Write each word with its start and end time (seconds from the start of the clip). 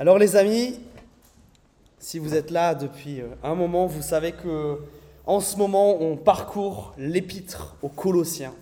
Alors 0.00 0.16
les 0.16 0.34
amis, 0.34 0.80
si 1.98 2.18
vous 2.18 2.32
êtes 2.32 2.50
là 2.50 2.74
depuis 2.74 3.20
euh, 3.20 3.28
un 3.42 3.54
moment, 3.54 3.86
vous 3.86 4.00
savez 4.00 4.32
que 4.32 4.78
en 5.26 5.40
ce 5.40 5.58
moment 5.58 6.00
on 6.00 6.16
parcourt 6.16 6.94
l'épître 6.96 7.76
aux 7.82 7.90
Colossiens, 7.90 8.54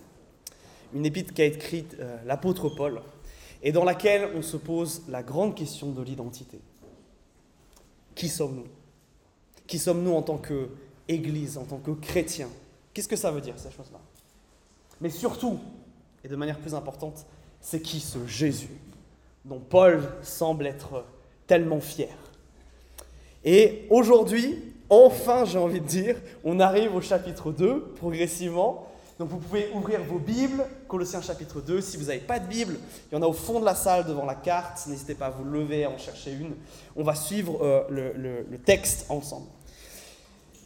une 0.93 1.07
épître 1.07 1.33
qui 1.33 1.43
a 1.43 1.45
écrite 1.45 1.95
euh, 2.01 2.17
l'apôtre 2.27 2.69
Paul 2.69 3.01
et 3.63 3.71
dans 3.71 3.85
laquelle 3.85 4.31
on 4.35 4.43
se 4.43 4.57
pose 4.57 5.03
la 5.09 5.23
grande 5.23 5.55
question 5.55 5.93
de 5.93 6.03
l'identité. 6.03 6.59
Qui 8.17 8.29
sommes-nous? 8.29 8.67
Qui 9.69 9.79
sommes-nous 9.79 10.15
en 10.15 10.23
tant 10.23 10.39
qu'Église, 10.39 11.57
en 11.57 11.67
tant 11.67 11.79
que 11.79 11.93
chrétiens? 11.93 12.51
Qu'est-ce 12.93 13.07
que 13.07 13.15
ça 13.15 13.31
veut 13.31 13.41
dire 13.41 13.55
ces 13.61 13.71
choses-là? 13.71 14.01
Mais 15.01 15.11
surtout, 15.11 15.61
et 16.25 16.27
de 16.27 16.35
manière 16.35 16.59
plus 16.59 16.75
importante, 16.75 17.27
c'est 17.61 17.81
qui 17.81 18.01
ce 18.01 18.27
Jésus 18.27 18.77
dont 19.45 19.61
Paul 19.61 20.03
semble 20.25 20.67
être 20.67 21.05
tellement 21.49 21.81
fier. 21.81 22.17
Et 23.45 23.87
aujourd'hui, 23.91 24.63
enfin 24.89 25.45
j'ai 25.45 25.59
envie 25.59 25.81
de 25.81 25.87
dire, 25.87 26.17
on 26.45 26.61
arrive 26.61 26.95
au 26.95 27.01
chapitre 27.01 27.51
2 27.51 27.95
progressivement. 27.97 28.87
Donc 29.19 29.31
vous 29.31 29.39
pouvez 29.39 29.69
ouvrir 29.75 30.01
vos 30.05 30.21
Bibles, 30.21 30.65
Colossiens 30.87 31.21
chapitre 31.21 31.61
2. 31.61 31.81
Si 31.81 31.97
vous 31.97 32.05
n'avez 32.05 32.21
pas 32.21 32.39
de 32.39 32.47
Bible, 32.47 32.77
il 33.11 33.17
y 33.17 33.19
en 33.19 33.23
a 33.23 33.27
au 33.27 33.33
fond 33.33 33.59
de 33.59 33.65
la 33.65 33.75
salle 33.75 34.07
devant 34.07 34.25
la 34.25 34.37
carte. 34.37 34.87
N'hésitez 34.87 35.17
pas 35.17 35.27
à 35.27 35.31
vous 35.31 35.43
lever, 35.43 35.85
à 35.85 35.91
en 35.91 35.99
chercher 35.99 36.33
une. 36.33 36.55
On 36.95 37.03
va 37.03 37.17
suivre 37.17 37.59
euh, 37.63 38.45
le, 38.49 38.59
texte 38.59 39.07
ensemble. 39.09 39.49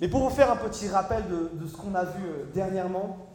Mais 0.02 0.08
pour 0.08 0.20
vous 0.20 0.34
faire 0.34 0.50
un 0.50 0.56
petit 0.56 0.88
rappel 0.88 1.22
de, 1.30 1.66
ce 1.66 1.76
qu'on 1.76 1.94
a 1.94 2.04
vu 2.04 2.24
euh, 2.26 2.44
dernièrement, 2.52 3.26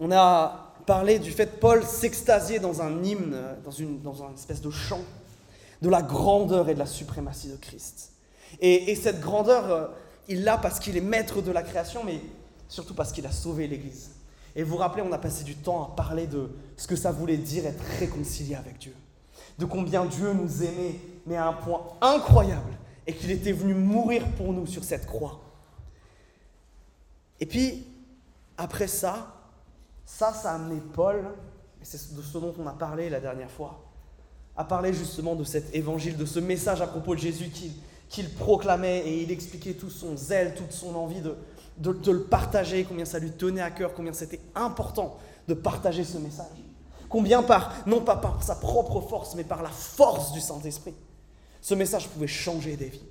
on 0.00 0.10
a 0.10 0.74
parlé 0.84 1.20
du 1.20 1.30
fait 1.30 1.46
de 1.46 1.60
Paul 1.60 1.84
s'extasier 1.84 2.58
dans 2.58 2.82
un 2.82 3.02
hymne, 3.04 3.34
euh, 3.34 3.54
dans 3.64 3.70
une, 3.70 4.00
dans 4.02 4.14
une 4.14 4.34
espèce 4.34 4.62
de 4.62 4.70
chant 4.70 5.02
de 5.82 5.88
la 5.88 6.02
grandeur 6.02 6.68
et 6.68 6.74
de 6.74 6.78
la 6.78 6.86
suprématie 6.86 7.48
de 7.48 7.56
Christ. 7.56 8.12
Et, 8.60 8.94
cette 8.94 9.20
grandeur, 9.20 9.70
euh, 9.70 9.86
il 10.28 10.44
l'a 10.44 10.56
parce 10.56 10.80
qu'il 10.80 10.96
est 10.96 11.02
maître 11.02 11.42
de 11.42 11.50
la 11.50 11.62
création, 11.62 12.02
mais 12.04 12.20
surtout 12.68 12.94
parce 12.94 13.12
qu'il 13.12 13.26
a 13.26 13.32
sauvé 13.32 13.66
l'Église. 13.66 14.10
Et 14.54 14.62
vous 14.62 14.70
vous 14.70 14.76
rappelez, 14.78 15.02
on 15.02 15.12
a 15.12 15.18
passé 15.18 15.44
du 15.44 15.54
temps 15.54 15.84
à 15.84 15.96
parler 15.96 16.26
de 16.26 16.50
ce 16.76 16.86
que 16.86 16.96
ça 16.96 17.12
voulait 17.12 17.36
dire 17.36 17.66
être 17.66 17.82
réconcilié 17.98 18.54
avec 18.54 18.78
Dieu. 18.78 18.94
De 19.58 19.66
combien 19.66 20.06
Dieu 20.06 20.32
nous 20.32 20.62
aimait, 20.62 20.98
mais 21.26 21.36
à 21.36 21.48
un 21.48 21.52
point 21.52 21.82
incroyable, 22.00 22.72
et 23.06 23.14
qu'il 23.14 23.30
était 23.30 23.52
venu 23.52 23.74
mourir 23.74 24.26
pour 24.32 24.52
nous 24.52 24.66
sur 24.66 24.82
cette 24.82 25.06
croix. 25.06 25.40
Et 27.38 27.46
puis, 27.46 27.86
après 28.56 28.88
ça, 28.88 29.34
ça, 30.06 30.32
ça 30.32 30.52
a 30.52 30.54
amené 30.54 30.80
Paul, 30.94 31.24
et 31.80 31.84
c'est 31.84 32.14
de 32.14 32.22
ce 32.22 32.38
dont 32.38 32.54
on 32.58 32.66
a 32.66 32.72
parlé 32.72 33.10
la 33.10 33.20
dernière 33.20 33.50
fois, 33.50 33.85
à 34.56 34.64
parler 34.64 34.92
justement 34.92 35.34
de 35.34 35.44
cet 35.44 35.74
évangile, 35.74 36.16
de 36.16 36.24
ce 36.24 36.40
message 36.40 36.80
à 36.80 36.86
propos 36.86 37.14
de 37.14 37.20
Jésus 37.20 37.50
qu'il 38.08 38.30
proclamait 38.30 39.00
et 39.00 39.22
il 39.22 39.30
expliquait 39.30 39.74
tout 39.74 39.90
son 39.90 40.16
zèle, 40.16 40.54
toute 40.54 40.72
son 40.72 40.94
envie 40.94 41.20
de, 41.20 41.36
de, 41.78 42.10
le 42.10 42.22
partager, 42.22 42.84
combien 42.84 43.04
ça 43.04 43.18
lui 43.18 43.32
tenait 43.32 43.60
à 43.60 43.70
cœur, 43.70 43.92
combien 43.94 44.12
c'était 44.12 44.40
important 44.54 45.18
de 45.48 45.54
partager 45.54 46.04
ce 46.04 46.18
message. 46.18 46.46
Combien 47.08 47.42
par, 47.42 47.72
non 47.86 48.00
pas 48.00 48.16
par 48.16 48.42
sa 48.42 48.56
propre 48.56 49.00
force, 49.00 49.34
mais 49.34 49.44
par 49.44 49.62
la 49.62 49.68
force 49.68 50.32
du 50.32 50.40
Saint-Esprit, 50.40 50.94
ce 51.60 51.74
message 51.74 52.08
pouvait 52.08 52.26
changer 52.26 52.76
des 52.76 52.88
vies. 52.88 53.04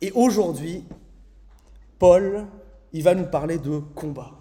Et 0.00 0.12
aujourd'hui, 0.12 0.84
Paul, 1.98 2.46
il 2.92 3.02
va 3.02 3.14
nous 3.14 3.26
parler 3.26 3.58
de 3.58 3.78
combat. 3.94 4.32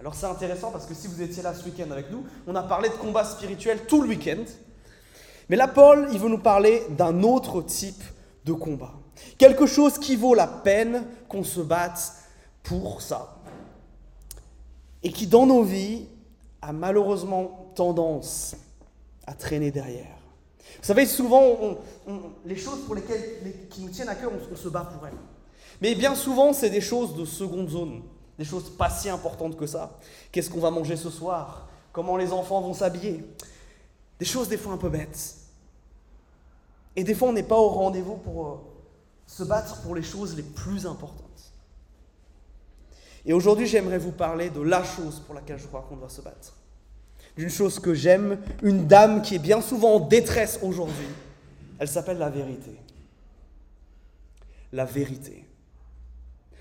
Alors 0.00 0.14
c'est 0.14 0.26
intéressant 0.26 0.70
parce 0.70 0.86
que 0.86 0.94
si 0.94 1.08
vous 1.08 1.20
étiez 1.22 1.42
là 1.42 1.54
ce 1.54 1.64
week-end 1.64 1.90
avec 1.90 2.10
nous, 2.10 2.24
on 2.46 2.54
a 2.54 2.62
parlé 2.62 2.88
de 2.88 2.94
combat 2.94 3.24
spirituel 3.24 3.80
tout 3.86 4.00
le 4.00 4.08
week-end. 4.08 4.44
Mais 5.48 5.56
là, 5.56 5.66
Paul, 5.66 6.08
il 6.12 6.18
veut 6.18 6.28
nous 6.28 6.38
parler 6.38 6.82
d'un 6.90 7.22
autre 7.22 7.62
type 7.62 8.02
de 8.44 8.52
combat. 8.52 8.92
Quelque 9.38 9.66
chose 9.66 9.98
qui 9.98 10.14
vaut 10.14 10.34
la 10.34 10.46
peine 10.46 11.04
qu'on 11.28 11.42
se 11.42 11.60
batte 11.60 12.12
pour 12.62 13.02
ça. 13.02 13.38
Et 15.02 15.10
qui, 15.10 15.26
dans 15.26 15.46
nos 15.46 15.62
vies, 15.62 16.06
a 16.62 16.72
malheureusement 16.72 17.72
tendance 17.74 18.56
à 19.26 19.32
traîner 19.32 19.70
derrière. 19.70 20.16
Vous 20.80 20.86
savez, 20.86 21.06
souvent, 21.06 21.78
les 22.44 22.56
choses 22.56 22.84
pour 22.84 22.94
lesquelles 22.94 23.68
qui 23.70 23.80
nous 23.80 23.88
tiennent 23.88 24.08
à 24.08 24.14
cœur, 24.14 24.30
on 24.52 24.56
se 24.56 24.68
bat 24.68 24.88
pour 24.92 25.06
elles. 25.06 25.14
Mais 25.80 25.94
bien 25.94 26.14
souvent, 26.14 26.52
c'est 26.52 26.70
des 26.70 26.80
choses 26.80 27.16
de 27.16 27.24
seconde 27.24 27.70
zone 27.70 28.02
des 28.38 28.44
choses 28.44 28.70
pas 28.70 28.88
si 28.88 29.08
importantes 29.08 29.56
que 29.56 29.66
ça. 29.66 29.98
Qu'est-ce 30.30 30.48
qu'on 30.48 30.60
va 30.60 30.70
manger 30.70 30.96
ce 30.96 31.10
soir? 31.10 31.68
Comment 31.92 32.16
les 32.16 32.32
enfants 32.32 32.60
vont 32.60 32.72
s'habiller? 32.72 33.24
Des 34.18 34.24
choses 34.24 34.48
des 34.48 34.56
fois 34.56 34.72
un 34.72 34.78
peu 34.78 34.88
bêtes. 34.88 35.34
Et 36.94 37.02
des 37.02 37.14
fois, 37.14 37.28
on 37.28 37.32
n'est 37.32 37.42
pas 37.42 37.58
au 37.58 37.68
rendez-vous 37.68 38.16
pour 38.16 38.46
euh, 38.46 38.56
se 39.26 39.42
battre 39.42 39.82
pour 39.82 39.94
les 39.94 40.02
choses 40.02 40.36
les 40.36 40.42
plus 40.42 40.86
importantes. 40.86 41.24
Et 43.26 43.32
aujourd'hui, 43.32 43.66
j'aimerais 43.66 43.98
vous 43.98 44.12
parler 44.12 44.50
de 44.50 44.60
la 44.60 44.84
chose 44.84 45.20
pour 45.20 45.34
laquelle 45.34 45.58
je 45.58 45.66
crois 45.66 45.84
qu'on 45.88 45.96
doit 45.96 46.08
se 46.08 46.20
battre. 46.20 46.54
D'une 47.36 47.50
chose 47.50 47.78
que 47.78 47.94
j'aime, 47.94 48.38
une 48.62 48.86
dame 48.86 49.22
qui 49.22 49.34
est 49.34 49.40
bien 49.40 49.60
souvent 49.60 49.96
en 49.96 50.00
détresse 50.00 50.60
aujourd'hui. 50.62 51.06
Elle 51.78 51.88
s'appelle 51.88 52.18
la 52.18 52.30
vérité. 52.30 52.72
La 54.72 54.84
vérité 54.84 55.47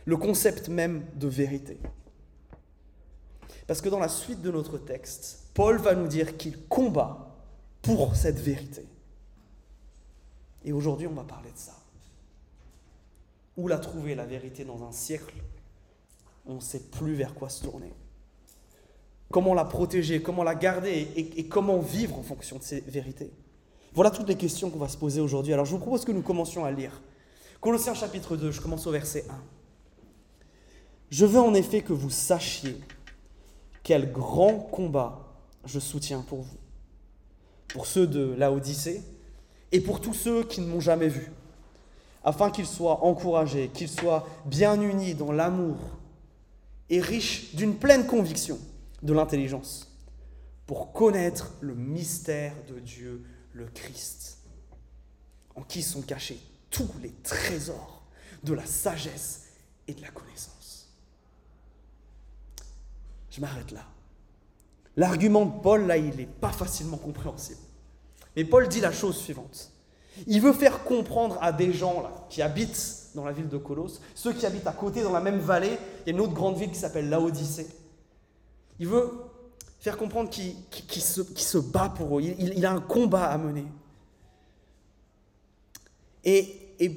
le 0.08 0.16
concept 0.16 0.70
même 0.70 1.06
de 1.16 1.28
vérité. 1.28 1.78
Parce 3.68 3.82
que 3.82 3.90
dans 3.90 4.00
la 4.00 4.08
suite 4.08 4.42
de 4.42 4.50
notre 4.50 4.78
texte, 4.78 5.50
Paul 5.54 5.78
va 5.78 5.96
nous 5.96 6.08
dire 6.08 6.38
qu'il 6.38 6.66
combat 6.68 7.36
pour 7.82 8.16
cette 8.16 8.40
vérité. 8.40 8.86
Et 10.64 10.72
aujourd'hui, 10.72 11.08
on 11.08 11.14
va 11.14 11.26
parler 11.26 11.52
de 11.52 11.58
ça. 11.58 11.76
Où 13.58 13.68
la 13.68 13.80
trouver, 13.80 14.16
la 14.16 14.26
vérité, 14.26 14.64
dans 14.64 14.82
un 14.88 14.94
siècle? 14.94 15.36
On 16.46 16.56
ne 16.56 16.62
sait 16.62 16.80
plus 16.80 17.16
vers 17.16 17.36
quoi 17.36 17.50
se 17.50 17.66
tourner. 17.66 17.92
Comment 19.30 19.54
la 19.54 19.66
protéger, 19.66 20.22
comment 20.22 20.44
la 20.44 20.56
garder 20.56 21.10
et, 21.18 21.50
comment 21.50 21.80
vivre 21.80 22.18
en 22.18 22.24
fonction 22.24 22.58
de 22.58 22.64
ces 22.64 22.80
vérités? 22.80 23.34
Voilà 23.94 24.10
toutes 24.10 24.30
les 24.30 24.38
questions 24.38 24.70
qu'on 24.70 24.80
va 24.80 24.88
se 24.88 24.98
poser 24.98 25.20
aujourd'hui. 25.20 25.52
Alors 25.52 25.66
je 25.66 25.72
vous 25.72 25.80
propose 25.80 26.06
que 26.06 26.14
nous 26.14 26.22
commencions 26.22 26.64
à 26.64 26.72
lire. 26.72 27.02
Colossiens 27.60 27.94
chapitre 27.94 28.38
2, 28.38 28.52
je 28.52 28.62
commence 28.62 28.88
au 28.88 28.92
verset 28.92 29.26
1. 29.30 29.57
Je 31.10 31.26
veux 31.26 31.40
en 31.40 31.54
effet 31.54 31.82
que 31.82 31.94
vous 31.94 32.10
sachiez 32.10 32.78
quel 33.84 34.12
grand 34.12 34.60
combat 34.60 35.26
je 35.66 35.80
soutiens 35.80 36.22
pour 36.22 36.42
vous, 36.42 36.58
pour 37.70 37.86
ceux 37.86 38.08
de 38.08 38.34
Laodicée 38.38 39.02
et 39.72 39.80
pour 39.80 40.02
tous 40.02 40.14
ceux 40.14 40.44
qui 40.44 40.60
ne 40.60 40.68
m'ont 40.68 40.82
jamais 40.82 41.08
vu, 41.08 41.32
afin 42.24 42.52
qu'ils 42.52 42.68
soient 42.68 43.06
encouragés, 43.06 43.70
qu'ils 43.74 43.90
soient 43.90 44.28
bien 44.46 44.82
unis 44.82 45.16
dans 45.16 45.32
l'amour 45.32 45.78
et 46.90 47.00
riches 47.00 47.56
d'une 47.56 47.76
pleine 47.76 48.06
conviction 48.06 48.60
de 49.02 49.14
l'intelligence, 49.14 49.96
pour 50.66 50.92
connaître 50.92 51.54
le 51.62 51.76
mystère 51.76 52.54
de 52.68 52.80
Dieu, 52.80 53.24
le 53.54 53.68
Christ, 53.68 54.40
en 55.56 55.62
qui 55.62 55.82
sont 55.82 56.02
cachés 56.02 56.42
tous 56.70 56.90
les 57.02 57.14
trésors 57.24 58.04
de 58.44 58.54
la 58.54 58.66
sagesse 58.66 59.46
et 59.88 59.94
de 59.94 60.02
la 60.02 60.10
connaissance. 60.10 60.57
Je 63.38 63.42
m'arrête 63.42 63.72
là. 63.72 63.86
L'argument 64.96 65.46
de 65.46 65.62
Paul, 65.62 65.86
là, 65.86 65.96
il 65.96 66.16
n'est 66.16 66.26
pas 66.26 66.52
facilement 66.52 66.98
compréhensible. 66.98 67.60
Mais 68.36 68.44
Paul 68.44 68.68
dit 68.68 68.82
la 68.82 68.92
chose 68.92 69.16
suivante. 69.16 69.72
Il 70.26 70.42
veut 70.42 70.54
faire 70.54 70.84
comprendre 70.84 71.38
à 71.40 71.52
des 71.52 71.72
gens 71.72 72.02
là, 72.02 72.26
qui 72.30 72.42
habitent 72.42 73.12
dans 73.14 73.24
la 73.24 73.32
ville 73.32 73.48
de 73.48 73.58
Colosse, 73.58 74.02
ceux 74.16 74.34
qui 74.34 74.48
habitent 74.48 74.66
à 74.66 74.72
côté 74.72 75.04
dans 75.04 75.12
la 75.12 75.22
même 75.22 75.38
vallée, 75.38 75.78
il 76.02 76.08
y 76.08 76.10
a 76.10 76.14
une 76.14 76.20
autre 76.20 76.34
grande 76.34 76.58
ville 76.58 76.72
qui 76.72 76.80
s'appelle 76.80 77.10
Laodicée. 77.10 77.68
Il 78.80 78.88
veut 78.88 79.12
faire 79.80 79.98
comprendre 79.98 80.32
qu'il 80.32 81.02
se, 81.02 81.58
bat 81.60 81.90
pour 81.90 82.18
eux, 82.18 82.24
il, 82.24 82.66
a 82.66 82.72
un 82.72 82.82
combat 82.82 83.26
à 83.26 83.38
mener. 83.38 83.66
Et, 86.24 86.74
et 86.80 86.92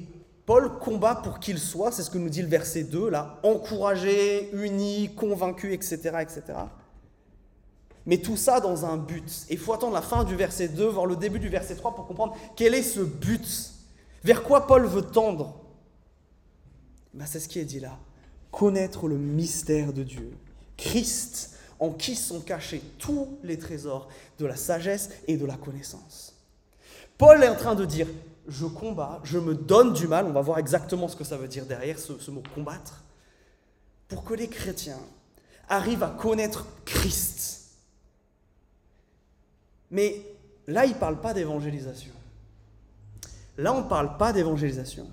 Paul 0.45 0.79
combat 0.79 1.15
pour 1.15 1.39
qu'il 1.39 1.59
soit, 1.59 1.91
c'est 1.91 2.03
ce 2.03 2.09
que 2.09 2.17
nous 2.17 2.29
dit 2.29 2.41
le 2.41 2.47
verset 2.47 2.83
2, 2.83 3.09
là, 3.09 3.39
encouragé, 3.43 4.49
uni, 4.53 5.13
convaincu, 5.15 5.73
etc., 5.73 5.97
etc. 6.21 6.41
Mais 8.05 8.17
tout 8.17 8.37
ça 8.37 8.59
dans 8.59 8.85
un 8.85 8.97
but. 8.97 9.45
Et 9.49 9.53
il 9.53 9.59
faut 9.59 9.73
attendre 9.73 9.93
la 9.93 10.01
fin 10.01 10.23
du 10.23 10.35
verset 10.35 10.69
2, 10.69 10.87
voir 10.87 11.05
le 11.05 11.15
début 11.15 11.39
du 11.39 11.49
verset 11.49 11.75
3 11.75 11.95
pour 11.95 12.07
comprendre 12.07 12.35
quel 12.55 12.73
est 12.73 12.83
ce 12.83 13.01
but. 13.01 13.71
Vers 14.23 14.43
quoi 14.43 14.67
Paul 14.67 14.85
veut 14.85 15.03
tendre 15.03 15.61
ben, 17.13 17.25
C'est 17.25 17.39
ce 17.39 17.47
qui 17.47 17.59
est 17.59 17.65
dit 17.65 17.79
là. 17.79 17.97
Connaître 18.51 19.07
le 19.07 19.17
mystère 19.17 19.93
de 19.93 20.03
Dieu. 20.03 20.35
Christ, 20.77 21.57
en 21.79 21.91
qui 21.91 22.15
sont 22.15 22.41
cachés 22.41 22.81
tous 22.97 23.27
les 23.43 23.57
trésors 23.57 24.07
de 24.39 24.45
la 24.45 24.55
sagesse 24.55 25.09
et 25.27 25.37
de 25.37 25.45
la 25.45 25.55
connaissance. 25.55 26.35
Paul 27.17 27.43
est 27.43 27.49
en 27.49 27.55
train 27.55 27.75
de 27.75 27.85
dire, 27.85 28.07
je 28.47 28.65
combats, 28.65 29.19
je 29.23 29.37
me 29.37 29.55
donne 29.55 29.93
du 29.93 30.07
mal, 30.07 30.25
on 30.25 30.31
va 30.31 30.41
voir 30.41 30.57
exactement 30.57 31.07
ce 31.07 31.15
que 31.15 31.23
ça 31.23 31.37
veut 31.37 31.47
dire 31.47 31.65
derrière 31.65 31.97
ce, 31.99 32.31
mot 32.31 32.43
combattre, 32.53 33.03
pour 34.07 34.23
que 34.23 34.33
les 34.33 34.47
chrétiens 34.47 34.99
arrivent 35.69 36.03
à 36.03 36.09
connaître 36.09 36.65
Christ. 36.85 37.69
Mais 39.89 40.21
là, 40.67 40.85
il 40.85 40.93
ne 40.93 40.97
parle 40.97 41.19
pas 41.21 41.33
d'évangélisation. 41.33 42.11
Là, 43.57 43.73
on 43.73 43.81
ne 43.81 43.89
parle 43.89 44.17
pas 44.17 44.33
d'évangélisation. 44.33 45.07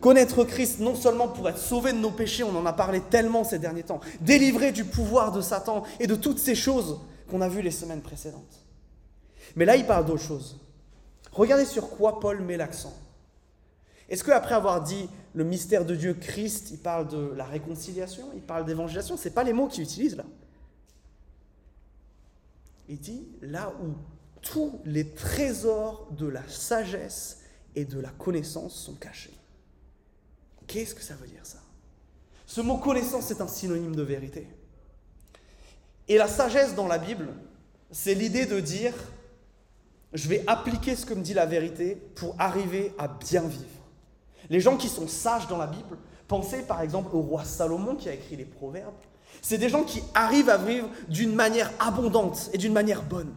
Connaître 0.00 0.44
Christ, 0.44 0.80
non 0.80 0.94
seulement 0.94 1.28
pour 1.28 1.48
être 1.48 1.58
sauvé 1.58 1.92
de 1.92 1.98
nos 1.98 2.10
péchés, 2.10 2.44
on 2.44 2.54
en 2.56 2.66
a 2.66 2.72
parlé 2.72 3.00
tellement 3.00 3.42
ces 3.42 3.58
derniers 3.58 3.84
temps, 3.84 4.00
délivré 4.20 4.70
du 4.70 4.84
pouvoir 4.84 5.32
de 5.32 5.40
Satan 5.40 5.84
et 5.98 6.06
de 6.06 6.14
toutes 6.14 6.38
ces 6.38 6.54
choses 6.54 7.00
qu'on 7.30 7.40
a 7.40 7.48
vues 7.48 7.62
les 7.62 7.70
semaines 7.70 8.02
précédentes. 8.02 8.64
Mais 9.56 9.64
là, 9.64 9.76
il 9.76 9.86
parle 9.86 10.04
d'autre 10.04 10.22
chose. 10.22 10.58
Regardez 11.34 11.64
sur 11.64 11.90
quoi 11.90 12.20
Paul 12.20 12.40
met 12.42 12.56
l'accent. 12.56 12.96
Est-ce 14.08 14.22
qu'après 14.22 14.54
avoir 14.54 14.82
dit 14.82 15.08
le 15.34 15.44
mystère 15.44 15.84
de 15.84 15.94
Dieu, 15.94 16.14
Christ, 16.14 16.70
il 16.70 16.78
parle 16.78 17.08
de 17.08 17.32
la 17.34 17.44
réconciliation, 17.44 18.30
il 18.34 18.42
parle 18.42 18.64
d'évangélisation 18.64 19.16
Ce 19.16 19.28
pas 19.28 19.44
les 19.44 19.52
mots 19.52 19.66
qu'il 19.66 19.82
utilise 19.82 20.16
là. 20.16 20.24
Il 22.88 22.98
dit 22.98 23.26
là 23.40 23.72
où 23.82 23.94
tous 24.42 24.80
les 24.84 25.10
trésors 25.10 26.08
de 26.12 26.26
la 26.26 26.46
sagesse 26.48 27.40
et 27.74 27.84
de 27.84 27.98
la 27.98 28.10
connaissance 28.10 28.74
sont 28.74 28.94
cachés. 28.94 29.34
Qu'est-ce 30.66 30.94
que 30.94 31.02
ça 31.02 31.14
veut 31.14 31.26
dire 31.26 31.44
ça? 31.44 31.58
Ce 32.46 32.60
mot 32.60 32.76
connaissance 32.76 33.30
est 33.30 33.40
un 33.40 33.48
synonyme 33.48 33.96
de 33.96 34.02
vérité. 34.02 34.46
Et 36.08 36.18
la 36.18 36.28
sagesse 36.28 36.74
dans 36.74 36.86
la 36.86 36.98
Bible, 36.98 37.28
c'est 37.90 38.14
l'idée 38.14 38.44
de 38.46 38.60
dire, 38.60 38.92
je 40.14 40.28
vais 40.28 40.44
appliquer 40.46 40.94
ce 40.96 41.04
que 41.04 41.14
me 41.14 41.22
dit 41.22 41.34
la 41.34 41.46
vérité 41.46 41.96
pour 42.14 42.36
arriver 42.38 42.94
à 42.98 43.08
bien 43.08 43.42
vivre. 43.42 43.64
Les 44.48 44.60
gens 44.60 44.76
qui 44.76 44.88
sont 44.88 45.08
sages 45.08 45.48
dans 45.48 45.58
la 45.58 45.66
Bible, 45.66 45.98
pensez 46.28 46.62
par 46.62 46.80
exemple 46.80 47.14
au 47.14 47.20
roi 47.20 47.44
Salomon 47.44 47.96
qui 47.96 48.08
a 48.08 48.14
écrit 48.14 48.36
les 48.36 48.44
proverbes, 48.44 48.94
c'est 49.42 49.58
des 49.58 49.68
gens 49.68 49.82
qui 49.82 50.02
arrivent 50.14 50.50
à 50.50 50.56
vivre 50.56 50.88
d'une 51.08 51.34
manière 51.34 51.70
abondante 51.80 52.50
et 52.52 52.58
d'une 52.58 52.72
manière 52.72 53.02
bonne. 53.02 53.32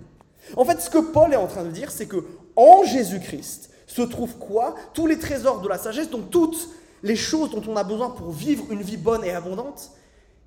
En 0.55 0.63
fait, 0.63 0.79
ce 0.79 0.89
que 0.89 0.99
Paul 0.99 1.33
est 1.33 1.37
en 1.37 1.47
train 1.47 1.63
de 1.63 1.71
dire, 1.71 1.91
c'est 1.91 2.05
que 2.05 2.25
en 2.55 2.83
Jésus-Christ 2.83 3.71
se 3.87 4.01
trouvent 4.03 4.37
quoi? 4.37 4.75
Tous 4.93 5.07
les 5.07 5.17
trésors 5.17 5.61
de 5.61 5.67
la 5.67 5.77
sagesse, 5.77 6.09
donc 6.09 6.29
toutes 6.29 6.69
les 7.03 7.15
choses 7.15 7.51
dont 7.51 7.63
on 7.67 7.75
a 7.75 7.83
besoin 7.83 8.09
pour 8.09 8.31
vivre 8.31 8.65
une 8.71 8.81
vie 8.81 8.97
bonne 8.97 9.23
et 9.23 9.31
abondante, 9.31 9.91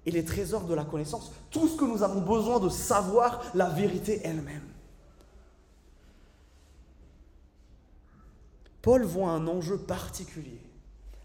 et 0.07 0.11
les 0.11 0.25
trésors 0.25 0.63
de 0.63 0.75
la 0.75 0.85
connaissance, 0.85 1.33
tout 1.51 1.69
ce 1.69 1.77
que 1.77 1.85
nous 1.85 2.03
avons 2.03 2.21
besoin 2.21 2.59
de 2.59 2.69
savoir, 2.69 3.43
la 3.55 3.69
vérité 3.69 4.21
elle-même. 4.25 4.63
Paul 8.83 9.05
voit 9.05 9.31
un 9.31 9.47
enjeu 9.47 9.79
particulier 9.79 10.61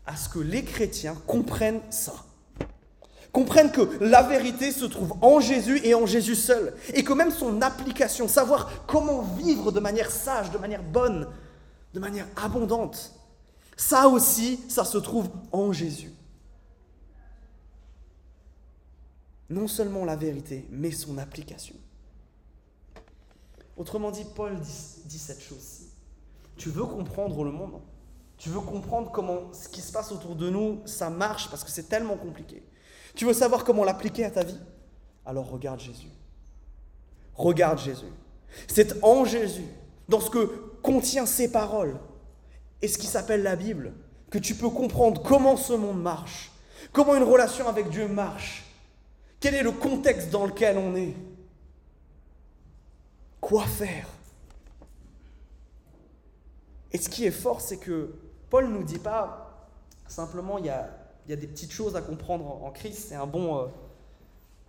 à 0.06 0.16
ce 0.16 0.30
que 0.30 0.40
les 0.40 0.64
chrétiens 0.64 1.16
comprennent 1.26 1.82
ça. 1.90 2.14
Comprennent 3.32 3.72
que 3.72 3.98
la 4.02 4.22
vérité 4.22 4.72
se 4.72 4.86
trouve 4.86 5.14
en 5.22 5.40
Jésus 5.40 5.82
et 5.84 5.94
en 5.94 6.06
Jésus 6.06 6.36
seul. 6.36 6.74
Et 6.94 7.04
que 7.04 7.12
même 7.12 7.32
son 7.32 7.62
application, 7.62 8.28
savoir 8.28 8.86
comment 8.88 9.22
vivre 9.22 9.72
de 9.72 9.80
manière 9.80 10.12
sage, 10.12 10.52
de 10.52 10.58
manière 10.58 10.84
bonne, 10.84 11.28
de 11.94 12.00
manière 12.00 12.28
abondante, 12.36 13.14
ça 13.76 14.08
aussi, 14.08 14.60
ça 14.70 14.86
se 14.86 14.98
trouve 14.98 15.30
en 15.52 15.74
Jésus. 15.74 16.14
Non 19.50 19.68
seulement 19.68 20.06
la 20.06 20.16
vérité, 20.16 20.66
mais 20.72 20.92
son 20.92 21.18
application. 21.18 21.76
Autrement 23.78 24.12
dit, 24.12 24.26
Paul 24.36 24.58
dit, 24.60 25.20
cette 25.20 25.42
chose-ci. 25.42 25.85
Tu 26.58 26.70
veux 26.70 26.86
comprendre 26.86 27.44
le 27.44 27.52
monde 27.52 27.82
Tu 28.38 28.50
veux 28.50 28.60
comprendre 28.60 29.12
comment 29.12 29.54
ce 29.54 29.68
qui 29.68 29.82
se 29.82 29.92
passe 29.92 30.12
autour 30.12 30.36
de 30.36 30.50
nous, 30.50 30.82
ça 30.86 31.10
marche 31.10 31.50
parce 31.50 31.64
que 31.64 31.70
c'est 31.70 31.90
tellement 31.90 32.18
compliqué. 32.18 32.64
Tu 33.16 33.26
veux 33.26 33.34
savoir 33.34 33.64
comment 33.64 33.84
l'appliquer 33.84 34.26
à 34.26 34.32
ta 34.32 34.44
vie 34.44 34.60
Alors 35.26 35.50
regarde 35.50 35.80
Jésus. 35.80 36.12
Regarde 37.34 37.80
Jésus. 37.80 38.12
C'est 38.68 39.04
en 39.04 39.26
Jésus, 39.26 39.66
dans 40.08 40.20
ce 40.20 40.30
que 40.30 40.46
contient 40.82 41.26
ses 41.26 41.52
paroles 41.52 41.98
et 42.82 42.88
ce 42.88 42.98
qui 42.98 43.08
s'appelle 43.08 43.44
la 43.44 43.56
Bible, 43.56 43.94
que 44.30 44.38
tu 44.38 44.56
peux 44.56 44.70
comprendre 44.70 45.22
comment 45.24 45.58
ce 45.58 45.74
monde 45.74 46.02
marche, 46.02 46.52
comment 46.92 47.16
une 47.16 47.24
relation 47.24 47.68
avec 47.68 47.90
Dieu 47.90 48.08
marche, 48.08 48.64
quel 49.40 49.56
est 49.56 49.64
le 49.64 49.72
contexte 49.72 50.30
dans 50.30 50.46
lequel 50.46 50.78
on 50.78 50.96
est, 50.96 51.16
quoi 53.42 53.66
faire? 53.66 54.08
Et 56.96 56.98
ce 56.98 57.10
qui 57.10 57.26
est 57.26 57.32
fort, 57.32 57.60
c'est 57.60 57.76
que 57.76 58.16
Paul 58.50 58.70
ne 58.70 58.78
nous 58.78 58.84
dit 58.86 59.00
pas 59.00 59.68
simplement 60.08 60.60
il 60.60 60.68
y 60.68 60.70
a, 60.70 60.88
des 61.28 61.36
petites 61.46 61.74
choses 61.74 61.98
à 61.98 62.02
comprendre 62.02 62.64
en, 62.64 62.72
Christ, 62.72 63.08
c'est 63.10 63.16
un 63.16 63.28
bon... 63.28 63.58
Euh, 63.58 63.66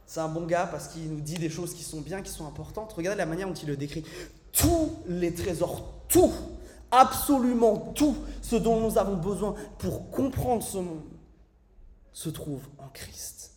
c'est 0.06 0.18
un 0.18 0.26
bon 0.26 0.44
gars 0.44 0.66
parce 0.66 0.88
qu'il 0.88 1.08
nous 1.08 1.20
dit 1.20 1.34
des 1.34 1.48
choses 1.48 1.72
qui 1.72 1.84
sont 1.84 2.00
bien, 2.00 2.22
qui 2.22 2.30
sont 2.32 2.44
importantes. 2.44 2.92
Regardez 2.92 3.18
la 3.18 3.26
manière 3.26 3.46
dont 3.46 3.54
il 3.54 3.68
le 3.68 3.76
décrit. 3.76 4.04
Tous 4.52 4.90
les 5.06 5.32
trésors, 5.34 5.84
tout, 6.08 6.32
absolument 6.90 7.76
tout 7.94 8.16
ce 8.42 8.56
dont 8.56 8.80
nous 8.80 8.98
avons 8.98 9.16
besoin 9.16 9.54
pour 9.78 10.10
comprendre 10.10 10.64
ce 10.64 10.78
monde 10.78 11.02
se 12.12 12.28
trouve 12.28 12.62
en 12.78 12.88
Christ. 12.88 13.52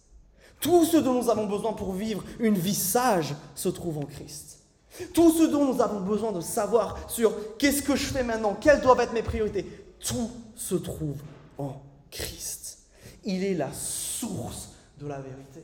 Tout 0.60 0.86
ce 0.86 0.98
dont 0.98 1.16
nous 1.16 1.32
avons 1.32 1.48
besoin 1.48 1.74
pour 1.74 1.94
vivre 1.94 2.24
une 2.40 2.56
vie 2.56 2.76
sage 2.76 3.34
se 3.56 3.70
trouve 3.70 3.98
en 3.98 4.06
Christ. 4.06 4.59
Tout 5.14 5.32
ce 5.32 5.44
dont 5.44 5.74
nous 5.74 5.82
avons 5.82 6.02
besoin 6.02 6.32
de 6.32 6.42
savoir 6.42 6.98
sur 7.10 7.58
qu'est-ce 7.58 7.82
que 7.82 7.96
je 7.96 8.06
fais 8.06 8.24
maintenant, 8.24 8.56
quelles 8.60 8.82
doivent 8.82 9.00
être 9.00 9.14
mes 9.14 9.24
priorités, 9.24 9.66
tout 10.00 10.30
se 10.56 10.76
trouve 10.76 11.18
en 11.58 11.82
Christ. 12.12 12.80
Il 13.24 13.44
est 13.44 13.54
la 13.54 13.72
source 13.72 14.70
de 15.00 15.08
la 15.08 15.20
vérité. 15.20 15.64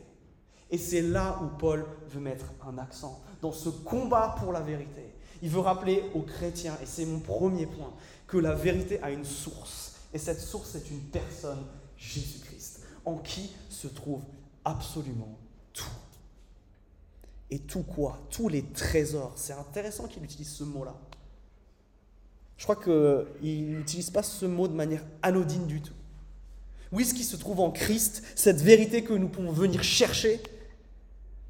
Et 0.72 0.78
c'est 0.78 1.02
là 1.02 1.40
où 1.42 1.58
Paul 1.58 1.86
veut 2.10 2.20
mettre 2.20 2.46
un 2.68 2.78
accent, 2.78 3.22
dans 3.42 3.52
ce 3.52 3.70
combat 3.70 4.36
pour 4.40 4.52
la 4.52 4.62
vérité. 4.62 5.14
Il 5.42 5.50
veut 5.50 5.60
rappeler 5.60 6.04
aux 6.14 6.22
chrétiens, 6.22 6.78
et 6.82 6.86
c'est 6.86 7.06
mon 7.06 7.20
premier 7.20 7.66
point, 7.66 7.94
que 8.28 8.38
la 8.38 8.54
vérité 8.54 9.00
a 9.02 9.12
une 9.12 9.26
source. 9.26 9.94
Et 10.14 10.18
cette 10.18 10.40
source 10.40 10.76
est 10.76 10.90
une 10.90 11.02
personne, 11.02 11.64
Jésus-Christ, 11.98 12.82
en 13.06 13.18
qui 13.18 13.54
se 13.70 13.88
trouve 13.88 14.22
absolument 14.64 15.38
et 17.52 17.60
tout 17.60 17.84
quoi? 17.84 18.20
Tous 18.30 18.50
les 18.50 18.64
trésors. 18.64 19.34
C'est 19.36 19.54
intéressant 19.54 20.08
qu'il 20.08 20.24
utilise 20.24 20.50
ce 20.50 20.64
mot-là. 20.64 20.96
Je 22.58 22.64
crois 22.64 22.78
qu'il 22.78 23.78
n'utilise 23.78 24.10
pas 24.10 24.24
ce 24.24 24.46
mot 24.46 24.68
de 24.68 24.74
manière 24.74 25.04
anodine 25.22 25.68
du 25.68 25.82
tout. 25.82 25.94
Oui, 26.92 27.04
ce 27.04 27.14
qui 27.14 27.24
se 27.24 27.36
trouve 27.36 27.60
en 27.60 27.72
Christ, 27.72 28.24
cette 28.36 28.62
vérité 28.62 29.04
que 29.04 29.14
nous 29.14 29.28
pouvons 29.28 29.52
venir 29.52 29.84
chercher, 29.84 30.40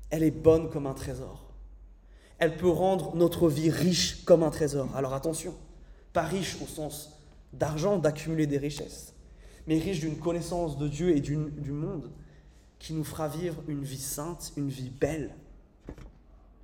elle 0.09 0.23
est 0.23 0.31
bonne 0.31 0.69
comme 0.69 0.87
un 0.87 0.93
trésor. 0.93 1.53
Elle 2.39 2.57
peut 2.57 2.69
rendre 2.69 3.15
notre 3.15 3.49
vie 3.49 3.69
riche 3.69 4.23
comme 4.25 4.43
un 4.43 4.49
trésor. 4.49 4.95
Alors 4.95 5.13
attention, 5.13 5.53
pas 6.13 6.23
riche 6.23 6.57
au 6.61 6.67
sens 6.67 7.11
d'argent, 7.53 7.97
d'accumuler 7.97 8.47
des 8.47 8.57
richesses, 8.57 9.13
mais 9.67 9.77
riche 9.77 9.99
d'une 9.99 10.17
connaissance 10.17 10.77
de 10.77 10.87
Dieu 10.87 11.15
et 11.15 11.21
du 11.21 11.37
monde 11.37 12.11
qui 12.79 12.93
nous 12.93 13.03
fera 13.03 13.27
vivre 13.27 13.61
une 13.67 13.83
vie 13.83 13.99
sainte, 13.99 14.53
une 14.57 14.69
vie 14.69 14.89
belle, 14.89 15.35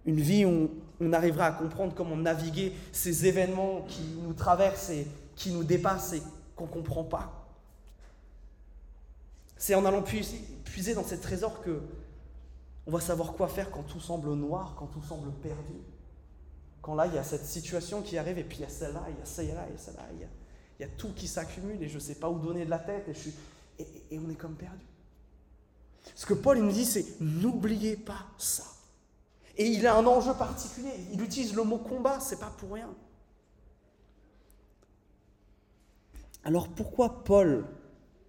une 0.05 0.19
vie 0.19 0.45
où 0.45 0.69
on 0.99 1.13
arrivera 1.13 1.47
à 1.47 1.51
comprendre 1.51 1.93
comment 1.95 2.15
naviguer 2.15 2.73
ces 2.91 3.25
événements 3.25 3.81
qui 3.87 4.01
nous 4.23 4.33
traversent 4.33 4.89
et 4.89 5.07
qui 5.35 5.51
nous 5.51 5.63
dépassent 5.63 6.13
et 6.13 6.21
qu'on 6.55 6.65
ne 6.65 6.71
comprend 6.71 7.03
pas. 7.03 7.47
C'est 9.57 9.75
en 9.75 9.85
allant 9.85 10.01
puiser, 10.01 10.93
dans 10.95 11.03
ces 11.03 11.19
trésors 11.19 11.61
que 11.61 11.81
on 12.87 12.91
va 12.91 12.99
savoir 12.99 13.33
quoi 13.33 13.47
faire 13.47 13.69
quand 13.69 13.83
tout 13.83 13.99
semble 13.99 14.33
noir, 14.33 14.75
quand 14.77 14.87
tout 14.87 15.03
semble 15.03 15.31
perdu. 15.33 15.75
Quand 16.81 16.95
là, 16.95 17.05
il 17.05 17.13
y 17.13 17.17
a 17.19 17.23
cette 17.23 17.45
situation 17.45 18.01
qui 18.01 18.17
arrive, 18.17 18.39
et 18.39 18.43
puis 18.43 18.57
il 18.57 18.61
y 18.61 18.65
a 18.65 18.69
celle-là, 18.69 19.05
il 19.09 19.19
y 19.19 19.21
a 19.21 19.25
celle-là, 19.25 19.65
il 19.69 19.73
y 19.73 19.75
a 19.75 19.77
celle-là, 19.77 20.07
il, 20.13 20.81
y 20.81 20.83
a 20.83 20.87
tout 20.97 21.13
qui 21.15 21.27
s'accumule, 21.27 21.81
et 21.83 21.87
je 21.87 21.95
ne 21.95 21.99
sais 21.99 22.15
pas 22.15 22.27
où 22.27 22.39
donner 22.39 22.65
de 22.65 22.71
la 22.71 22.79
tête, 22.79 23.07
et, 23.07 23.13
je 23.13 23.19
suis, 23.19 23.33
et 23.77 24.17
on 24.17 24.31
est 24.31 24.35
comme 24.35 24.55
perdu. 24.55 24.83
Ce 26.15 26.25
que 26.25 26.33
Paul 26.33 26.57
nous 26.57 26.71
dit, 26.71 26.85
c'est 26.85 27.05
n'oubliez 27.19 27.95
pas 27.95 28.25
ça. 28.37 28.63
Et 29.57 29.67
il 29.67 29.85
a 29.85 29.95
un 29.95 30.05
enjeu 30.05 30.33
particulier. 30.33 30.93
Il 31.11 31.21
utilise 31.21 31.53
le 31.53 31.63
mot 31.63 31.77
combat, 31.77 32.19
c'est 32.19 32.39
pas 32.39 32.51
pour 32.57 32.73
rien. 32.73 32.89
Alors 36.43 36.69
pourquoi 36.69 37.23
Paul 37.23 37.65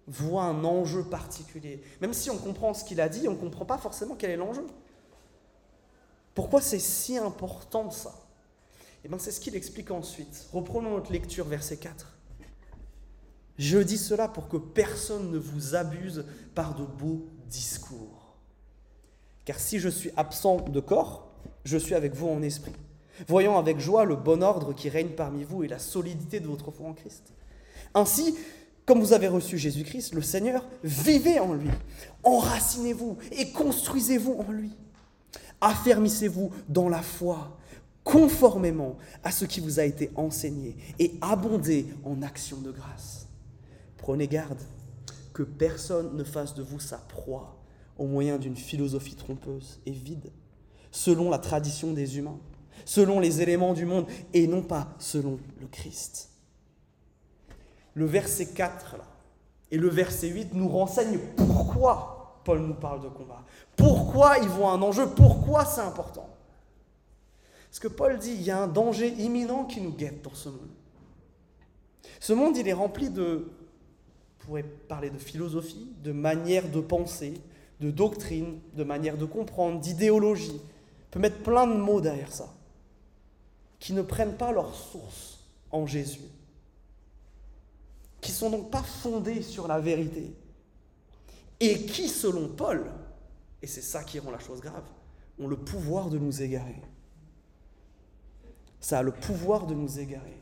voit 0.07 0.43
un 0.43 0.63
enjeu 0.63 1.03
particulier? 1.03 1.81
Même 2.01 2.13
si 2.13 2.29
on 2.29 2.37
comprend 2.37 2.73
ce 2.73 2.83
qu'il 2.83 3.01
a 3.01 3.09
dit, 3.09 3.27
on 3.27 3.33
ne 3.33 3.37
comprend 3.37 3.65
pas 3.65 3.77
forcément 3.77 4.15
quel 4.15 4.31
est 4.31 4.37
l'enjeu. 4.37 4.65
Pourquoi 6.35 6.61
c'est 6.61 6.79
si 6.79 7.17
important 7.17 7.89
ça? 7.89 8.13
Eh 9.03 9.07
bien 9.07 9.17
c'est 9.17 9.31
ce 9.31 9.39
qu'il 9.39 9.55
explique 9.55 9.91
ensuite. 9.91 10.47
Reprenons 10.51 10.91
notre 10.91 11.11
lecture, 11.11 11.47
verset 11.47 11.77
4. 11.77 12.07
Je 13.57 13.77
dis 13.79 13.97
cela 13.97 14.27
pour 14.27 14.47
que 14.47 14.57
personne 14.57 15.31
ne 15.31 15.37
vous 15.37 15.75
abuse 15.75 16.25
par 16.55 16.75
de 16.75 16.85
beaux 16.85 17.27
discours 17.47 18.22
car 19.45 19.59
si 19.59 19.79
je 19.79 19.89
suis 19.89 20.11
absent 20.15 20.57
de 20.57 20.79
corps, 20.79 21.31
je 21.65 21.77
suis 21.77 21.95
avec 21.95 22.13
vous 22.15 22.27
en 22.27 22.41
esprit, 22.41 22.73
voyant 23.27 23.57
avec 23.57 23.79
joie 23.79 24.05
le 24.05 24.15
bon 24.15 24.43
ordre 24.43 24.73
qui 24.73 24.89
règne 24.89 25.09
parmi 25.09 25.43
vous 25.43 25.63
et 25.63 25.67
la 25.67 25.79
solidité 25.79 26.39
de 26.39 26.47
votre 26.47 26.71
foi 26.71 26.87
en 26.87 26.93
Christ. 26.93 27.33
Ainsi, 27.93 28.35
comme 28.85 28.99
vous 28.99 29.13
avez 29.13 29.27
reçu 29.27 29.57
Jésus-Christ, 29.57 30.13
le 30.13 30.21
Seigneur, 30.21 30.65
vivez 30.83 31.39
en 31.39 31.53
lui, 31.53 31.69
enracinez-vous 32.23 33.17
et 33.31 33.51
construisez-vous 33.51 34.43
en 34.47 34.51
lui. 34.51 34.71
Affermissez-vous 35.61 36.51
dans 36.67 36.89
la 36.89 37.01
foi, 37.01 37.57
conformément 38.03 38.97
à 39.23 39.31
ce 39.31 39.45
qui 39.45 39.61
vous 39.61 39.79
a 39.79 39.85
été 39.85 40.11
enseigné, 40.15 40.75
et 40.99 41.13
abondez 41.21 41.87
en 42.03 42.21
actions 42.21 42.59
de 42.59 42.71
grâce. 42.71 43.27
Prenez 43.97 44.27
garde 44.27 44.59
que 45.33 45.43
personne 45.43 46.17
ne 46.17 46.23
fasse 46.25 46.53
de 46.53 46.61
vous 46.61 46.81
sa 46.81 46.97
proie 46.97 47.62
au 47.97 48.05
moyen 48.05 48.37
d'une 48.37 48.55
philosophie 48.55 49.15
trompeuse 49.15 49.79
et 49.85 49.91
vide, 49.91 50.31
selon 50.91 51.29
la 51.29 51.39
tradition 51.39 51.93
des 51.93 52.17
humains, 52.17 52.39
selon 52.85 53.19
les 53.19 53.41
éléments 53.41 53.73
du 53.73 53.85
monde, 53.85 54.05
et 54.33 54.47
non 54.47 54.61
pas 54.61 54.93
selon 54.99 55.39
le 55.59 55.67
Christ. 55.67 56.29
Le 57.93 58.05
verset 58.05 58.47
4 58.47 58.97
là, 58.97 59.05
et 59.71 59.77
le 59.77 59.89
verset 59.89 60.27
8 60.27 60.53
nous 60.53 60.69
renseignent 60.69 61.19
pourquoi 61.37 62.41
Paul 62.43 62.59
nous 62.59 62.73
parle 62.73 63.01
de 63.01 63.09
combat, 63.09 63.43
pourquoi 63.75 64.37
ils 64.39 64.49
voient 64.49 64.71
un 64.71 64.81
enjeu, 64.81 65.07
pourquoi 65.07 65.65
c'est 65.65 65.81
important? 65.81 66.29
Parce 67.73 67.79
que 67.79 67.87
Paul 67.87 68.19
dit, 68.19 68.33
il 68.33 68.43
y 68.43 68.51
a 68.51 68.61
un 68.61 68.67
danger 68.67 69.07
imminent 69.17 69.65
qui 69.65 69.81
nous 69.81 69.91
guette 69.91 70.21
dans 70.21 70.35
ce 70.35 70.49
monde. 70.49 70.69
Ce 72.19 72.31
monde, 72.31 72.55
il 72.55 72.67
est 72.67 72.73
rempli 72.73 73.09
de, 73.09 73.49
on 73.49 74.45
pourrait 74.45 74.63
parler 74.63 75.09
de 75.09 75.17
philosophie, 75.17 75.91
de 76.03 76.11
manière 76.11 76.69
de 76.69 76.79
penser, 76.81 77.33
de 77.83 77.91
doctrine, 77.91 78.61
de 78.75 78.83
manière 78.85 79.17
de 79.17 79.25
comprendre, 79.25 79.81
d'idéologie. 79.81 80.61
On 80.61 81.11
peut 81.11 81.19
mettre 81.19 81.43
plein 81.43 81.67
de 81.67 81.73
mots 81.73 81.99
derrière 81.99 82.31
ça, 82.31 82.53
qui 83.79 83.91
ne 83.91 84.01
prennent 84.01 84.37
pas 84.37 84.53
leur 84.53 84.73
source 84.73 85.39
en 85.69 85.85
Jésus, 85.85 86.29
qui 88.21 88.31
sont 88.31 88.49
donc 88.49 88.71
pas 88.71 88.81
fondés 88.81 89.41
sur 89.41 89.67
la 89.67 89.81
vérité, 89.81 90.33
et 91.59 91.85
qui, 91.85 92.07
selon 92.07 92.47
Paul, 92.47 92.89
et 93.61 93.67
c'est 93.67 93.81
ça 93.81 94.03
qui 94.03 94.17
rend 94.17 94.31
la 94.31 94.39
chose 94.39 94.61
grave, 94.61 94.85
ont 95.37 95.47
le 95.47 95.57
pouvoir 95.57 96.09
de 96.09 96.17
nous 96.17 96.41
égarer. 96.41 96.81
Ça 98.79 98.99
a 98.99 99.03
le 99.03 99.11
pouvoir 99.11 99.67
de 99.67 99.73
nous 99.73 99.99
égarer. 99.99 100.41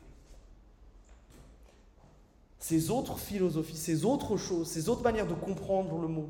Ces 2.60 2.90
autres 2.90 3.18
philosophies, 3.18 3.76
ces 3.76 4.04
autres 4.04 4.36
choses, 4.36 4.68
ces 4.68 4.88
autres 4.88 5.02
manières 5.02 5.26
de 5.26 5.34
comprendre 5.34 5.98
le 5.98 6.06
mot, 6.06 6.28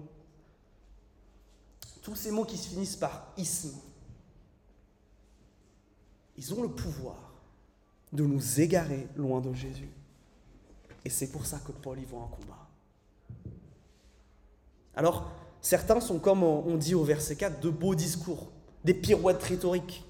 tous 2.02 2.16
ces 2.16 2.30
mots 2.30 2.44
qui 2.44 2.56
se 2.56 2.68
finissent 2.68 2.96
par 2.96 3.32
isme, 3.36 3.74
ils 6.36 6.52
ont 6.54 6.62
le 6.62 6.68
pouvoir 6.68 7.32
de 8.12 8.24
nous 8.24 8.60
égarer 8.60 9.06
loin 9.16 9.40
de 9.40 9.54
Jésus. 9.54 9.88
Et 11.04 11.10
c'est 11.10 11.28
pour 11.28 11.46
ça 11.46 11.60
que 11.64 11.72
Paul 11.72 11.98
y 11.98 12.04
voit 12.04 12.22
un 12.22 12.28
combat. 12.28 12.58
Alors, 14.94 15.30
certains 15.60 16.00
sont, 16.00 16.18
comme 16.18 16.42
on 16.42 16.76
dit 16.76 16.94
au 16.94 17.04
verset 17.04 17.36
4, 17.36 17.60
de 17.60 17.70
beaux 17.70 17.94
discours, 17.94 18.50
des 18.84 18.94
pirouettes 18.94 19.42
rhétoriques, 19.42 20.04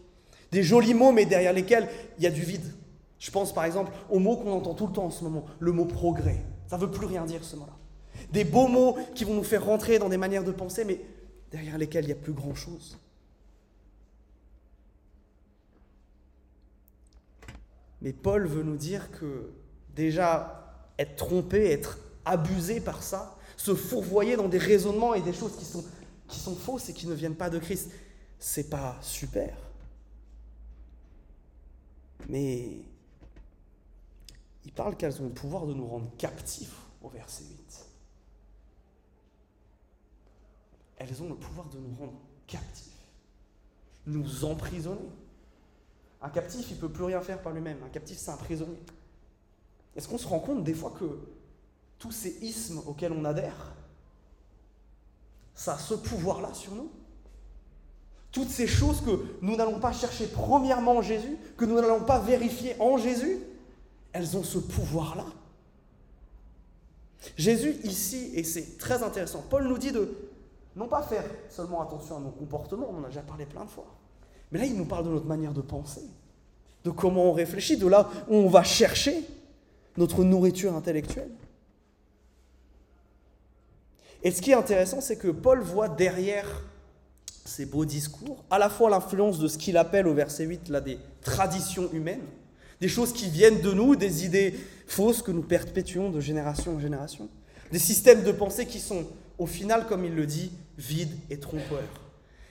des 0.50 0.62
jolis 0.62 0.94
mots, 0.94 1.12
mais 1.12 1.26
derrière 1.26 1.52
lesquels 1.52 1.88
il 2.18 2.25
y 2.25 2.26
a 2.26 2.30
du 2.30 2.42
vide. 2.42 2.75
Je 3.18 3.30
pense 3.30 3.54
par 3.54 3.64
exemple 3.64 3.92
aux 4.11 4.18
mots 4.18 4.37
qu'on 4.37 4.52
entend 4.52 4.75
tout 4.75 4.87
le 4.87 4.92
temps 4.92 5.04
en 5.04 5.11
ce 5.11 5.22
moment, 5.22 5.44
le 5.61 5.72
mot 5.72 5.84
progrès. 5.84 6.42
Ça 6.66 6.76
ne 6.76 6.82
veut 6.82 6.90
plus 6.90 7.06
rien 7.06 7.25
dire 7.25 7.44
ce 7.44 7.56
mot-là. 7.56 7.72
Des 8.32 8.44
beaux 8.44 8.66
mots 8.66 8.96
qui 9.14 9.25
vont 9.25 9.34
nous 9.34 9.44
faire 9.44 9.64
rentrer 9.64 9.99
dans 9.99 10.08
des 10.08 10.16
manières 10.16 10.44
de 10.44 10.52
penser, 10.52 10.84
mais 10.84 11.00
derrière 11.52 11.78
lesquels 11.78 12.04
il 12.04 12.09
n'y 12.09 12.12
a 12.12 12.16
plus 12.16 12.32
grand-chose. 12.32 12.99
Mais 18.00 18.12
Paul 18.12 18.47
veut 18.49 18.64
nous 18.64 18.76
dire 18.76 19.11
que 19.12 19.52
déjà 19.94 20.88
être 20.99 21.14
trompé, 21.16 21.71
être 21.71 21.99
abusé 22.25 22.80
par 22.80 23.02
ça, 23.02 23.38
se 23.56 23.75
fourvoyer 23.75 24.37
dans 24.37 24.49
des 24.49 24.59
raisonnements 24.59 25.14
et 25.14 25.21
des 25.21 25.32
choses 25.32 25.56
qui 25.56 25.64
sont, 25.64 26.56
fausses 26.56 26.88
et 26.88 26.94
qui 26.94 27.06
ne 27.06 27.14
viennent 27.14 27.37
pas 27.37 27.50
de 27.50 27.59
Christ, 27.59 27.90
c'est 28.38 28.68
pas 28.68 28.99
super. 29.02 29.56
Mais 32.28 32.78
il 34.64 34.73
parle 34.73 34.97
qu'elles 34.97 35.21
ont 35.21 35.26
le 35.26 35.30
pouvoir 35.30 35.66
de 35.66 35.75
nous 35.75 35.87
rendre 35.87 36.11
captifs 36.16 36.75
au 37.02 37.09
verset 37.09 37.44
8. 37.44 37.62
Elles 41.02 41.23
ont 41.23 41.28
le 41.28 41.35
pouvoir 41.35 41.68
de 41.68 41.78
nous 41.78 41.94
rendre 41.99 42.21
captifs, 42.47 42.92
nous 44.06 44.44
emprisonner. 44.44 45.09
Un 46.21 46.28
captif, 46.28 46.71
il 46.71 46.76
ne 46.76 46.80
peut 46.80 46.88
plus 46.88 47.04
rien 47.04 47.21
faire 47.21 47.42
par 47.42 47.52
lui-même. 47.52 47.82
Un 47.85 47.88
captif, 47.88 48.18
c'est 48.18 48.30
un 48.30 48.37
prisonnier. 48.37 48.80
Est-ce 49.97 50.09
qu'on 50.09 50.18
se 50.18 50.28
rend 50.28 50.38
compte 50.38 50.62
des 50.62 50.75
fois 50.75 50.94
que 50.99 51.18
tous 51.99 52.12
ces 52.12 52.38
ismes 52.42 52.80
auxquels 52.87 53.12
on 53.12 53.25
adhère, 53.25 53.75
ça 55.54 55.75
a 55.75 55.78
ce 55.78 55.94
pouvoir-là 55.94 56.54
sur 56.54 56.75
nous? 56.75 56.90
Toutes 58.30 58.49
ces 58.49 58.66
choses 58.66 59.02
que 59.02 59.25
nous 59.42 59.56
n'allons 59.56 59.80
pas 59.80 59.92
chercher 59.92 60.28
premièrement 60.28 60.99
en 60.99 61.02
Jésus, 61.02 61.37
que 61.56 61.64
nous 61.64 61.75
n'allons 61.75 62.04
pas 62.04 62.21
vérifier 62.21 62.76
en 62.80 62.97
Jésus, 62.97 63.38
elles 64.12 64.37
ont 64.37 64.44
ce 64.44 64.59
pouvoir-là? 64.59 65.26
Jésus, 67.37 67.76
ici, 67.85 68.30
et 68.35 68.44
c'est 68.44 68.78
très 68.78 69.02
intéressant, 69.02 69.44
Paul 69.50 69.68
nous 69.68 69.78
dit 69.78 69.92
de 69.92 70.32
non 70.76 70.88
pas 70.88 71.02
faire 71.02 71.25
seulement 71.50 71.83
attention 71.83 72.17
à 72.17 72.21
nos 72.21 72.31
comportements, 72.31 72.88
on 72.91 73.00
en 73.00 73.05
a 73.05 73.09
déjà 73.09 73.23
parlé 73.23 73.47
plein 73.47 73.64
de 73.64 73.71
fois. 73.71 73.87
Mais 74.50 74.59
là, 74.59 74.67
il 74.67 74.76
nous 74.76 74.85
parle 74.85 75.05
de 75.05 75.11
notre 75.11 75.26
manière 75.26 75.52
de 75.52 75.61
penser, 75.61 76.02
de 76.85 76.91
comment 76.91 77.25
on 77.25 77.33
réfléchit, 77.33 77.76
de 77.76 77.87
là 77.87 78.09
où 78.29 78.37
on 78.37 78.49
va 78.49 78.62
chercher 78.62 79.25
notre 79.97 80.25
nourriture 80.25 80.75
intellectuelle. 80.75 81.31
Et 84.23 84.31
ce 84.31 84.41
qui 84.41 84.52
est 84.52 84.55
intéressant, 84.55 85.00
c'est 85.00 85.17
que 85.17 85.29
Paul 85.29 85.61
voit 85.61 85.88
derrière 85.88 86.62
ces 87.45 87.67
beaux 87.67 87.85
discours 87.85 88.45
à 88.50 88.59
la 88.59 88.71
fois 88.71 88.88
l'influence 88.88 89.38
de 89.38 89.49
ce 89.49 89.59
qu'il 89.59 89.76
appelle 89.76 90.07
au 90.07 90.14
verset 90.14 90.45
8 90.45 90.69
là, 90.69 90.81
des 90.81 90.99
traditions 91.23 91.91
humaines, 91.93 92.23
des 92.81 92.88
choses 92.88 93.12
qui 93.12 93.29
viennent 93.29 93.61
de 93.61 93.73
nous, 93.73 93.97
des 93.97 94.25
idées 94.25 94.55
fausses 94.87 95.23
que 95.23 95.33
nous 95.33 95.43
perpétuons 95.43 96.11
de 96.11 96.21
génération 96.21 96.76
en 96.76 96.79
génération, 96.79 97.29
des 97.73 97.79
systèmes 97.79 98.23
de 98.23 98.33
pensée 98.33 98.67
qui 98.67 98.79
sont 98.79 99.07
au 99.42 99.46
final, 99.46 99.87
comme 99.87 100.04
il 100.04 100.14
le 100.14 100.25
dit, 100.25 100.52
vide 100.78 101.11
et 101.28 101.40
trompeur. 101.40 101.82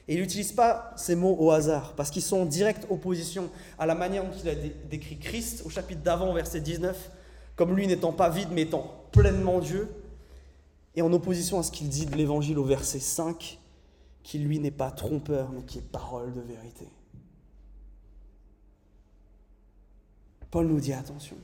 Et 0.10 0.16
il 0.16 0.20
n'utilise 0.20 0.52
pas 0.52 0.94
ces 0.98 1.16
mots 1.16 1.38
au 1.40 1.52
hasard, 1.52 1.94
parce 1.96 2.12
qu'ils 2.12 2.22
sont 2.22 2.42
en 2.42 2.46
directe 2.46 2.86
opposition 2.90 3.50
à 3.80 3.86
la 3.86 3.96
manière 3.96 4.26
dont 4.26 4.38
il 4.44 4.50
a 4.50 4.56
décrit 4.90 5.18
Christ 5.18 5.64
au 5.66 5.70
chapitre 5.70 6.02
d'avant, 6.02 6.34
verset 6.34 6.60
19, 6.60 7.12
comme 7.56 7.78
lui 7.78 7.88
n'étant 7.88 8.12
pas 8.12 8.30
vide, 8.30 8.50
mais 8.52 8.64
étant 8.64 9.06
pleinement 9.14 9.60
Dieu, 9.60 9.90
et 10.96 11.02
en 11.02 11.14
opposition 11.14 11.60
à 11.60 11.64
ce 11.64 11.72
qu'il 11.72 11.88
dit 11.88 12.06
de 12.06 12.16
l'Évangile 12.16 12.60
au 12.60 12.66
verset 12.66 13.00
5, 13.00 13.58
qui 14.22 14.40
lui 14.40 14.60
n'est 14.60 14.70
pas 14.70 14.92
trompeur, 14.92 15.50
mais 15.54 15.64
qui 15.64 15.78
est 15.78 15.82
parole 15.82 16.34
de 16.34 16.42
vérité. 16.42 16.90
Paul 20.50 20.68
nous 20.68 20.82
dit 20.82 20.92
attention. 20.92 21.38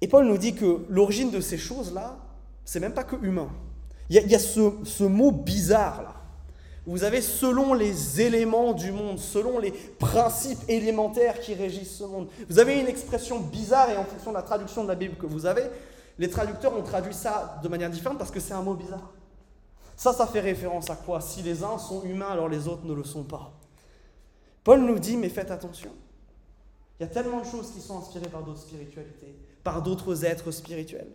Et 0.00 0.08
Paul 0.08 0.26
nous 0.26 0.38
dit 0.38 0.56
que 0.56 0.84
l'origine 0.88 1.30
de 1.30 1.40
ces 1.40 1.56
choses-là, 1.56 2.18
c'est 2.68 2.80
même 2.80 2.92
pas 2.92 3.04
que 3.04 3.16
humain. 3.24 3.48
Il 4.10 4.16
y 4.30 4.34
a, 4.34 4.38
ce, 4.38 5.02
mot 5.02 5.30
bizarre 5.32 6.02
là. 6.02 6.14
Vous 6.86 7.02
avez 7.02 7.22
selon 7.22 7.72
les 7.72 8.20
éléments 8.20 8.74
du 8.74 8.92
monde, 8.92 9.18
selon 9.18 9.58
les 9.58 9.70
principes 9.70 10.60
élémentaires 10.68 11.40
qui 11.40 11.54
régissent 11.54 11.96
ce 11.96 12.04
monde. 12.04 12.28
Vous 12.46 12.58
avez 12.58 12.78
une 12.78 12.86
expression 12.86 13.40
bizarre 13.40 13.88
et 13.88 13.96
en 13.96 14.04
fonction 14.04 14.32
de 14.32 14.36
la 14.36 14.42
traduction 14.42 14.82
de 14.82 14.88
la 14.88 14.96
Bible 14.96 15.16
que 15.16 15.24
vous 15.24 15.46
avez, 15.46 15.62
les 16.18 16.28
traducteurs 16.28 16.76
ont 16.76 16.82
traduit 16.82 17.14
ça 17.14 17.58
de 17.62 17.68
manière 17.68 17.88
différente 17.88 18.18
parce 18.18 18.30
que 18.30 18.40
c'est 18.40 18.52
un 18.52 18.62
mot 18.62 18.74
bizarre. 18.74 19.14
Ça, 19.96 20.12
ça 20.12 20.26
fait 20.26 20.40
référence 20.40 20.90
à 20.90 20.96
quoi? 20.96 21.22
Si 21.22 21.40
les 21.40 21.64
uns 21.64 21.78
sont 21.78 22.02
humains, 22.02 22.28
alors 22.28 22.50
les 22.50 22.68
autres 22.68 22.84
ne 22.84 22.92
le 22.92 23.04
sont 23.04 23.24
pas. 23.24 23.50
Paul 24.62 24.80
nous 24.80 24.98
dit, 24.98 25.16
mais 25.16 25.30
faites 25.30 25.50
attention. 25.50 25.90
Il 27.00 27.04
y 27.04 27.06
a 27.06 27.08
tellement 27.08 27.40
de 27.40 27.46
choses 27.46 27.70
qui 27.70 27.80
sont 27.80 27.98
inspirées 27.98 28.28
par 28.28 28.42
d'autres 28.42 28.60
spiritualités, 28.60 29.34
par 29.64 29.80
d'autres 29.80 30.26
êtres 30.26 30.50
spirituels. 30.50 31.08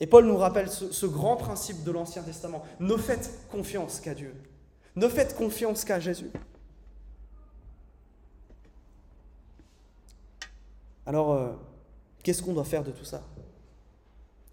Et 0.00 0.06
Paul 0.06 0.24
nous 0.24 0.38
rappelle 0.38 0.70
ce, 0.70 1.06
grand 1.06 1.36
principe 1.36 1.84
de 1.84 1.90
l'Ancien 1.90 2.22
Testament. 2.22 2.64
Ne 2.80 2.96
faites 2.96 3.46
confiance 3.50 4.00
qu'à 4.00 4.14
Dieu. 4.14 4.34
Ne 4.96 5.06
faites 5.08 5.36
confiance 5.36 5.84
qu'à 5.84 6.00
Jésus. 6.00 6.30
Alors, 11.04 11.32
euh, 11.32 11.50
qu'est-ce 12.22 12.42
qu'on 12.42 12.54
doit 12.54 12.64
faire 12.64 12.82
de 12.82 12.90
tout 12.90 13.04
ça? 13.04 13.22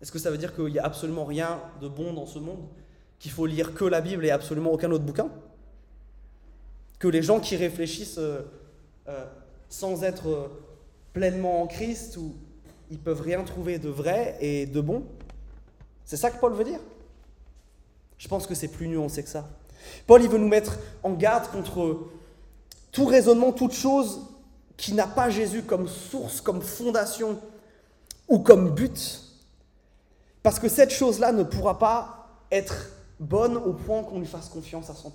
Est-ce 0.01 0.12
que 0.12 0.20
ça 0.20 0.30
veut 0.30 0.38
dire 0.38 0.54
qu'il 0.54 0.66
n'y 0.66 0.80
a 0.80 0.86
absolument 0.86 1.24
rien 1.24 1.62
de 1.82 1.88
bon 1.88 2.13
dans 2.13 2.25
ce 2.25 2.39
monde? 2.39 2.68
Qu'il 3.18 3.32
faut 3.32 3.46
lire 3.46 3.74
que 3.74 3.86
la 3.86 4.01
Bible 4.01 4.25
et 4.25 4.32
absolument 4.32 4.72
aucun 4.74 4.92
autre 4.92 5.06
bouquin? 5.06 5.32
Que 7.00 7.08
les 7.08 7.22
gens 7.22 7.39
qui 7.39 7.56
réfléchissent 7.56 8.18
euh, 8.18 8.42
euh, 9.08 9.25
sans 9.70 10.04
être 10.04 10.51
pleinement 11.13 11.62
en 11.62 11.68
Christ, 11.68 12.18
ou 12.18 12.36
ils 12.92 13.00
peuvent 13.00 13.22
rien 13.22 13.44
trouver 13.44 13.80
de 13.80 13.89
vrai 13.89 14.38
et 14.42 14.66
de 14.66 14.82
bon? 14.82 15.06
C'est 16.07 16.17
ça 16.17 16.31
que 16.31 16.39
Paul 16.39 16.53
veut 16.53 16.63
dire? 16.63 16.79
Je 18.17 18.27
pense 18.29 18.47
que 18.47 18.55
c'est 18.55 18.69
plus 18.69 18.87
nuancé 18.87 19.21
que 19.21 19.29
ça. 19.29 19.45
Paul, 20.07 20.23
il 20.23 20.29
veut 20.29 20.37
nous 20.37 20.47
mettre 20.47 20.79
en 21.03 21.11
garde 21.11 21.51
contre 21.51 22.07
tout 22.93 23.05
raisonnement, 23.05 23.51
toute 23.51 23.73
chose 23.73 24.21
qui 24.77 24.93
n'a 24.93 25.05
pas 25.05 25.29
Jésus 25.29 25.63
comme 25.63 25.87
source, 25.87 26.39
comme 26.39 26.61
fondation 26.61 27.39
ou 28.29 28.39
comme 28.39 28.73
but. 28.73 29.21
Parce 30.43 30.59
que 30.59 30.69
cette 30.69 30.91
chose-là 30.91 31.33
ne 31.33 31.43
pourra 31.43 31.77
pas 31.77 32.29
être 32.51 32.89
bonne 33.19 33.57
au 33.57 33.73
point 33.73 34.01
qu'on 34.03 34.19
lui 34.19 34.27
fasse 34.27 34.47
confiance 34.47 34.89
à 34.89 34.93
100%. 34.93 35.09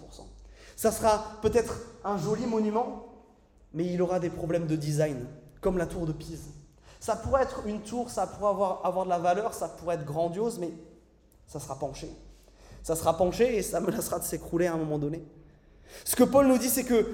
Ça 0.77 0.93
sera 0.93 1.39
peut-être 1.41 1.81
un 2.05 2.19
joli 2.19 2.45
monument, 2.45 3.07
mais 3.73 3.87
il 3.87 4.03
aura 4.03 4.21
des 4.21 4.31
problèmes 4.31 4.67
de 4.67 4.77
design, 4.77 5.25
comme 5.63 5.79
la 5.79 5.87
tour 5.87 6.05
de 6.05 6.13
Pise. 6.13 6.51
Ça 7.03 7.17
pourrait 7.17 7.43
être 7.43 7.67
une 7.67 7.81
tour, 7.81 8.11
ça 8.11 8.29
pourrait 8.29 8.51
avoir, 8.51 8.87
avoir 8.87 9.05
de 9.05 9.11
la 9.11 9.19
valeur, 9.19 9.55
ça 9.55 9.67
pourrait 9.67 9.97
être 9.97 10.05
grandiose, 10.05 10.61
mais 10.61 10.71
ça 11.49 11.59
sera 11.59 11.77
penché. 11.77 12.09
Ça 12.85 12.95
sera 12.95 13.17
penché 13.17 13.57
et 13.57 13.63
ça 13.63 13.81
menacera 13.81 14.21
de 14.21 14.25
s'écrouler 14.25 14.69
à 14.69 14.75
un 14.75 14.77
moment 14.77 15.01
donné. 15.01 15.25
Ce 16.05 16.15
que 16.15 16.23
Paul 16.23 16.47
nous 16.47 16.59
dit, 16.59 16.69
c'est 16.69 16.85
que 16.85 17.13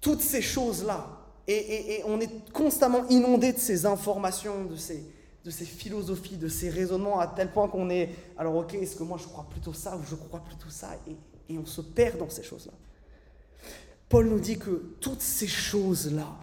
toutes 0.00 0.22
ces 0.22 0.40
choses-là, 0.40 1.06
et, 1.46 2.02
on 2.06 2.18
est 2.18 2.50
constamment 2.54 3.06
inondé 3.10 3.52
de 3.52 3.58
ces 3.58 3.84
informations, 3.84 4.64
de 4.64 4.76
ces, 4.76 5.04
de 5.44 5.50
ces 5.50 5.66
philosophies, 5.66 6.38
de 6.38 6.48
ces 6.48 6.70
raisonnements, 6.70 7.20
à 7.20 7.26
tel 7.26 7.52
point 7.52 7.68
qu'on 7.68 7.90
est, 7.90 8.08
alors 8.38 8.56
ok, 8.56 8.72
est-ce 8.72 8.96
que 8.96 9.02
moi 9.02 9.18
je 9.20 9.26
crois 9.26 9.44
plutôt 9.50 9.74
ça 9.74 9.98
ou 9.98 10.00
je 10.08 10.14
crois 10.14 10.40
plutôt 10.40 10.70
ça, 10.70 10.88
et, 11.06 11.52
et 11.52 11.58
on 11.58 11.66
se 11.66 11.82
perd 11.82 12.16
dans 12.16 12.30
ces 12.30 12.42
choses-là. 12.42 12.72
Paul 14.08 14.28
nous 14.28 14.40
dit 14.40 14.58
que 14.58 14.94
toutes 14.98 15.20
ces 15.20 15.46
choses-là, 15.46 16.38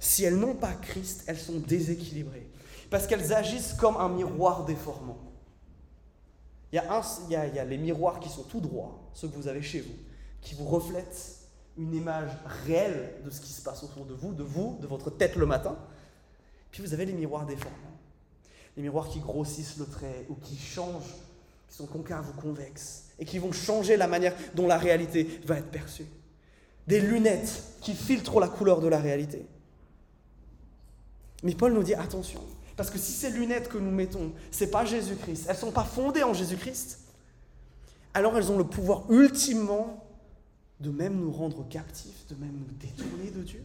si 0.00 0.24
elles 0.24 0.36
n'ont 0.36 0.54
pas 0.54 0.72
Christ, 0.72 1.24
elles 1.26 1.38
sont 1.38 1.58
déséquilibrées, 1.58 2.48
parce 2.90 3.06
qu'elles 3.06 3.32
agissent 3.32 3.74
comme 3.74 3.96
un 3.96 4.08
miroir 4.08 4.64
déformant. 4.64 5.18
Il 6.72 6.82
y, 7.30 7.36
a 7.36 7.64
les 7.64 7.78
miroirs 7.78 8.20
qui 8.20 8.28
sont 8.28 8.42
tout 8.42 8.60
droits, 8.60 9.08
ceux 9.14 9.28
que 9.28 9.36
vous 9.36 9.48
avez 9.48 9.62
chez 9.62 9.80
vous, 9.80 9.94
qui 10.42 10.54
vous 10.54 10.66
reflètent 10.66 11.36
une 11.78 11.94
image 11.94 12.30
réelle 12.66 13.14
de 13.24 13.30
ce 13.30 13.40
qui 13.40 13.52
se 13.52 13.62
passe 13.62 13.82
autour 13.82 14.04
de 14.04 14.14
vous, 14.14 14.32
de 14.32 14.42
vous, 14.42 14.78
de 14.80 14.86
votre 14.86 15.10
tête 15.10 15.36
le 15.36 15.46
matin. 15.46 15.76
Puis 16.70 16.82
vous 16.82 16.92
avez 16.92 17.06
les 17.06 17.12
miroirs 17.12 17.46
déformants. 17.46 17.76
Les 18.76 18.82
miroirs 18.82 19.08
qui 19.08 19.20
grossissent 19.20 19.78
le 19.78 19.86
trait 19.86 20.26
ou 20.28 20.34
qui 20.34 20.56
changent, 20.56 21.14
qui 21.68 21.76
sont 21.76 21.86
concaves 21.86 22.28
ou 22.28 22.40
convexes, 22.40 23.04
et 23.18 23.24
qui 23.24 23.38
vont 23.38 23.52
changer 23.52 23.96
la 23.96 24.06
manière 24.06 24.34
dont 24.54 24.66
la 24.66 24.76
réalité 24.76 25.40
va 25.46 25.58
être 25.58 25.70
perçue. 25.70 26.06
Des 26.86 27.00
lunettes 27.00 27.62
qui 27.80 27.94
filtrent 27.94 28.40
la 28.40 28.48
couleur 28.48 28.80
de 28.80 28.88
la 28.88 28.98
réalité. 28.98 29.46
Mais 31.46 31.54
Paul 31.54 31.74
nous 31.74 31.84
dit 31.84 31.94
attention, 31.94 32.40
parce 32.76 32.90
que 32.90 32.98
si 32.98 33.12
ces 33.12 33.30
lunettes 33.30 33.68
que 33.68 33.78
nous 33.78 33.92
mettons, 33.92 34.32
ce 34.50 34.64
n'est 34.64 34.70
pas 34.70 34.84
Jésus-Christ, 34.84 35.46
elles 35.48 35.54
ne 35.54 35.60
sont 35.60 35.70
pas 35.70 35.84
fondées 35.84 36.24
en 36.24 36.34
Jésus-Christ, 36.34 36.98
alors 38.14 38.36
elles 38.36 38.50
ont 38.50 38.58
le 38.58 38.64
pouvoir 38.64 39.08
ultimement 39.12 40.04
de 40.80 40.90
même 40.90 41.14
nous 41.14 41.30
rendre 41.30 41.64
captifs, 41.68 42.26
de 42.26 42.34
même 42.34 42.50
nous 42.50 42.74
détourner 42.80 43.30
de 43.30 43.42
Dieu. 43.42 43.64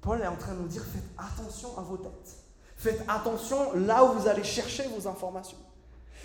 Paul 0.00 0.20
est 0.20 0.26
en 0.28 0.36
train 0.36 0.54
de 0.54 0.60
nous 0.60 0.68
dire 0.68 0.84
faites 0.84 1.02
attention 1.18 1.76
à 1.76 1.82
vos 1.82 1.96
têtes. 1.96 2.36
Faites 2.76 3.02
attention 3.08 3.72
là 3.74 4.04
où 4.04 4.20
vous 4.20 4.28
allez 4.28 4.44
chercher 4.44 4.84
vos 4.86 5.08
informations. 5.08 5.58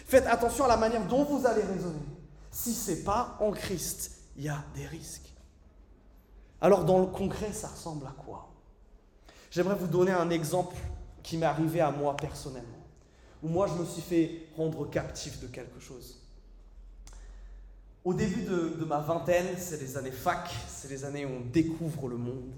Faites 0.05 0.27
attention 0.27 0.65
à 0.65 0.67
la 0.67 0.77
manière 0.77 1.07
dont 1.07 1.23
vous 1.23 1.47
allez 1.47 1.63
raisonner. 1.63 2.05
Si 2.51 2.75
ce 2.75 2.91
n'est 2.91 2.97
pas 2.97 3.37
en 3.39 3.49
Christ, 3.49 4.11
il 4.37 4.43
y 4.43 4.49
a 4.49 4.63
des 4.75 4.85
risques. 4.85 5.33
Alors 6.61 6.85
dans 6.85 6.99
le 6.99 7.07
concret, 7.07 7.51
ça 7.53 7.69
ressemble 7.69 8.05
à 8.05 8.11
quoi? 8.23 8.46
J'aimerais 9.57 9.73
vous 9.73 9.87
donner 9.87 10.11
un 10.11 10.29
exemple 10.29 10.75
qui 11.23 11.35
m'est 11.35 11.47
arrivé 11.47 11.81
à 11.81 11.89
moi 11.89 12.15
personnellement, 12.15 12.85
où 13.41 13.47
moi 13.47 13.65
je 13.65 13.73
me 13.73 13.85
suis 13.85 14.03
fait 14.03 14.49
rendre 14.55 14.87
captif 14.87 15.41
de 15.41 15.47
quelque 15.47 15.79
chose. 15.79 16.21
Au 18.05 18.13
début 18.13 18.43
de, 18.43 18.85
ma 18.85 18.99
vingtaine, 18.99 19.47
c'est 19.57 19.81
les 19.81 19.97
années 19.97 20.11
fac, 20.11 20.47
c'est 20.67 20.91
les 20.91 21.05
années 21.05 21.25
où 21.25 21.29
on 21.29 21.49
découvre 21.49 22.07
le 22.07 22.17
monde. 22.17 22.51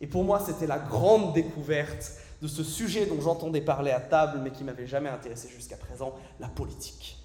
Et 0.00 0.06
pour 0.06 0.24
moi, 0.24 0.42
c'était 0.42 0.66
la 0.66 0.78
grande 0.78 1.34
découverte 1.34 2.10
de 2.40 2.48
ce 2.48 2.64
sujet 2.64 3.04
dont 3.04 3.20
j'entendais 3.20 3.60
parler 3.60 3.90
à 3.90 4.00
table, 4.00 4.40
mais 4.42 4.50
qui 4.50 4.64
m'avait 4.64 4.86
jamais 4.86 5.10
intéressé 5.10 5.50
jusqu'à 5.50 5.76
présent, 5.76 6.14
la 6.38 6.48
politique. 6.48 7.18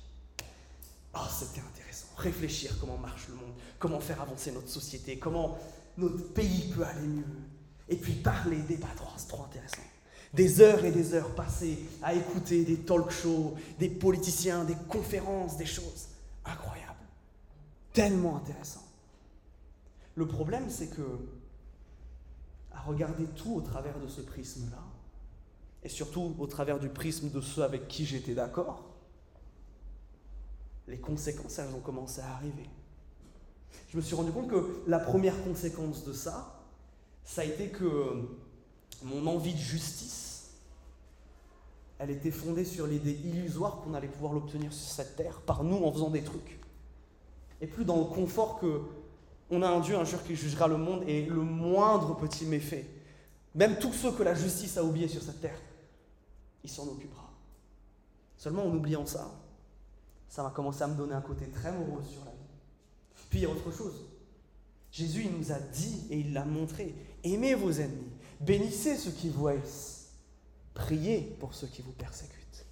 Oh, 1.13 1.19
c'était 1.31 1.65
intéressant. 1.65 2.07
Réfléchir 2.17 2.75
comment 2.81 2.98
marche 2.98 3.29
le 3.29 3.36
monde, 3.36 3.53
comment 3.79 4.01
faire 4.01 4.22
avancer 4.22 4.51
notre 4.51 4.67
société, 4.67 5.17
comment 5.17 5.57
notre 5.98 6.34
pays 6.34 6.74
peut 6.75 6.84
aller 6.84 7.07
mieux. 7.07 7.24
Et 7.89 7.96
puis 7.96 8.13
parler, 8.13 8.58
débattre, 8.58 9.04
oh, 9.06 9.13
c'est 9.18 9.27
trop 9.27 9.44
intéressant. 9.44 9.82
Des 10.33 10.59
heures 10.62 10.83
et 10.83 10.92
des 10.92 11.14
heures 11.14 11.33
passées 11.36 11.79
à 12.01 12.14
écouter 12.14 12.66
des 12.66 12.77
talk 12.77 13.12
shows, 13.12 13.53
des 13.79 13.90
politiciens, 13.90 14.66
des 14.66 14.75
conférences, 14.90 15.57
des 15.57 15.66
choses 15.66 16.07
incroyables 16.44 16.86
tellement 17.96 18.38
intéressant. 18.38 18.83
Le 20.14 20.27
problème, 20.27 20.70
c'est 20.70 20.90
que, 20.90 21.01
à 22.72 22.81
regarder 22.81 23.25
tout 23.36 23.55
au 23.55 23.62
travers 23.62 24.00
de 24.00 24.07
ce 24.07 24.22
prisme-là, 24.22 24.83
et 25.81 25.90
surtout 25.90 26.36
au 26.38 26.48
travers 26.48 26.79
du 26.79 26.90
prisme 26.90 27.29
de 27.29 27.42
ceux 27.42 27.64
avec 27.64 27.88
qui 27.88 28.05
j'étais 28.05 28.36
d'accord, 28.36 28.83
les 30.88 31.00
conséquences, 31.00 31.57
elles 31.57 31.74
ont 31.74 31.79
commencé 31.79 32.22
à 32.22 32.31
arriver. 32.33 32.70
Je 33.90 33.98
me 33.98 34.01
suis 34.01 34.16
rendu 34.16 34.31
compte 34.31 34.50
que 34.50 34.83
la 34.88 35.00
première 35.00 35.42
conséquence 35.44 36.03
de 36.03 36.14
ça, 36.14 36.54
ça 37.25 37.42
a 37.42 37.44
été 37.44 37.68
que 37.68 38.29
mon 39.03 39.27
envie 39.27 39.53
de 39.53 39.59
justice, 39.59 40.51
elle 42.00 42.11
était 42.11 42.31
fondée 42.31 42.66
sur 42.66 42.88
l'idée 42.88 43.20
illusoire 43.25 43.81
qu'on 43.81 43.94
allait 43.94 44.07
pouvoir 44.07 44.33
l'obtenir 44.33 44.72
sur 44.72 44.90
cette 44.90 45.18
terre 45.18 45.42
par 45.42 45.64
nous 45.64 45.83
en 45.83 45.92
faisant 45.92 46.09
des 46.09 46.24
trucs 46.24 46.59
et 47.61 47.68
plus 47.68 47.85
dans 47.85 47.98
le 47.98 48.05
confort 48.05 48.59
que 48.59 48.81
on 49.50 49.61
a 49.61 49.70
un 49.70 49.79
Dieu 49.79 49.96
un 49.96 50.03
jour 50.03 50.24
qui 50.24 50.35
jugera 50.35 50.68
le 50.68 50.77
monde 50.77 51.03
et 51.07 51.25
le 51.25 51.42
moindre 51.42 52.18
petit 52.18 52.46
méfait, 52.46 52.85
même 53.53 53.77
tous 53.77 53.94
ceux 53.94 54.11
que 54.11 54.24
la 54.24 54.33
justice 54.33 54.75
a 54.77 54.83
oubliés 54.83 55.07
sur 55.07 55.22
cette 55.22 55.40
terre, 55.40 55.59
il 56.64 56.70
s'en 56.70 56.88
occupera. 56.88 57.29
Seulement 58.38 58.64
en 58.64 58.75
oubliant 58.75 59.05
ça, 59.05 59.31
ça 60.27 60.42
va 60.42 60.50
commencer 60.50 60.81
à 60.81 60.88
me 60.88 60.96
donner 60.96 61.14
un 61.14 61.22
côté 61.22 61.48
très 61.48 61.72
morose 61.72 62.07
sur 62.07 62.25
la 62.25 62.31
vie. 62.31 62.38
Puis 63.29 63.40
il 63.40 63.42
y 63.44 63.46
a 63.46 63.50
autre 63.50 63.72
chose. 63.72 64.05
Jésus, 64.92 65.25
il 65.25 65.38
nous 65.38 65.51
a 65.51 65.59
dit 65.59 66.07
et 66.09 66.20
il 66.20 66.33
l'a 66.33 66.46
montré, 66.46 66.96
aimez 67.25 67.55
vos 67.55 67.72
ennemis, 67.72 68.11
bénissez 68.40 68.96
ceux 68.96 69.11
qui 69.11 69.29
vous 69.29 69.48
haïssent, 69.48 70.11
priez 70.74 71.35
pour 71.40 71.53
ceux 71.53 71.68
qui 71.68 71.81
vous 71.81 71.92
persécutent. 71.92 72.66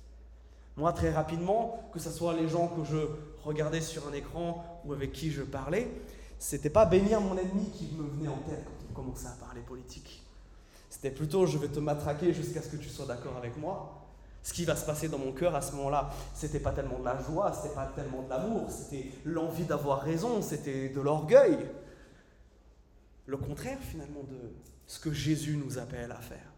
Moi, 0.77 0.91
très 0.93 1.11
rapidement, 1.11 1.89
que 1.93 1.99
ce 1.99 2.09
soit 2.09 2.33
les 2.33 2.47
gens 2.47 2.67
que 2.67 2.83
je 2.83 2.97
regardais 3.43 3.81
sur 3.81 4.07
un 4.07 4.13
écran 4.13 4.81
ou 4.85 4.93
avec 4.93 5.11
qui 5.11 5.31
je 5.31 5.43
parlais, 5.43 5.87
c'était 6.39 6.69
pas 6.69 6.85
bénir 6.85 7.21
mon 7.21 7.37
ennemi 7.37 7.69
qui 7.69 7.89
me 7.95 8.07
venait 8.07 8.27
en 8.27 8.37
tête 8.37 8.65
quand 8.65 8.85
on 8.89 8.93
commençait 8.93 9.27
à 9.27 9.45
parler 9.45 9.61
politique. 9.61 10.23
C'était 10.89 11.11
plutôt 11.11 11.45
je 11.45 11.57
vais 11.57 11.67
te 11.67 11.79
matraquer 11.79 12.33
jusqu'à 12.33 12.61
ce 12.61 12.69
que 12.69 12.77
tu 12.77 12.89
sois 12.89 13.05
d'accord 13.05 13.37
avec 13.37 13.57
moi. 13.57 13.99
Ce 14.41 14.51
qui 14.51 14.65
va 14.65 14.75
se 14.75 14.85
passer 14.85 15.07
dans 15.07 15.19
mon 15.19 15.31
cœur 15.31 15.55
à 15.55 15.61
ce 15.61 15.73
moment-là, 15.73 16.09
c'était 16.33 16.59
pas 16.59 16.71
tellement 16.71 16.99
de 16.99 17.05
la 17.05 17.21
joie, 17.21 17.53
c'était 17.53 17.73
pas 17.73 17.89
tellement 17.95 18.23
de 18.23 18.29
l'amour, 18.29 18.69
c'était 18.69 19.09
l'envie 19.23 19.63
d'avoir 19.63 20.01
raison, 20.01 20.41
c'était 20.41 20.89
de 20.89 20.99
l'orgueil. 20.99 21.57
Le 23.25 23.37
contraire 23.37 23.79
finalement 23.79 24.23
de 24.23 24.51
ce 24.85 24.99
que 24.99 25.13
Jésus 25.13 25.57
nous 25.57 25.77
appelle 25.77 26.11
à 26.11 26.19
faire. 26.19 26.51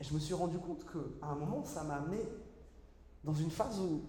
Et 0.00 0.04
je 0.04 0.12
me 0.12 0.18
suis 0.18 0.34
rendu 0.34 0.58
compte 0.58 0.84
qu'à 0.84 1.26
un 1.26 1.34
moment, 1.34 1.64
ça 1.64 1.84
m'a 1.84 1.94
amené 1.94 2.18
dans 3.24 3.34
une 3.34 3.50
phase 3.50 3.78
où 3.78 4.02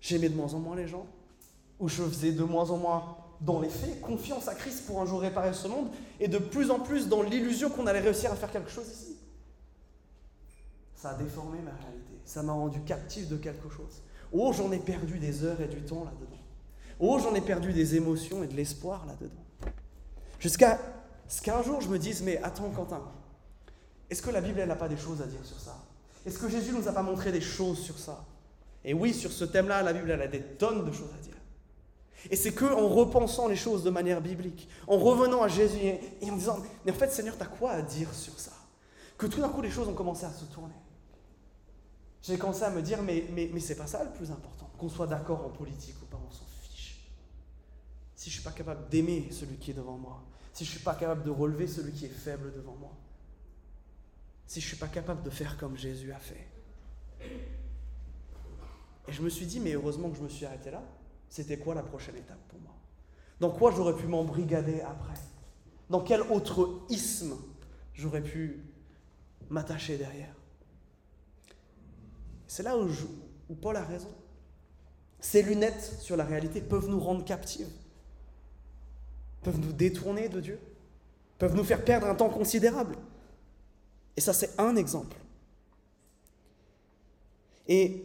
j'aimais 0.00 0.28
de 0.28 0.34
moins 0.34 0.52
en 0.54 0.58
moins 0.58 0.76
les 0.76 0.88
gens, 0.88 1.06
où 1.78 1.88
je 1.88 2.02
faisais 2.02 2.32
de 2.32 2.42
moins 2.42 2.70
en 2.70 2.76
moins, 2.78 3.16
dans 3.40 3.60
les 3.60 3.68
faits, 3.68 4.00
confiance 4.00 4.48
à 4.48 4.54
Christ 4.54 4.86
pour 4.86 5.00
un 5.00 5.06
jour 5.06 5.20
réparer 5.20 5.54
ce 5.54 5.68
monde, 5.68 5.88
et 6.18 6.26
de 6.26 6.38
plus 6.38 6.70
en 6.70 6.80
plus 6.80 7.08
dans 7.08 7.22
l'illusion 7.22 7.70
qu'on 7.70 7.86
allait 7.86 8.00
réussir 8.00 8.32
à 8.32 8.36
faire 8.36 8.50
quelque 8.50 8.70
chose 8.70 8.88
ici. 8.88 9.16
Ça 10.96 11.10
a 11.10 11.14
déformé 11.14 11.60
ma 11.60 11.70
réalité, 11.70 12.18
ça 12.24 12.42
m'a 12.42 12.52
rendu 12.52 12.80
captif 12.80 13.28
de 13.28 13.36
quelque 13.36 13.68
chose. 13.70 14.02
Oh, 14.32 14.52
j'en 14.52 14.72
ai 14.72 14.80
perdu 14.80 15.20
des 15.20 15.44
heures 15.44 15.60
et 15.60 15.68
du 15.68 15.80
temps 15.82 16.04
là-dedans. 16.04 16.42
Oh, 17.00 17.18
j'en 17.18 17.34
ai 17.34 17.40
perdu 17.40 17.72
des 17.72 17.94
émotions 17.94 18.42
et 18.42 18.46
de 18.46 18.54
l'espoir 18.54 19.06
là-dedans. 19.06 19.72
Jusqu'à 20.40 20.78
ce 21.28 21.42
qu'un 21.42 21.62
jour 21.62 21.80
je 21.80 21.88
me 21.88 21.98
dise, 21.98 22.22
mais 22.22 22.38
attends 22.42 22.70
Quentin, 22.70 23.02
est-ce 24.10 24.22
que 24.22 24.30
la 24.30 24.40
Bible, 24.40 24.60
elle 24.60 24.68
n'a 24.68 24.76
pas 24.76 24.88
des 24.88 24.96
choses 24.96 25.20
à 25.20 25.26
dire 25.26 25.44
sur 25.44 25.60
ça? 25.60 25.76
Est-ce 26.24 26.38
que 26.38 26.48
Jésus 26.48 26.72
ne 26.72 26.78
nous 26.78 26.88
a 26.88 26.92
pas 26.92 27.02
montré 27.02 27.30
des 27.30 27.40
choses 27.40 27.78
sur 27.78 27.98
ça? 27.98 28.24
Et 28.84 28.94
oui, 28.94 29.12
sur 29.12 29.30
ce 29.30 29.44
thème-là, 29.44 29.82
la 29.82 29.92
Bible, 29.92 30.10
elle 30.10 30.22
a 30.22 30.28
des 30.28 30.42
tonnes 30.42 30.84
de 30.84 30.92
choses 30.92 31.10
à 31.18 31.22
dire. 31.22 31.34
Et 32.30 32.36
c'est 32.36 32.52
que 32.52 32.64
en 32.64 32.88
repensant 32.88 33.46
les 33.46 33.56
choses 33.56 33.84
de 33.84 33.90
manière 33.90 34.20
biblique, 34.20 34.68
en 34.86 34.98
revenant 34.98 35.42
à 35.42 35.48
Jésus 35.48 35.78
et 35.78 36.30
en 36.30 36.36
disant, 36.36 36.58
mais 36.84 36.92
en 36.92 36.94
fait, 36.94 37.10
Seigneur, 37.10 37.36
tu 37.36 37.42
as 37.42 37.46
quoi 37.46 37.72
à 37.72 37.82
dire 37.82 38.12
sur 38.12 38.38
ça? 38.38 38.52
Que 39.16 39.26
tout 39.26 39.40
d'un 39.40 39.48
coup, 39.48 39.62
les 39.62 39.70
choses 39.70 39.88
ont 39.88 39.94
commencé 39.94 40.24
à 40.24 40.32
se 40.32 40.44
tourner. 40.46 40.74
J'ai 42.22 42.36
commencé 42.38 42.62
à 42.64 42.70
me 42.70 42.82
dire, 42.82 43.02
mais, 43.02 43.24
mais, 43.32 43.50
mais 43.52 43.60
c'est 43.60 43.76
pas 43.76 43.86
ça 43.86 44.02
le 44.02 44.10
plus 44.10 44.30
important, 44.30 44.68
qu'on 44.78 44.88
soit 44.88 45.06
d'accord 45.06 45.44
en 45.46 45.50
politique 45.50 45.94
ou 46.02 46.06
pas, 46.06 46.18
s'en 46.30 46.44
fiche. 46.44 46.47
Si 48.18 48.30
je 48.30 48.34
ne 48.34 48.40
suis 48.40 48.50
pas 48.50 48.50
capable 48.50 48.88
d'aimer 48.88 49.28
celui 49.30 49.58
qui 49.58 49.70
est 49.70 49.74
devant 49.74 49.96
moi, 49.96 50.24
si 50.52 50.64
je 50.64 50.70
ne 50.70 50.74
suis 50.74 50.84
pas 50.84 50.96
capable 50.96 51.22
de 51.22 51.30
relever 51.30 51.68
celui 51.68 51.92
qui 51.92 52.04
est 52.04 52.08
faible 52.08 52.52
devant 52.52 52.74
moi, 52.74 52.90
si 54.44 54.60
je 54.60 54.66
ne 54.66 54.68
suis 54.70 54.76
pas 54.76 54.88
capable 54.88 55.22
de 55.22 55.30
faire 55.30 55.56
comme 55.56 55.76
Jésus 55.76 56.10
a 56.10 56.18
fait. 56.18 56.48
Et 59.06 59.12
je 59.12 59.22
me 59.22 59.28
suis 59.28 59.46
dit, 59.46 59.60
mais 59.60 59.74
heureusement 59.74 60.10
que 60.10 60.16
je 60.16 60.22
me 60.22 60.28
suis 60.28 60.44
arrêté 60.44 60.72
là. 60.72 60.82
C'était 61.28 61.58
quoi 61.58 61.76
la 61.76 61.84
prochaine 61.84 62.16
étape 62.16 62.40
pour 62.48 62.58
moi? 62.58 62.74
Dans 63.38 63.52
quoi 63.52 63.70
j'aurais 63.70 63.94
pu 63.94 64.08
m'embrigader 64.08 64.80
après? 64.80 65.14
Dans 65.88 66.00
quel 66.00 66.22
autre 66.22 66.86
isme 66.88 67.36
j'aurais 67.94 68.24
pu 68.24 68.64
m'attacher 69.48 69.96
derrière? 69.96 70.34
C'est 72.48 72.64
là 72.64 72.76
où, 72.76 72.90
où 73.48 73.54
Paul 73.54 73.76
a 73.76 73.84
raison. 73.84 74.12
Ces 75.20 75.44
lunettes 75.44 76.00
sur 76.00 76.16
la 76.16 76.24
réalité 76.24 76.60
peuvent 76.60 76.88
nous 76.88 76.98
rendre 76.98 77.24
captives, 77.24 77.70
peuvent 79.48 79.64
nous 79.64 79.72
détourner 79.72 80.28
de 80.28 80.40
Dieu, 80.40 80.60
peuvent 81.38 81.54
nous 81.54 81.64
faire 81.64 81.82
perdre 81.82 82.06
un 82.06 82.14
temps 82.14 82.28
considérable. 82.28 82.96
Et 84.14 84.20
ça, 84.20 84.34
c'est 84.34 84.60
un 84.60 84.76
exemple. 84.76 85.16
Et 87.66 88.04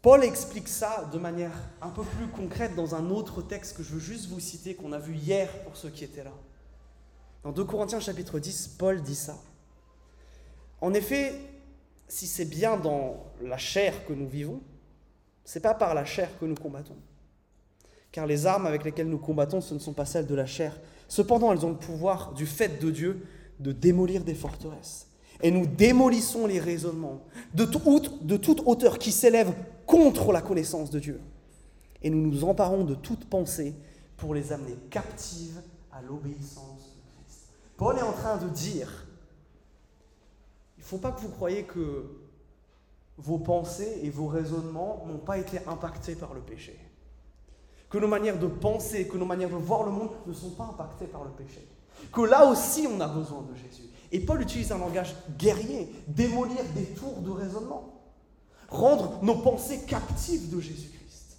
Paul 0.00 0.22
explique 0.22 0.68
ça 0.68 1.08
de 1.12 1.18
manière 1.18 1.52
un 1.82 1.88
peu 1.88 2.04
plus 2.04 2.28
concrète 2.28 2.76
dans 2.76 2.94
un 2.94 3.10
autre 3.10 3.42
texte 3.42 3.76
que 3.76 3.82
je 3.82 3.94
veux 3.94 4.00
juste 4.00 4.28
vous 4.28 4.38
citer, 4.38 4.76
qu'on 4.76 4.92
a 4.92 5.00
vu 5.00 5.16
hier 5.16 5.50
pour 5.64 5.76
ceux 5.76 5.90
qui 5.90 6.04
étaient 6.04 6.22
là. 6.22 6.34
Dans 7.42 7.50
2 7.50 7.64
Corinthiens 7.64 7.98
chapitre 7.98 8.38
10, 8.38 8.76
Paul 8.78 9.02
dit 9.02 9.16
ça. 9.16 9.36
En 10.80 10.94
effet, 10.94 11.34
si 12.06 12.28
c'est 12.28 12.44
bien 12.44 12.76
dans 12.76 13.26
la 13.42 13.58
chair 13.58 14.06
que 14.06 14.12
nous 14.12 14.28
vivons, 14.28 14.60
c'est 15.44 15.60
pas 15.60 15.74
par 15.74 15.94
la 15.94 16.04
chair 16.04 16.30
que 16.38 16.44
nous 16.44 16.54
combattons. 16.54 16.96
Car 18.12 18.26
les 18.26 18.46
armes 18.46 18.66
avec 18.66 18.84
lesquelles 18.84 19.08
nous 19.08 19.18
combattons, 19.18 19.60
ce 19.60 19.74
ne 19.74 19.78
sont 19.78 19.92
pas 19.92 20.06
celles 20.06 20.26
de 20.26 20.34
la 20.34 20.46
chair. 20.46 20.78
Cependant, 21.08 21.52
elles 21.52 21.64
ont 21.64 21.70
le 21.70 21.76
pouvoir, 21.76 22.32
du 22.32 22.46
fait 22.46 22.80
de 22.80 22.90
Dieu, 22.90 23.26
de 23.60 23.72
démolir 23.72 24.24
des 24.24 24.34
forteresses. 24.34 25.06
Et 25.40 25.50
nous 25.50 25.66
démolissons 25.66 26.46
les 26.46 26.58
raisonnements 26.58 27.20
de, 27.54 27.64
toute 27.64 28.62
hauteur 28.66 28.98
qui 28.98 29.12
s'élève 29.12 29.52
contre 29.86 30.32
la 30.32 30.42
connaissance 30.42 30.90
de 30.90 30.98
Dieu. 30.98 31.20
Et 32.02 32.10
nous 32.10 32.30
nous 32.30 32.44
emparons 32.44 32.84
de 32.84 32.94
toute 32.94 33.24
pensée 33.26 33.74
pour 34.16 34.34
les 34.34 34.52
amener 34.52 34.76
captives 34.90 35.60
à 35.92 36.02
l'obéissance 36.02 36.96
de 36.96 37.22
Christ. 37.24 37.48
Paul 37.76 37.96
est 37.96 38.02
en 38.02 38.12
train 38.12 38.36
de 38.36 38.48
dire, 38.48 39.06
il 40.76 40.80
ne 40.80 40.86
faut 40.86 40.98
pas 40.98 41.12
que 41.12 41.20
vous 41.20 41.28
croyez 41.28 41.64
que 41.64 42.04
vos 43.16 43.38
pensées 43.38 44.00
et 44.02 44.10
vos 44.10 44.26
raisonnements 44.26 45.04
n'ont 45.06 45.18
pas 45.18 45.38
été 45.38 45.58
impactés 45.66 46.14
par 46.14 46.34
le 46.34 46.40
péché. 46.40 46.78
Que 47.90 47.98
nos 47.98 48.08
manières 48.08 48.38
de 48.38 48.46
penser, 48.46 49.08
que 49.08 49.16
nos 49.16 49.24
manières 49.24 49.50
de 49.50 49.56
voir 49.56 49.84
le 49.84 49.90
monde 49.90 50.10
ne 50.26 50.32
sont 50.32 50.50
pas 50.50 50.64
impactées 50.64 51.06
par 51.06 51.24
le 51.24 51.30
péché. 51.30 51.66
Que 52.12 52.20
là 52.20 52.46
aussi 52.46 52.86
on 52.86 53.00
a 53.00 53.08
besoin 53.08 53.42
de 53.42 53.54
Jésus. 53.54 53.88
Et 54.12 54.20
Paul 54.20 54.40
utilise 54.40 54.72
un 54.72 54.78
langage 54.78 55.14
guerrier, 55.38 55.92
démolir 56.06 56.64
des 56.74 56.86
tours 56.94 57.20
de 57.20 57.30
raisonnement, 57.30 58.00
rendre 58.68 59.22
nos 59.22 59.36
pensées 59.36 59.84
captives 59.86 60.54
de 60.54 60.60
Jésus-Christ. 60.60 61.36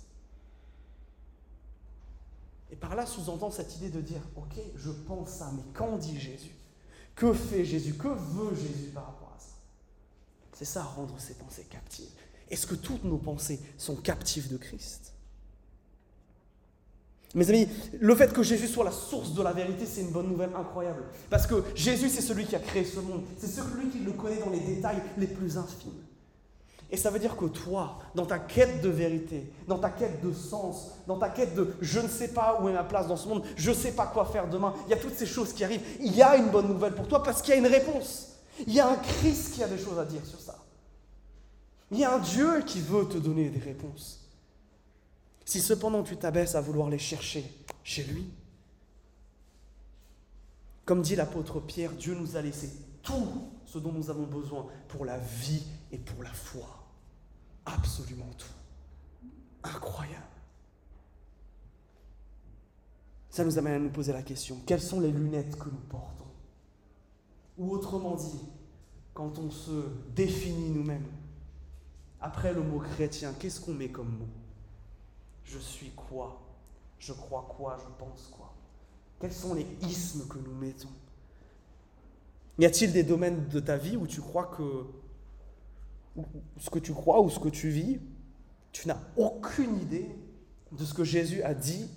Et 2.72 2.76
par 2.76 2.96
là 2.96 3.06
sous-entend 3.06 3.50
cette 3.50 3.76
idée 3.78 3.90
de 3.90 4.02
dire, 4.02 4.22
ok, 4.36 4.60
je 4.76 4.92
pense 4.92 5.30
ça, 5.30 5.52
mais 5.56 5.64
qu'en 5.74 5.98
dit 5.98 6.20
Jésus? 6.20 6.56
Que 7.16 7.34
fait 7.34 7.66
Jésus? 7.66 7.96
Que 7.96 8.08
veut 8.08 8.56
Jésus 8.56 8.92
par 8.94 9.06
rapport 9.08 9.34
à 9.36 9.40
ça? 9.40 9.56
C'est 10.54 10.66
ça, 10.66 10.84
rendre 10.84 11.20
ses 11.20 11.34
pensées 11.34 11.66
captives. 11.70 12.12
Est-ce 12.50 12.68
que 12.68 12.76
toutes 12.76 13.04
nos 13.04 13.18
pensées 13.18 13.60
sont 13.78 13.96
captives 13.96 14.50
de 14.50 14.58
Christ? 14.58 15.14
Mes 17.36 17.48
amis, 17.50 17.68
le 18.00 18.16
fait 18.16 18.34
que 18.34 18.42
Jésus 18.42 18.68
soit 18.68 18.84
la 18.84 18.92
source 18.92 19.34
de 19.34 19.44
la 19.44 19.54
vérité, 19.54 19.86
c'est 19.86 20.02
une 20.02 20.10
bonne 20.10 20.28
nouvelle 20.28 20.50
incroyable. 20.58 21.04
Parce 21.30 21.46
que 21.46 21.64
Jésus, 21.76 22.10
c'est 22.10 22.22
celui 22.22 22.46
qui 22.46 22.56
a 22.56 22.60
créé 22.60 22.84
ce 22.84 23.00
monde. 23.00 23.22
C'est 23.38 23.48
celui 23.48 23.90
qui 23.90 24.00
le 24.00 24.14
connaît 24.14 24.40
dans 24.40 24.50
les 24.50 24.60
détails 24.60 25.02
les 25.18 25.28
plus 25.28 25.58
infimes. 25.58 25.92
Et 26.92 26.98
ça 26.98 27.12
veut 27.12 27.20
dire 27.20 27.38
que 27.38 27.46
toi, 27.46 28.00
dans 28.16 28.26
ta 28.26 28.40
quête 28.40 28.82
de 28.82 28.90
vérité, 28.90 29.52
dans 29.68 29.78
ta 29.78 29.92
quête 29.92 30.24
de 30.26 30.34
sens, 30.34 30.88
dans 31.06 31.18
ta 31.18 31.30
quête 31.30 31.54
de 31.54 31.76
je 31.82 32.00
ne 32.00 32.08
sais 32.08 32.30
pas 32.30 32.60
où 32.62 32.68
est 32.68 32.74
ma 32.74 32.84
place 32.84 33.08
dans 33.08 33.16
ce 33.16 33.28
monde, 33.28 33.44
je 33.56 33.70
ne 33.70 33.76
sais 33.76 33.92
pas 33.92 34.08
quoi 34.08 34.26
faire 34.26 34.50
demain, 34.50 34.74
il 34.88 34.90
y 34.90 34.94
a 34.94 34.98
toutes 34.98 35.14
ces 35.14 35.28
choses 35.28 35.54
qui 35.54 35.64
arrivent. 35.64 35.86
Il 36.00 36.16
y 36.16 36.24
a 36.24 36.36
une 36.36 36.50
bonne 36.50 36.68
nouvelle 36.68 36.96
pour 36.96 37.08
toi 37.08 37.22
parce 37.22 37.44
qu'il 37.44 37.54
y 37.54 37.58
a 37.58 37.60
une 37.60 37.68
réponse. 37.68 38.30
Il 38.66 38.74
y 38.74 38.80
a 38.80 38.90
un 38.90 38.96
Christ 38.96 39.54
qui 39.54 39.64
a 39.64 39.68
des 39.68 39.78
choses 39.78 40.00
à 40.00 40.06
dire 40.06 40.26
sur 40.26 40.40
ça. 40.40 40.58
Il 41.92 42.00
y 42.00 42.04
a 42.04 42.14
un 42.16 42.20
Dieu 42.20 42.64
qui 42.66 42.80
veut 42.82 43.08
te 43.08 43.18
donner 43.18 43.50
des 43.50 43.60
réponses. 43.60 44.19
Si 45.50 45.62
cependant 45.62 46.04
tu 46.04 46.16
t'abaisses 46.16 46.54
à 46.54 46.62
vouloir 46.62 46.92
les 46.92 47.00
chercher 47.00 47.44
chez 47.84 48.04
lui, 48.04 48.24
comme 50.86 51.02
dit 51.02 51.16
l'apôtre 51.16 51.60
Pierre, 51.60 51.92
Dieu 51.94 52.14
nous 52.14 52.36
a 52.36 52.42
laissé 52.44 52.70
tout 53.02 53.50
ce 53.66 53.80
dont 53.80 53.92
nous 53.92 54.12
avons 54.12 54.28
besoin 54.28 54.68
pour 54.88 55.06
la 55.06 55.18
vie 55.18 55.64
et 55.92 55.98
pour 55.98 56.22
la 56.22 56.32
foi. 56.32 56.68
Absolument 57.66 58.30
tout. 58.38 58.54
Incroyable. 59.64 60.22
Ça 63.32 63.44
nous 63.44 63.58
amène 63.58 63.74
à 63.74 63.80
nous 63.80 63.90
poser 63.90 64.14
la 64.14 64.22
question, 64.22 64.62
quelles 64.68 64.84
sont 64.84 65.00
les 65.00 65.12
lunettes 65.12 65.58
que 65.58 65.70
nous 65.70 65.82
portons? 65.90 66.30
Ou 67.58 67.72
autrement 67.72 68.16
dit, 68.16 68.40
quand 69.16 69.40
on 69.40 69.50
se 69.50 69.88
définit 70.14 70.70
nous-mêmes, 70.70 71.08
après 72.22 72.54
le 72.54 72.62
mot 72.62 72.78
chrétien, 72.78 73.34
qu'est-ce 73.40 73.60
qu'on 73.60 73.74
met 73.74 73.90
comme 73.90 74.16
mot? 74.16 74.39
Je 75.44 75.58
suis 75.58 75.92
quoi? 75.92 76.42
Je 77.00 77.14
crois 77.14 77.48
quoi? 77.58 77.78
Je 77.80 77.88
pense 77.98 78.28
quoi? 78.28 78.54
Quels 79.20 79.34
sont 79.34 79.54
les 79.54 79.68
ismes 79.82 80.28
que 80.28 80.38
nous 80.38 80.54
mettons? 80.56 80.90
Y 82.58 82.66
a-t-il 82.66 82.92
des 82.92 83.04
domaines 83.04 83.48
de 83.48 83.60
ta 83.60 83.78
vie 83.78 83.96
où 83.96 84.06
tu 84.06 84.22
crois 84.22 84.46
que 84.46 84.86
ce 86.58 86.70
que 86.70 86.80
tu 86.80 86.94
crois 86.94 87.22
ou 87.22 87.30
ce 87.30 87.40
que 87.40 87.48
tu 87.48 87.70
vis, 87.70 88.00
tu 88.72 88.88
n'as 88.88 88.98
aucune 89.16 89.80
idée 89.82 90.10
de 90.72 90.84
ce 90.84 90.94
que 90.94 91.04
Jésus 91.04 91.42
a 91.44 91.54
dit 91.54 91.90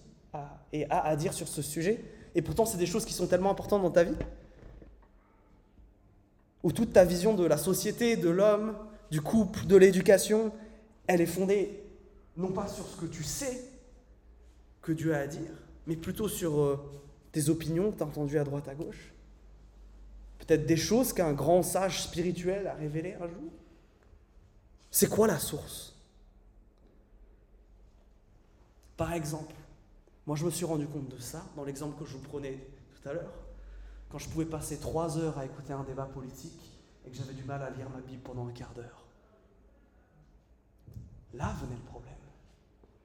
et 0.72 0.88
a 0.88 1.00
à 1.00 1.16
dire 1.16 1.32
sur 1.32 1.48
ce 1.48 1.62
sujet? 1.62 2.04
Et 2.34 2.42
pourtant, 2.42 2.64
c'est 2.64 2.78
des 2.78 2.86
choses 2.86 3.04
qui 3.04 3.12
sont 3.12 3.26
tellement 3.26 3.50
importantes 3.50 3.82
dans 3.82 3.90
ta 3.90 4.04
vie? 4.04 4.16
Où 6.62 6.70
toute 6.70 6.92
ta 6.92 7.04
vision 7.04 7.34
de 7.34 7.44
la 7.44 7.56
société, 7.56 8.16
de 8.16 8.30
l'homme, 8.30 8.76
du 9.10 9.20
couple, 9.20 9.66
de 9.66 9.76
l'éducation, 9.76 10.52
elle 11.08 11.20
est 11.20 11.26
fondée 11.26 11.81
non 12.36 12.52
pas 12.52 12.68
sur 12.68 12.86
ce 12.86 12.96
que 12.96 13.06
tu 13.06 13.22
sais 13.22 13.62
que 14.80 14.92
Dieu 14.92 15.14
a 15.14 15.18
à 15.18 15.26
dire, 15.26 15.52
mais 15.86 15.96
plutôt 15.96 16.28
sur 16.28 16.60
euh, 16.60 17.02
tes 17.30 17.48
opinions 17.48 17.92
que 17.92 17.96
tu 17.96 18.02
as 18.02 18.06
entendues 18.06 18.38
à 18.38 18.44
droite 18.44 18.68
à 18.68 18.74
gauche. 18.74 19.12
Peut-être 20.38 20.66
des 20.66 20.76
choses 20.76 21.12
qu'un 21.12 21.32
grand 21.32 21.62
sage 21.62 22.02
spirituel 22.02 22.66
a 22.66 22.74
révélées 22.74 23.14
un 23.14 23.28
jour. 23.28 23.52
C'est 24.90 25.08
quoi 25.08 25.26
la 25.26 25.38
source? 25.38 25.94
Par 28.96 29.12
exemple, 29.12 29.54
moi 30.26 30.36
je 30.36 30.44
me 30.44 30.50
suis 30.50 30.64
rendu 30.64 30.86
compte 30.86 31.08
de 31.08 31.18
ça 31.18 31.44
dans 31.56 31.64
l'exemple 31.64 31.98
que 31.98 32.08
je 32.08 32.16
vous 32.16 32.22
prenais 32.22 32.58
tout 32.94 33.08
à 33.08 33.12
l'heure, 33.12 33.32
quand 34.10 34.18
je 34.18 34.28
pouvais 34.28 34.44
passer 34.44 34.78
trois 34.78 35.16
heures 35.16 35.38
à 35.38 35.44
écouter 35.44 35.72
un 35.72 35.84
débat 35.84 36.06
politique 36.06 36.72
et 37.06 37.10
que 37.10 37.16
j'avais 37.16 37.32
du 37.32 37.44
mal 37.44 37.62
à 37.62 37.70
lire 37.70 37.88
ma 37.90 38.00
Bible 38.00 38.22
pendant 38.22 38.46
un 38.46 38.52
quart 38.52 38.72
d'heure. 38.74 39.06
Là 41.34 41.54
venait 41.60 41.76
le 41.76 41.86
problème. 41.86 42.21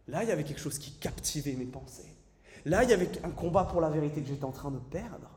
Là, 0.08 0.24
il 0.24 0.30
y 0.30 0.32
avait 0.32 0.44
quelque 0.44 0.60
chose 0.60 0.80
qui 0.80 0.92
captivait 0.92 1.54
mes 1.54 1.66
pensées. 1.66 2.16
Là, 2.66 2.84
il 2.84 2.90
y 2.90 2.94
avait 2.94 3.10
un 3.24 3.30
combat 3.30 3.66
pour 3.66 3.82
la 3.82 3.90
vérité 3.90 4.22
que 4.22 4.28
j'étais 4.28 4.46
en 4.46 4.52
train 4.52 4.72
de 4.72 4.80
perdre. 4.80 5.30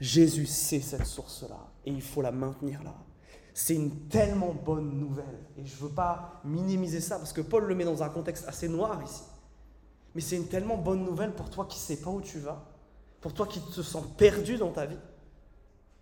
Jésus 0.00 0.46
sait 0.46 0.80
cette 0.80 1.06
source-là 1.06 1.68
et 1.84 1.90
il 1.90 2.02
faut 2.02 2.22
la 2.22 2.32
maintenir 2.32 2.82
là. 2.82 2.94
C'est 3.52 3.74
une 3.74 4.08
tellement 4.08 4.54
bonne 4.54 4.98
nouvelle 4.98 5.38
et 5.58 5.66
je 5.66 5.74
ne 5.74 5.80
veux 5.80 5.94
pas 5.94 6.40
minimiser 6.44 7.00
ça 7.00 7.18
parce 7.18 7.32
que 7.32 7.42
Paul 7.42 7.64
le 7.64 7.74
met 7.74 7.84
dans 7.84 8.02
un 8.02 8.08
contexte 8.08 8.48
assez 8.48 8.68
noir 8.68 9.02
ici. 9.02 9.22
Mais 10.14 10.22
c'est 10.22 10.36
une 10.36 10.48
tellement 10.48 10.78
bonne 10.78 11.04
nouvelle 11.04 11.32
pour 11.34 11.50
toi 11.50 11.66
qui 11.66 11.78
ne 11.78 11.82
sais 11.82 12.02
pas 12.02 12.10
où 12.10 12.22
tu 12.22 12.38
vas, 12.38 12.64
pour 13.20 13.34
toi 13.34 13.46
qui 13.46 13.60
te 13.60 13.82
sens 13.82 14.04
perdu 14.16 14.56
dans 14.56 14.70
ta 14.70 14.86
vie. 14.86 14.98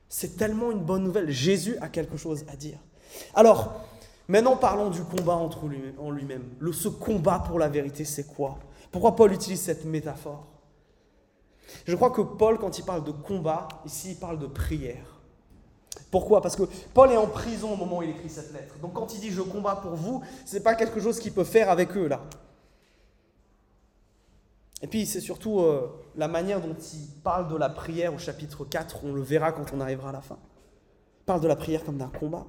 C'est 0.08 0.36
tellement 0.36 0.70
une 0.70 0.84
bonne 0.84 1.02
nouvelle. 1.02 1.30
Jésus 1.30 1.76
a 1.78 1.88
quelque 1.88 2.16
chose 2.16 2.44
à 2.48 2.56
dire. 2.56 2.78
Alors, 3.34 3.87
Maintenant, 4.28 4.56
parlons 4.56 4.90
du 4.90 5.02
combat 5.02 5.36
en 5.36 6.10
lui-même. 6.10 6.44
Le, 6.58 6.72
ce 6.72 6.88
combat 6.88 7.38
pour 7.38 7.58
la 7.58 7.68
vérité, 7.68 8.04
c'est 8.04 8.26
quoi? 8.26 8.58
Pourquoi 8.92 9.16
Paul 9.16 9.32
utilise 9.32 9.62
cette 9.62 9.84
métaphore? 9.86 10.46
Je 11.86 11.96
crois 11.96 12.10
que 12.10 12.20
Paul, 12.20 12.58
quand 12.58 12.78
il 12.78 12.84
parle 12.84 13.04
de 13.04 13.10
combat, 13.10 13.68
ici, 13.86 14.12
il 14.12 14.16
parle 14.16 14.38
de 14.38 14.46
prière. 14.46 15.18
Pourquoi? 16.10 16.40
Parce 16.40 16.56
que 16.56 16.62
Paul 16.94 17.10
est 17.10 17.16
en 17.16 17.26
prison 17.26 17.72
au 17.72 17.76
moment 17.76 17.98
où 17.98 18.02
il 18.02 18.10
écrit 18.10 18.30
cette 18.30 18.52
lettre. 18.52 18.78
Donc 18.80 18.94
quand 18.94 19.12
il 19.14 19.20
dit 19.20 19.30
je 19.30 19.42
combats 19.42 19.76
pour 19.76 19.94
vous, 19.94 20.22
ce 20.46 20.56
n'est 20.56 20.62
pas 20.62 20.74
quelque 20.74 21.00
chose 21.00 21.18
qu'il 21.18 21.32
peut 21.32 21.44
faire 21.44 21.70
avec 21.70 21.96
eux 21.96 22.08
là. 22.08 22.22
Et 24.80 24.86
puis 24.86 25.06
c'est 25.06 25.20
surtout 25.20 25.60
euh, 25.60 25.90
la 26.16 26.28
manière 26.28 26.60
dont 26.60 26.74
il 26.74 27.08
parle 27.22 27.48
de 27.48 27.56
la 27.56 27.68
prière 27.68 28.14
au 28.14 28.18
chapitre 28.18 28.64
4, 28.64 29.04
on 29.04 29.12
le 29.12 29.20
verra 29.20 29.52
quand 29.52 29.72
on 29.74 29.80
arrivera 29.80 30.10
à 30.10 30.12
la 30.12 30.20
fin. 30.20 30.38
Il 31.20 31.24
parle 31.24 31.40
de 31.40 31.48
la 31.48 31.56
prière 31.56 31.84
comme 31.84 31.98
d'un 31.98 32.08
combat. 32.08 32.46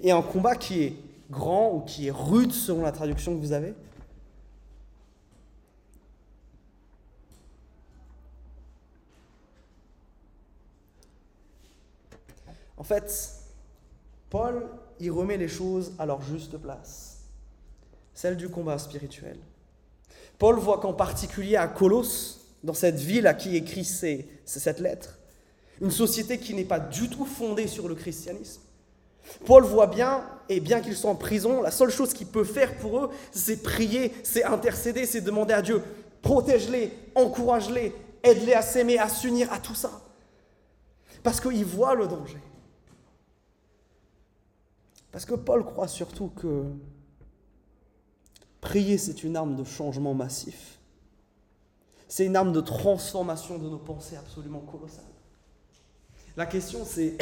Et 0.00 0.10
un 0.10 0.22
combat 0.22 0.56
qui 0.56 0.82
est 0.82 0.96
grand 1.30 1.72
ou 1.72 1.80
qui 1.80 2.08
est 2.08 2.12
rude 2.12 2.52
selon 2.52 2.82
la 2.82 2.92
traduction 2.92 3.34
que 3.34 3.40
vous 3.40 3.52
avez. 3.52 3.74
En 12.76 12.84
fait, 12.84 13.42
Paul 14.28 14.66
y 14.98 15.08
remet 15.08 15.36
les 15.36 15.46
choses 15.46 15.92
à 15.98 16.06
leur 16.06 16.20
juste 16.22 16.58
place, 16.58 17.20
celle 18.12 18.36
du 18.36 18.48
combat 18.48 18.76
spirituel. 18.78 19.38
Paul 20.38 20.58
voit 20.58 20.80
qu'en 20.80 20.92
particulier 20.92 21.54
à 21.54 21.68
Colosse, 21.68 22.40
dans 22.64 22.74
cette 22.74 22.96
ville 22.96 23.28
à 23.28 23.34
qui 23.34 23.56
écrit 23.56 23.84
cette 23.84 24.80
lettre, 24.80 25.18
une 25.80 25.92
société 25.92 26.38
qui 26.38 26.54
n'est 26.54 26.64
pas 26.64 26.80
du 26.80 27.08
tout 27.08 27.24
fondée 27.24 27.68
sur 27.68 27.88
le 27.88 27.94
christianisme, 27.94 28.62
Paul 29.46 29.64
voit 29.64 29.86
bien, 29.86 30.24
et 30.48 30.60
bien 30.60 30.80
qu'ils 30.80 30.96
soient 30.96 31.10
en 31.10 31.16
prison, 31.16 31.62
la 31.62 31.70
seule 31.70 31.90
chose 31.90 32.12
qu'il 32.12 32.26
peut 32.26 32.44
faire 32.44 32.76
pour 32.76 32.98
eux, 32.98 33.10
c'est 33.30 33.62
prier, 33.62 34.12
c'est 34.22 34.44
intercéder, 34.44 35.06
c'est 35.06 35.20
demander 35.20 35.54
à 35.54 35.62
Dieu, 35.62 35.82
protège-les, 36.20 36.92
encourage-les, 37.14 37.94
aide-les 38.22 38.54
à 38.54 38.62
s'aimer, 38.62 38.98
à 38.98 39.08
s'unir, 39.08 39.52
à 39.52 39.58
tout 39.58 39.74
ça. 39.74 40.02
Parce 41.22 41.40
qu'il 41.40 41.64
voit 41.64 41.94
le 41.94 42.06
danger. 42.06 42.40
Parce 45.10 45.24
que 45.24 45.34
Paul 45.34 45.64
croit 45.64 45.88
surtout 45.88 46.28
que 46.28 46.64
prier, 48.60 48.98
c'est 48.98 49.22
une 49.24 49.36
arme 49.36 49.56
de 49.56 49.64
changement 49.64 50.14
massif. 50.14 50.78
C'est 52.08 52.26
une 52.26 52.36
arme 52.36 52.52
de 52.52 52.60
transformation 52.60 53.58
de 53.58 53.68
nos 53.68 53.78
pensées 53.78 54.16
absolument 54.16 54.60
colossale. 54.60 55.04
La 56.36 56.46
question, 56.46 56.84
c'est 56.84 57.16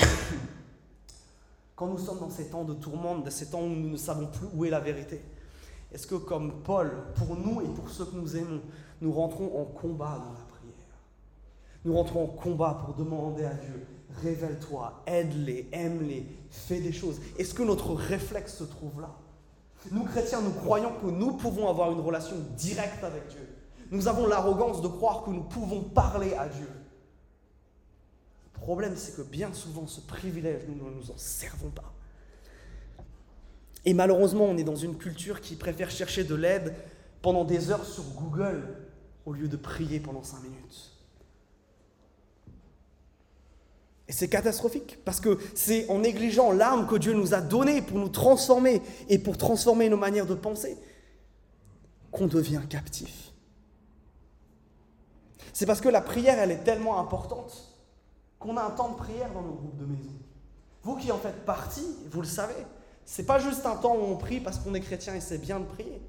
quand 1.81 1.87
nous 1.87 1.99
sommes 1.99 2.19
dans 2.19 2.29
ces 2.29 2.49
temps 2.49 2.65
de 2.65 2.75
tourmente, 2.75 3.25
dans 3.25 3.31
ces 3.31 3.47
temps 3.47 3.63
où 3.63 3.69
nous 3.69 3.89
ne 3.89 3.97
savons 3.97 4.27
plus 4.27 4.47
où 4.53 4.67
est 4.67 4.71
la 4.71 4.81
vérité, 4.81 5.23
est-ce 5.91 6.07
que 6.07 6.15
comme 6.15 6.61
Paul, 6.63 6.93
pour 7.15 7.35
nous 7.35 7.63
et 7.63 7.69
pour 7.69 7.89
ceux 7.89 8.05
que 8.05 8.17
nous 8.17 8.37
aimons, 8.37 8.61
nous 9.01 9.11
rentrons 9.11 9.59
en 9.59 9.65
combat 9.65 10.19
dans 10.19 10.33
la 10.33 10.45
prière? 10.59 10.75
Nous 11.87 11.95
rentrons 11.95 12.25
en 12.25 12.27
combat 12.27 12.83
pour 12.85 12.95
demander 12.97 13.45
à 13.45 13.55
Dieu, 13.55 13.87
révèle-toi, 14.23 15.03
aide-les, 15.07 15.71
aime-les, 15.73 16.27
fais 16.51 16.81
des 16.81 16.93
choses. 16.93 17.19
Est-ce 17.39 17.55
que 17.55 17.63
notre 17.63 17.95
réflexe 17.95 18.59
se 18.59 18.65
trouve 18.65 19.01
là? 19.01 19.13
Nous 19.91 20.05
chrétiens, 20.05 20.43
nous 20.43 20.53
croyons 20.53 20.93
que 21.03 21.07
nous 21.07 21.33
pouvons 21.33 21.67
avoir 21.67 21.93
une 21.93 22.01
relation 22.01 22.37
directe 22.59 23.03
avec 23.03 23.27
Dieu. 23.29 23.57
Nous 23.91 24.07
avons 24.07 24.27
l'arrogance 24.27 24.83
de 24.83 24.89
croire 24.89 25.23
que 25.23 25.31
nous 25.31 25.45
pouvons 25.45 25.81
parler 25.81 26.35
à 26.35 26.47
Dieu. 26.47 26.69
Problème, 28.61 28.95
c'est 28.95 29.17
que 29.17 29.23
bien 29.23 29.53
souvent, 29.55 29.87
ce 29.87 30.01
privilège, 30.01 30.63
nous 30.69 30.75
ne 30.75 30.95
nous 30.95 31.11
en 31.11 31.17
servons 31.17 31.71
pas. 31.71 31.95
Et 33.87 33.95
malheureusement, 33.95 34.45
on 34.45 34.57
est 34.59 34.65
dans 34.65 34.77
une 34.77 34.99
culture 34.99 35.41
qui 35.41 35.57
préfère 35.57 35.91
chercher 35.91 36.25
de 36.25 36.35
l'aide 36.35 36.75
pendant 37.23 37.45
des 37.45 37.71
heures 37.71 37.87
sur 37.87 38.05
Google 38.05 38.63
au 39.25 39.33
lieu 39.33 39.49
de 39.49 39.57
prier 39.57 39.99
pendant 39.99 40.23
cinq 40.23 40.43
minutes. 40.43 40.93
Et 44.09 44.13
c'est 44.13 44.29
catastrophique, 44.29 44.99
parce 45.05 45.21
que 45.21 45.39
c'est 45.55 45.89
en 45.89 46.01
négligeant 46.01 46.53
l'arme 46.53 46.87
que 46.87 46.97
Dieu 46.97 47.15
nous 47.15 47.33
a 47.33 47.41
donnée 47.41 47.81
pour 47.81 47.99
nous 47.99 48.09
transformer 48.09 48.83
et 49.09 49.19
pour 49.19 49.39
transformer 49.39 49.89
nos 49.89 49.97
manières 49.97 50.27
de 50.27 50.35
penser 50.35 50.77
qu'on 52.11 52.27
devient 52.27 52.61
captif. 52.69 53.33
C'est 55.55 55.65
parce 55.65 55.81
que 55.81 55.89
la 55.89 56.01
prière, 56.01 56.39
elle 56.39 56.51
est 56.51 56.65
tellement 56.65 56.99
importante 56.99 57.70
qu'on 58.41 58.57
a 58.57 58.63
un 58.63 58.71
temps 58.71 58.89
de 58.89 58.97
prière 58.97 59.31
dans 59.33 59.43
nos 59.43 59.53
groupes 59.53 59.77
de 59.77 59.85
maison. 59.85 60.11
Vous 60.83 60.97
qui 60.97 61.13
en 61.13 61.19
faites 61.19 61.45
partie, 61.45 61.87
vous 62.11 62.23
le 62.23 62.27
savez, 62.27 62.67
c'est 63.05 63.27
pas 63.27 63.39
juste 63.39 63.65
un 63.67 63.77
temps 63.77 63.95
où 63.95 64.03
on 64.03 64.17
prie 64.17 64.41
parce 64.41 64.59
qu'on 64.59 64.75
est 64.75 64.81
chrétien 64.81 65.15
et 65.15 65.21
c'est 65.21 65.39
bien 65.39 65.61
de 65.61 65.67
prier. 65.67 66.03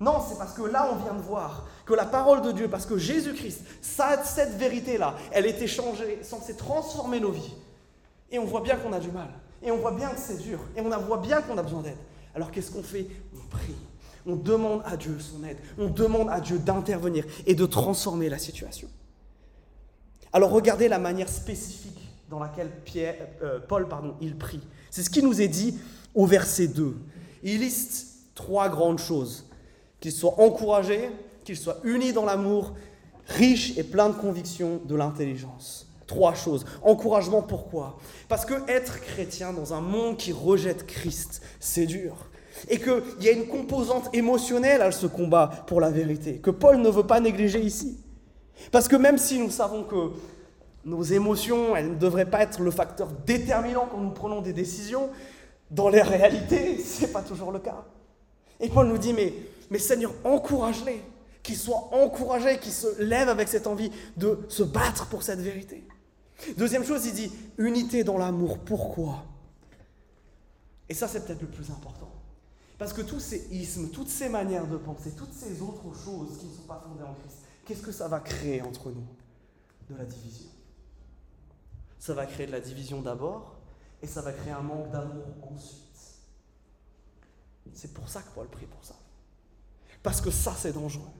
Non, 0.00 0.22
c'est 0.28 0.36
parce 0.36 0.52
que 0.52 0.62
là, 0.62 0.90
on 0.92 0.96
vient 1.02 1.14
de 1.14 1.22
voir 1.22 1.66
que 1.86 1.94
la 1.94 2.04
parole 2.04 2.42
de 2.42 2.52
Dieu, 2.52 2.68
parce 2.68 2.86
que 2.86 2.98
Jésus-Christ, 2.98 3.62
cette 3.80 4.56
vérité-là, 4.58 5.14
elle 5.30 5.46
est 5.46 5.62
échangée, 5.62 6.18
censée 6.22 6.56
transformer 6.56 7.20
nos 7.20 7.30
vies. 7.30 7.54
Et 8.30 8.38
on 8.38 8.44
voit 8.44 8.62
bien 8.62 8.76
qu'on 8.76 8.92
a 8.92 8.98
du 8.98 9.10
mal. 9.10 9.28
Et 9.62 9.70
on 9.70 9.78
voit 9.78 9.92
bien 9.92 10.10
que 10.10 10.18
c'est 10.18 10.38
dur. 10.38 10.58
Et 10.76 10.80
on 10.80 10.88
voit 11.00 11.18
bien 11.18 11.40
qu'on 11.40 11.56
a 11.56 11.62
besoin 11.62 11.82
d'aide. 11.82 11.98
Alors 12.34 12.50
qu'est-ce 12.50 12.72
qu'on 12.72 12.82
fait? 12.82 13.06
On 13.34 13.48
prie. 13.48 13.76
On 14.26 14.36
demande 14.36 14.82
à 14.84 14.96
Dieu 14.96 15.16
son 15.20 15.44
aide. 15.44 15.58
On 15.78 15.88
demande 15.88 16.28
à 16.30 16.40
Dieu 16.40 16.58
d'intervenir 16.58 17.24
et 17.46 17.54
de 17.54 17.66
transformer 17.66 18.28
la 18.28 18.38
situation. 18.38 18.88
Alors 20.32 20.50
regardez 20.50 20.88
la 20.88 20.98
manière 20.98 21.28
spécifique 21.28 22.08
dans 22.30 22.38
laquelle 22.38 22.70
Pierre, 22.84 23.16
euh, 23.42 23.58
Paul 23.66 23.88
pardon, 23.88 24.14
il 24.20 24.36
prie. 24.36 24.60
C'est 24.90 25.02
ce 25.02 25.10
qui 25.10 25.22
nous 25.22 25.42
est 25.42 25.48
dit 25.48 25.78
au 26.14 26.24
verset 26.24 26.68
2. 26.68 26.96
Il 27.42 27.60
liste 27.60 28.12
trois 28.34 28.68
grandes 28.68 28.98
choses. 28.98 29.46
Qu'il 30.00 30.12
soit 30.12 30.40
encouragé, 30.40 31.10
qu'il 31.44 31.56
soit 31.56 31.78
uni 31.84 32.12
dans 32.12 32.24
l'amour, 32.24 32.72
riche 33.26 33.76
et 33.78 33.84
plein 33.84 34.08
de 34.08 34.14
conviction, 34.14 34.80
de 34.84 34.94
l'intelligence. 34.94 35.86
Trois 36.06 36.34
choses. 36.34 36.64
Encouragement, 36.82 37.42
pourquoi? 37.42 37.98
Parce 38.28 38.44
que 38.44 38.54
être 38.68 39.00
chrétien 39.00 39.52
dans 39.52 39.74
un 39.74 39.80
monde 39.80 40.16
qui 40.16 40.32
rejette 40.32 40.86
Christ, 40.86 41.42
c'est 41.60 41.86
dur. 41.86 42.28
Et 42.68 42.78
qu'il 42.78 43.02
y 43.20 43.28
a 43.28 43.32
une 43.32 43.46
composante 43.46 44.08
émotionnelle 44.14 44.82
à 44.82 44.92
ce 44.92 45.06
combat 45.06 45.64
pour 45.66 45.80
la 45.80 45.90
vérité, 45.90 46.38
que 46.38 46.50
Paul 46.50 46.78
ne 46.78 46.88
veut 46.88 47.06
pas 47.06 47.20
négliger 47.20 47.60
ici. 47.60 47.98
Parce 48.70 48.88
que 48.88 48.96
même 48.96 49.18
si 49.18 49.38
nous 49.38 49.50
savons 49.50 49.84
que 49.84 50.10
nos 50.84 51.02
émotions, 51.02 51.74
ne 51.74 51.94
devraient 51.94 52.30
pas 52.30 52.42
être 52.42 52.60
le 52.60 52.70
facteur 52.70 53.08
déterminant 53.26 53.86
quand 53.90 53.98
nous 53.98 54.10
prenons 54.10 54.40
des 54.40 54.52
décisions, 54.52 55.10
dans 55.70 55.88
les 55.88 56.02
réalités, 56.02 56.78
ce 56.84 57.02
n'est 57.02 57.12
pas 57.12 57.22
toujours 57.22 57.52
le 57.52 57.58
cas. 57.58 57.84
Et 58.60 58.68
Paul 58.68 58.88
nous 58.88 58.98
dit, 58.98 59.12
mais, 59.12 59.32
mais 59.70 59.78
Seigneur, 59.78 60.12
encourage-les, 60.24 61.02
qu'ils 61.42 61.56
soient 61.56 61.88
encouragés, 61.92 62.58
qu'ils 62.58 62.72
se 62.72 63.02
lèvent 63.02 63.28
avec 63.28 63.48
cette 63.48 63.66
envie 63.66 63.90
de 64.16 64.38
se 64.48 64.62
battre 64.62 65.06
pour 65.06 65.22
cette 65.22 65.40
vérité. 65.40 65.84
Deuxième 66.56 66.84
chose, 66.84 67.06
il 67.06 67.14
dit, 67.14 67.32
unité 67.58 68.04
dans 68.04 68.18
l'amour. 68.18 68.58
Pourquoi? 68.58 69.24
Et 70.88 70.94
ça, 70.94 71.08
c'est 71.08 71.24
peut-être 71.24 71.40
le 71.40 71.48
plus 71.48 71.70
important. 71.70 72.10
Parce 72.78 72.92
que 72.92 73.02
tous 73.02 73.20
ces 73.20 73.48
ismes, 73.52 73.88
toutes 73.90 74.08
ces 74.08 74.28
manières 74.28 74.66
de 74.66 74.76
penser, 74.76 75.12
toutes 75.16 75.32
ces 75.32 75.62
autres 75.62 75.94
choses 76.04 76.38
qui 76.38 76.46
ne 76.46 76.52
sont 76.52 76.66
pas 76.66 76.82
fondées 76.86 77.04
en 77.04 77.14
Christ, 77.14 77.41
qu'est-ce 77.64 77.82
que 77.82 77.92
ça 77.92 78.08
va 78.08 78.20
créer 78.20 78.62
entre 78.62 78.90
nous? 78.90 79.06
De 79.88 79.96
la 79.96 80.04
division. 80.04 80.50
Ça 81.98 82.14
va 82.14 82.26
créer 82.26 82.46
de 82.46 82.52
la 82.52 82.60
division 82.60 83.02
d'abord, 83.02 83.56
et 84.02 84.06
ça 84.06 84.22
va 84.22 84.32
créer 84.32 84.52
un 84.52 84.62
manque 84.62 84.90
d'amour 84.90 85.26
ensuite. 85.52 85.82
C'est 87.72 87.94
pour 87.94 88.08
ça 88.08 88.22
que 88.22 88.30
Paul 88.34 88.48
prie 88.48 88.66
pour 88.66 88.84
ça. 88.84 88.96
Parce 90.02 90.20
que 90.20 90.30
ça, 90.30 90.54
c'est 90.58 90.72
dangereux. 90.72 91.10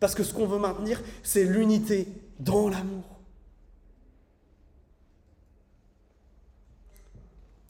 Parce 0.00 0.14
que 0.14 0.24
ce 0.24 0.32
qu'on 0.32 0.46
veut 0.46 0.58
maintenir, 0.58 1.02
c'est 1.22 1.44
l'unité 1.44 2.08
dans 2.38 2.68
l'amour. 2.68 3.04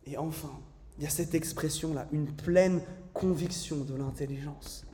Et 0.06 0.16
enfin, 0.16 0.60
il 0.96 1.04
y 1.04 1.06
a 1.06 1.10
cette 1.10 1.34
expression-là, 1.34 2.06
une 2.12 2.30
pleine 2.32 2.82
conviction 3.12 3.84
de 3.84 3.94
l'intelligence. 3.94 4.84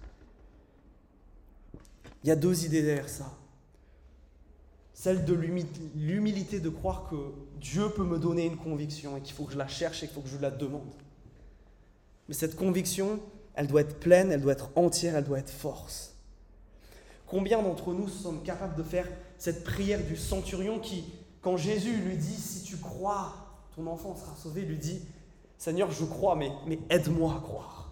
Il 2.26 2.30
y 2.30 2.32
a 2.32 2.36
deux 2.36 2.64
idées 2.64 2.82
derrière 2.82 3.08
ça. 3.08 3.32
Celle 4.92 5.24
de 5.24 5.32
l'humilité 5.32 6.58
de 6.58 6.68
croire 6.68 7.08
que 7.08 7.14
Dieu 7.60 7.88
peut 7.90 8.02
me 8.02 8.18
donner 8.18 8.46
une 8.46 8.56
conviction 8.56 9.16
et 9.16 9.20
qu'il 9.20 9.32
faut 9.32 9.44
que 9.44 9.52
je 9.52 9.58
la 9.58 9.68
cherche 9.68 10.02
et 10.02 10.08
qu'il 10.08 10.14
faut 10.16 10.22
que 10.22 10.28
je 10.28 10.38
la 10.38 10.50
demande. 10.50 10.92
Mais 12.26 12.34
cette 12.34 12.56
conviction, 12.56 13.20
elle 13.54 13.68
doit 13.68 13.82
être 13.82 14.00
pleine, 14.00 14.32
elle 14.32 14.40
doit 14.40 14.54
être 14.54 14.70
entière, 14.74 15.14
elle 15.14 15.22
doit 15.22 15.38
être 15.38 15.50
force. 15.50 16.16
Combien 17.28 17.62
d'entre 17.62 17.94
nous 17.94 18.08
sommes 18.08 18.42
capables 18.42 18.74
de 18.74 18.82
faire 18.82 19.06
cette 19.38 19.62
prière 19.62 20.04
du 20.04 20.16
centurion 20.16 20.80
qui, 20.80 21.04
quand 21.42 21.56
Jésus 21.56 21.96
lui 21.96 22.16
dit, 22.16 22.34
si 22.34 22.64
tu 22.64 22.76
crois, 22.78 23.36
ton 23.76 23.86
enfant 23.86 24.16
sera 24.16 24.34
sauvé, 24.34 24.62
lui 24.62 24.78
dit, 24.78 25.00
Seigneur, 25.58 25.92
je 25.92 26.04
crois, 26.04 26.34
mais, 26.34 26.50
mais 26.66 26.80
aide-moi 26.90 27.36
à 27.36 27.40
croire. 27.40 27.85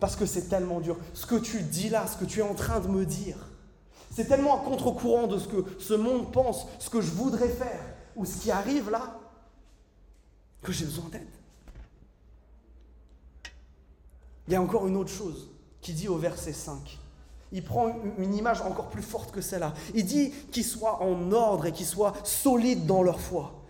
Parce 0.00 0.16
que 0.16 0.26
c'est 0.26 0.48
tellement 0.48 0.80
dur. 0.80 0.96
Ce 1.14 1.26
que 1.26 1.36
tu 1.36 1.62
dis 1.62 1.88
là, 1.88 2.06
ce 2.06 2.16
que 2.16 2.24
tu 2.24 2.40
es 2.40 2.42
en 2.42 2.54
train 2.54 2.80
de 2.80 2.88
me 2.88 3.06
dire, 3.06 3.36
c'est 4.10 4.26
tellement 4.26 4.60
à 4.60 4.64
contre-courant 4.64 5.26
de 5.26 5.38
ce 5.38 5.48
que 5.48 5.64
ce 5.78 5.94
monde 5.94 6.32
pense, 6.32 6.66
ce 6.78 6.90
que 6.90 7.00
je 7.00 7.10
voudrais 7.10 7.48
faire, 7.48 7.80
ou 8.14 8.24
ce 8.24 8.38
qui 8.38 8.50
arrive 8.50 8.90
là, 8.90 9.18
que 10.62 10.72
j'ai 10.72 10.84
besoin 10.84 11.08
d'aide. 11.10 11.28
Il 14.46 14.52
y 14.52 14.56
a 14.56 14.62
encore 14.62 14.86
une 14.86 14.96
autre 14.96 15.10
chose 15.10 15.50
qui 15.80 15.92
dit 15.92 16.08
au 16.08 16.16
verset 16.16 16.52
5. 16.52 16.98
Il 17.52 17.62
prend 17.62 17.92
une 18.18 18.34
image 18.34 18.60
encore 18.60 18.88
plus 18.88 19.02
forte 19.02 19.30
que 19.30 19.40
celle-là. 19.40 19.72
Il 19.94 20.04
dit 20.04 20.32
qu'ils 20.50 20.64
soient 20.64 21.02
en 21.02 21.32
ordre 21.32 21.66
et 21.66 21.72
qu'ils 21.72 21.86
soient 21.86 22.12
solides 22.24 22.86
dans 22.86 23.02
leur 23.02 23.20
foi. 23.20 23.65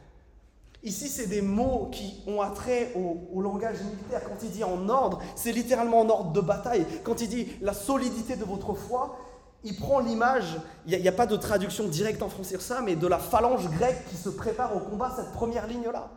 Ici, 0.87 1.09
c'est 1.09 1.27
des 1.27 1.43
mots 1.43 1.89
qui 1.91 2.23
ont 2.29 2.41
attrait 2.41 2.93
au, 2.95 3.43
langage 3.43 3.83
militaire. 3.83 4.23
Quand 4.23 4.37
il 4.45 4.53
dit 4.53 4.63
en 4.63 4.89
ordre, 4.89 5.21
c'est 5.35 5.51
littéralement 5.51 6.03
en 6.03 6.09
ordre 6.09 6.31
de 6.31 6.41
bataille. 6.41 6.87
Quand 7.03 7.21
il 7.21 7.29
dit 7.29 7.49
la 7.61 7.75
solidité 7.75 8.37
de 8.37 8.45
votre 8.45 8.73
foi, 8.73 9.19
il 9.65 9.75
prend 9.75 9.99
l'image, 9.99 10.61
il 10.87 10.97
n'y 10.97 11.09
a, 11.09 11.13
pas 11.13 11.27
de 11.27 11.37
traduction 11.37 11.89
directe 11.89 12.23
en 12.23 12.29
français 12.29 12.51
sur 12.51 12.63
ça, 12.63 12.83
mais 12.83 12.95
de 12.95 13.09
la 13.09 13.19
phalange 13.19 13.69
grecque 13.69 14.07
qui 14.09 14.17
se 14.17 14.29
prépare 14.29 14.77
au 14.77 14.79
combat, 14.79 15.13
cette 15.17 15.33
première 15.33 15.67
ligne-là. 15.67 16.09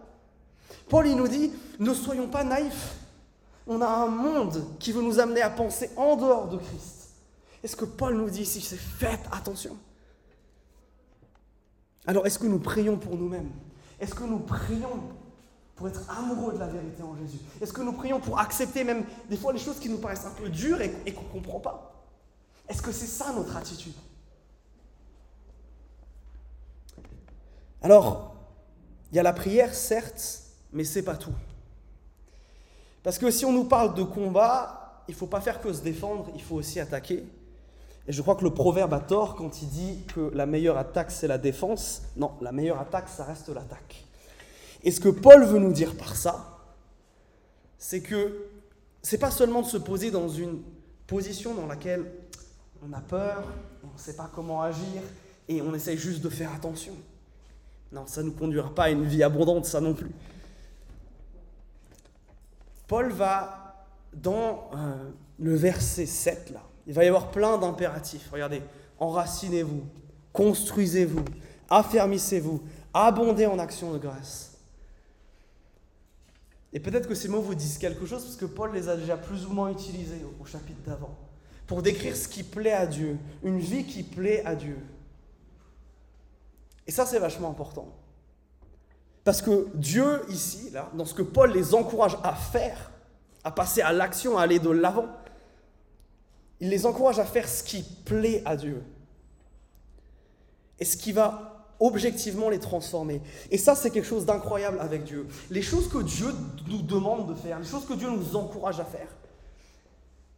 Paul, 0.87 1.07
il 1.07 1.15
nous 1.15 1.27
dit, 1.27 1.51
ne 1.79 1.93
soyons 1.95 2.27
pas 2.27 2.43
naïfs. 2.43 2.93
On 3.65 3.81
a 3.81 3.87
un 3.87 4.07
monde 4.07 4.63
qui 4.77 4.91
veut 4.91 5.01
nous 5.01 5.19
amener 5.19 5.41
à 5.41 5.49
penser 5.49 5.89
en 5.97 6.15
dehors 6.15 6.47
de 6.47 6.57
Christ. 6.57 7.09
Et 7.63 7.67
ce 7.67 7.75
que 7.75 7.85
Paul 7.85 8.13
nous 8.13 8.29
dit 8.29 8.43
ici, 8.43 8.61
c'est 8.61 8.77
faites 8.77 9.25
attention? 9.31 9.75
Alors, 12.05 12.27
est-ce 12.27 12.37
que 12.37 12.45
nous 12.45 12.59
prions 12.59 12.97
pour 12.97 13.17
nous-mêmes? 13.17 13.49
Est-ce 13.99 14.15
que 14.15 14.23
nous 14.23 14.39
prions 14.39 15.01
pour 15.75 15.87
être 15.87 16.09
amoureux 16.09 16.53
de 16.53 16.59
la 16.59 16.67
vérité 16.67 17.03
en 17.03 17.15
Jésus? 17.17 17.39
Est-ce 17.61 17.73
que 17.73 17.81
nous 17.81 17.93
prions 17.93 18.19
pour 18.19 18.39
accepter 18.39 18.83
même 18.83 19.05
des 19.29 19.37
fois 19.37 19.53
les 19.53 19.59
choses 19.59 19.79
qui 19.79 19.89
nous 19.89 19.97
paraissent 19.97 20.25
un 20.25 20.31
peu 20.31 20.49
dures 20.49 20.81
et, 20.81 21.13
qu'on 21.13 21.23
ne 21.23 21.29
comprend 21.29 21.59
pas? 21.59 22.05
Est-ce 22.67 22.81
que 22.81 22.91
c'est 22.91 23.07
ça 23.07 23.33
notre 23.33 23.55
attitude? 23.55 23.93
Alors, 27.81 28.35
il 29.11 29.15
y 29.15 29.19
a 29.19 29.23
la 29.23 29.33
prière, 29.33 29.73
certes, 29.73 30.43
mais 30.71 30.83
c'est 30.83 31.03
pas 31.03 31.15
tout. 31.15 31.33
Parce 33.03 33.17
que 33.17 33.31
si 33.31 33.45
on 33.45 33.53
nous 33.53 33.63
parle 33.63 33.95
de 33.95 34.03
combat, 34.03 35.03
il 35.07 35.11
ne 35.11 35.17
faut 35.17 35.27
pas 35.27 35.41
faire 35.41 35.61
que 35.61 35.71
se 35.73 35.81
défendre, 35.81 36.29
il 36.35 36.41
faut 36.41 36.55
aussi 36.55 36.79
attaquer. 36.79 37.25
Et 38.09 38.11
je 38.11 38.23
crois 38.23 38.35
que 38.35 38.43
le 38.43 38.49
proverbe 38.49 38.91
a 38.95 38.99
tort 38.99 39.35
quand 39.35 39.61
il 39.61 39.69
dit 39.69 40.03
que 40.15 40.31
la 40.33 40.47
meilleure 40.47 40.79
attaque, 40.79 41.11
c'est 41.11 41.27
la 41.27 41.37
défense. 41.37 42.01
Non, 42.17 42.31
la 42.41 42.51
meilleure 42.51 42.79
attaque, 42.79 43.07
ça 43.07 43.23
reste 43.23 43.49
l'attaque. 43.49 44.03
Et 44.81 44.89
ce 44.89 44.99
que 44.99 45.09
Paul 45.09 45.45
veut 45.45 45.59
nous 45.59 45.71
dire 45.71 45.95
par 45.95 46.15
ça, 46.15 46.57
c'est 47.77 48.01
que 48.01 48.47
c'est 49.03 49.19
pas 49.19 49.29
seulement 49.29 49.61
de 49.61 49.67
se 49.67 49.77
poser 49.77 50.09
dans 50.09 50.27
une 50.27 50.63
position 51.05 51.53
dans 51.53 51.67
laquelle 51.67 52.11
on 52.83 52.91
a 52.93 52.99
peur, 52.99 53.43
on 53.83 53.93
ne 53.93 53.99
sait 53.99 54.15
pas 54.15 54.31
comment 54.33 54.63
agir, 54.63 55.03
et 55.47 55.61
on 55.61 55.75
essaye 55.75 55.97
juste 55.97 56.23
de 56.23 56.29
faire 56.29 56.51
attention. 56.51 56.93
Non, 57.91 58.07
ça 58.07 58.23
ne 58.23 58.29
nous 58.29 58.33
conduira 58.33 58.73
pas 58.73 58.85
à 58.85 58.89
une 58.89 59.05
vie 59.05 59.21
abondante, 59.21 59.65
ça 59.65 59.81
non 59.81 59.93
plus. 59.93 60.11
Paul 62.87 63.11
va 63.11 63.85
dans 64.15 64.71
euh, 64.73 65.11
le 65.37 65.55
verset 65.55 66.07
7, 66.07 66.49
là, 66.49 66.63
il 66.89 66.95
va 66.95 67.05
y 67.05 67.07
avoir 67.07 67.29
plein 67.29 67.59
d'impératifs. 67.59 68.29
Regardez, 68.31 68.63
enracinez-vous, 68.97 69.83
construisez-vous, 70.33 71.23
affermissez-vous, 71.69 72.63
abondez 72.95 73.45
en 73.45 73.59
actions 73.59 73.93
de 73.93 73.99
grâce. 73.99 74.57
Et 76.73 76.79
peut-être 76.79 77.07
que 77.07 77.13
ces 77.13 77.27
mots 77.27 77.41
vous 77.41 77.53
disent 77.53 77.77
quelque 77.77 78.07
chose 78.07 78.23
parce 78.23 78.35
que 78.35 78.45
Paul 78.45 78.73
les 78.73 78.89
a 78.89 78.97
déjà 78.97 79.17
plus 79.17 79.45
ou 79.45 79.51
moins 79.51 79.69
utilisés 79.69 80.25
au 80.41 80.45
chapitre 80.45 80.81
d'avant 80.83 81.15
pour 81.67 81.83
décrire 81.83 82.15
ce 82.15 82.27
qui 82.27 82.41
plaît 82.41 82.73
à 82.73 82.87
Dieu, 82.87 83.19
une 83.43 83.59
vie 83.59 83.85
qui 83.85 84.01
plaît 84.01 84.43
à 84.43 84.55
Dieu. 84.55 84.79
Et 86.87 86.91
ça, 86.91 87.05
c'est 87.05 87.19
vachement 87.19 87.51
important. 87.51 87.93
Parce 89.23 89.43
que 89.43 89.67
Dieu, 89.75 90.23
ici, 90.29 90.71
là, 90.71 90.89
dans 90.95 91.05
ce 91.05 91.13
que 91.13 91.21
Paul 91.21 91.51
les 91.51 91.75
encourage 91.75 92.17
à 92.23 92.33
faire, 92.33 92.89
à 93.43 93.51
passer 93.51 93.83
à 93.83 93.93
l'action, 93.93 94.39
à 94.39 94.41
aller 94.41 94.57
de 94.57 94.71
l'avant, 94.71 95.05
il 96.59 96.69
les 96.69 96.85
encourage 96.85 97.19
à 97.19 97.25
faire 97.25 97.47
ce 97.47 97.63
qui 97.63 97.83
plaît 97.83 98.41
à 98.45 98.55
Dieu. 98.55 98.83
Et 100.79 100.85
ce 100.85 100.97
qui 100.97 101.11
va 101.11 101.67
objectivement 101.79 102.49
les 102.49 102.59
transformer. 102.59 103.21
Et 103.51 103.57
ça, 103.57 103.75
c'est 103.75 103.89
quelque 103.89 104.07
chose 104.07 104.25
d'incroyable 104.25 104.79
avec 104.81 105.03
Dieu. 105.03 105.27
Les 105.49 105.61
choses 105.61 105.87
que 105.87 105.99
Dieu 105.99 106.27
nous 106.67 106.81
demande 106.81 107.29
de 107.29 107.35
faire, 107.35 107.59
les 107.59 107.65
choses 107.65 107.85
que 107.85 107.93
Dieu 107.93 108.09
nous 108.09 108.35
encourage 108.35 108.79
à 108.79 108.85
faire, 108.85 109.07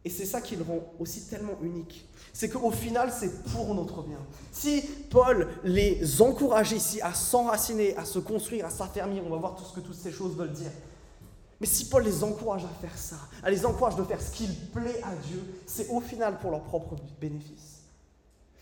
et 0.04 0.10
c'est 0.10 0.24
ça 0.24 0.40
qui 0.40 0.56
le 0.56 0.64
rend 0.64 0.80
aussi 0.98 1.22
tellement 1.28 1.56
unique. 1.62 2.08
C'est 2.32 2.48
qu'au 2.48 2.72
final, 2.72 3.12
c'est 3.16 3.44
pour 3.52 3.72
notre 3.74 4.02
bien. 4.02 4.18
Si 4.50 4.82
Paul 5.10 5.48
les 5.62 6.20
encourage 6.20 6.72
ici 6.72 7.00
à 7.00 7.14
s'enraciner, 7.14 7.96
à 7.96 8.04
se 8.04 8.18
construire, 8.18 8.66
à 8.66 8.70
s'affermir, 8.70 9.22
on 9.24 9.30
va 9.30 9.36
voir 9.36 9.54
tout 9.54 9.64
ce 9.64 9.74
que 9.74 9.80
toutes 9.80 9.96
ces 9.96 10.10
choses 10.10 10.36
veulent 10.36 10.52
dire. 10.52 10.70
Mais 11.62 11.68
si 11.68 11.84
Paul 11.84 12.02
les 12.02 12.24
encourage 12.24 12.64
à 12.64 12.80
faire 12.80 12.98
ça, 12.98 13.14
à 13.40 13.48
les 13.48 13.64
encourage 13.64 13.94
de 13.94 14.02
faire 14.02 14.20
ce 14.20 14.32
qu'il 14.32 14.52
plaît 14.52 15.00
à 15.04 15.14
Dieu, 15.28 15.40
c'est 15.64 15.88
au 15.90 16.00
final 16.00 16.40
pour 16.40 16.50
leur 16.50 16.62
propre 16.62 16.96
bénéfice. 17.20 17.84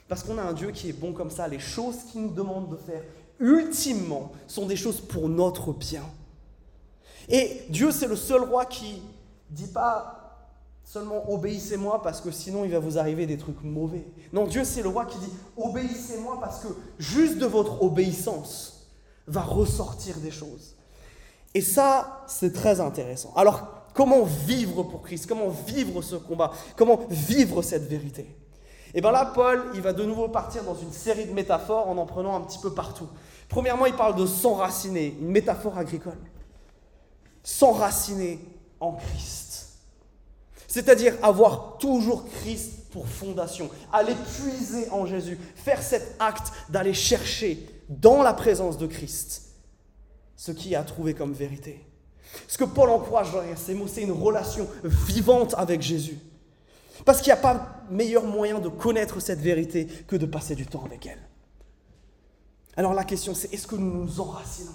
Parce 0.06 0.22
qu'on 0.22 0.36
a 0.36 0.42
un 0.42 0.52
Dieu 0.52 0.70
qui 0.70 0.90
est 0.90 0.92
bon 0.92 1.14
comme 1.14 1.30
ça. 1.30 1.48
Les 1.48 1.58
choses 1.58 1.96
qu'il 2.12 2.20
nous 2.20 2.34
demande 2.34 2.68
de 2.68 2.76
faire, 2.76 3.02
ultimement, 3.38 4.32
sont 4.46 4.66
des 4.66 4.76
choses 4.76 5.00
pour 5.00 5.30
notre 5.30 5.72
bien. 5.72 6.02
Et 7.30 7.62
Dieu, 7.70 7.90
c'est 7.90 8.06
le 8.06 8.16
seul 8.16 8.42
roi 8.42 8.66
qui 8.66 9.00
dit 9.48 9.68
pas 9.68 10.18
Seulement 10.84 11.32
obéissez-moi 11.32 12.02
parce 12.02 12.20
que 12.20 12.30
sinon 12.30 12.66
il 12.66 12.72
va 12.72 12.80
vous 12.80 12.98
arriver 12.98 13.24
des 13.24 13.38
trucs 13.38 13.62
mauvais. 13.62 14.04
Non, 14.34 14.46
Dieu 14.46 14.64
c'est 14.64 14.82
le 14.82 14.88
roi 14.88 15.06
qui 15.06 15.18
dit 15.18 15.32
obéissez-moi 15.56 16.38
parce 16.38 16.64
que 16.64 16.68
juste 16.98 17.38
de 17.38 17.46
votre 17.46 17.82
obéissance 17.82 18.88
va 19.26 19.40
ressortir 19.40 20.18
des 20.18 20.32
choses. 20.32 20.74
Et 21.54 21.60
ça, 21.60 22.24
c'est 22.26 22.52
très 22.52 22.80
intéressant. 22.80 23.32
Alors, 23.34 23.68
comment 23.94 24.22
vivre 24.22 24.84
pour 24.84 25.02
Christ? 25.02 25.26
Comment 25.26 25.48
vivre 25.48 26.00
ce 26.02 26.16
combat? 26.16 26.52
Comment 26.76 27.00
vivre 27.08 27.62
cette 27.62 27.88
vérité? 27.88 28.36
Et 28.94 29.00
bien 29.00 29.10
là, 29.10 29.26
Paul, 29.34 29.64
il 29.74 29.80
va 29.80 29.92
de 29.92 30.04
nouveau 30.04 30.28
partir 30.28 30.64
dans 30.64 30.74
une 30.74 30.92
série 30.92 31.26
de 31.26 31.32
métaphores 31.32 31.88
en 31.88 31.96
en 31.96 32.06
prenant 32.06 32.36
un 32.36 32.40
petit 32.40 32.58
peu 32.58 32.72
partout. 32.72 33.08
Premièrement, 33.48 33.86
il 33.86 33.94
parle 33.94 34.16
de 34.16 34.26
s'enraciner, 34.26 35.16
une 35.20 35.28
métaphore 35.28 35.78
agricole. 35.78 36.18
S'enraciner 37.42 38.40
en 38.78 38.92
Christ. 38.92 39.68
C'est-à-dire 40.66 41.14
avoir 41.22 41.78
toujours 41.78 42.24
Christ 42.28 42.90
pour 42.90 43.06
fondation, 43.08 43.70
aller 43.92 44.14
puiser 44.14 44.88
en 44.90 45.06
Jésus, 45.06 45.38
faire 45.56 45.82
cet 45.82 46.16
acte 46.20 46.52
d'aller 46.68 46.94
chercher 46.94 47.66
dans 47.88 48.22
la 48.22 48.34
présence 48.34 48.78
de 48.78 48.86
Christ 48.86 49.49
ce 50.40 50.52
qui 50.52 50.74
a 50.74 50.82
trouvé 50.84 51.12
comme 51.12 51.34
vérité. 51.34 51.84
Ce 52.48 52.56
que 52.56 52.64
Paul 52.64 52.88
encourage 52.88 53.30
derrière 53.30 53.58
ces 53.58 53.74
mots, 53.74 53.86
c'est 53.86 54.00
une 54.00 54.10
relation 54.10 54.66
vivante 54.82 55.54
avec 55.58 55.82
Jésus. 55.82 56.18
Parce 57.04 57.18
qu'il 57.18 57.26
n'y 57.26 57.38
a 57.38 57.42
pas 57.42 57.82
meilleur 57.90 58.24
moyen 58.24 58.58
de 58.58 58.70
connaître 58.70 59.20
cette 59.20 59.40
vérité 59.40 59.84
que 59.84 60.16
de 60.16 60.24
passer 60.24 60.54
du 60.54 60.66
temps 60.66 60.82
avec 60.86 61.04
elle. 61.04 61.20
Alors 62.74 62.94
la 62.94 63.04
question 63.04 63.34
c'est 63.34 63.52
est-ce 63.52 63.66
que 63.66 63.76
nous 63.76 64.04
nous 64.04 64.18
enracinons? 64.18 64.72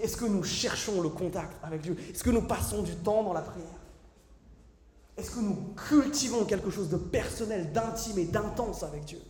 Est-ce 0.00 0.18
que 0.18 0.26
nous 0.26 0.44
cherchons 0.44 1.00
le 1.00 1.08
contact 1.08 1.56
avec 1.64 1.80
Dieu? 1.80 1.96
Est-ce 2.10 2.22
que 2.22 2.28
nous 2.28 2.42
passons 2.42 2.82
du 2.82 2.94
temps 2.96 3.22
dans 3.22 3.32
la 3.32 3.40
prière? 3.40 3.66
Est-ce 5.16 5.30
que 5.30 5.40
nous 5.40 5.56
cultivons 5.88 6.44
quelque 6.44 6.68
chose 6.68 6.90
de 6.90 6.98
personnel, 6.98 7.72
d'intime 7.72 8.18
et 8.18 8.26
d'intense 8.26 8.82
avec 8.82 9.06
Dieu? 9.06 9.22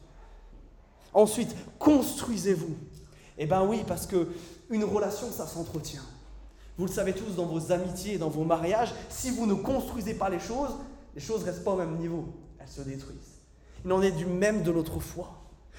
Ensuite, 1.14 1.54
construisez-vous. 1.78 2.74
Eh 3.38 3.46
bien 3.46 3.62
oui, 3.62 3.84
parce 3.86 4.06
que 4.06 4.28
une 4.70 4.84
relation, 4.84 5.30
ça 5.30 5.46
s'entretient. 5.46 6.02
Vous 6.78 6.86
le 6.86 6.92
savez 6.92 7.14
tous 7.14 7.34
dans 7.36 7.46
vos 7.46 7.72
amitiés 7.72 8.14
et 8.14 8.18
dans 8.18 8.28
vos 8.28 8.44
mariages, 8.44 8.92
si 9.08 9.30
vous 9.30 9.46
ne 9.46 9.54
construisez 9.54 10.14
pas 10.14 10.28
les 10.28 10.38
choses, 10.38 10.74
les 11.14 11.20
choses 11.20 11.40
ne 11.40 11.46
restent 11.46 11.64
pas 11.64 11.72
au 11.72 11.76
même 11.76 11.96
niveau, 11.96 12.26
elles 12.58 12.68
se 12.68 12.82
détruisent. 12.82 13.40
Il 13.84 13.92
en 13.92 14.02
est 14.02 14.12
du 14.12 14.26
même 14.26 14.62
de 14.62 14.72
notre 14.72 15.00
foi. 15.00 15.30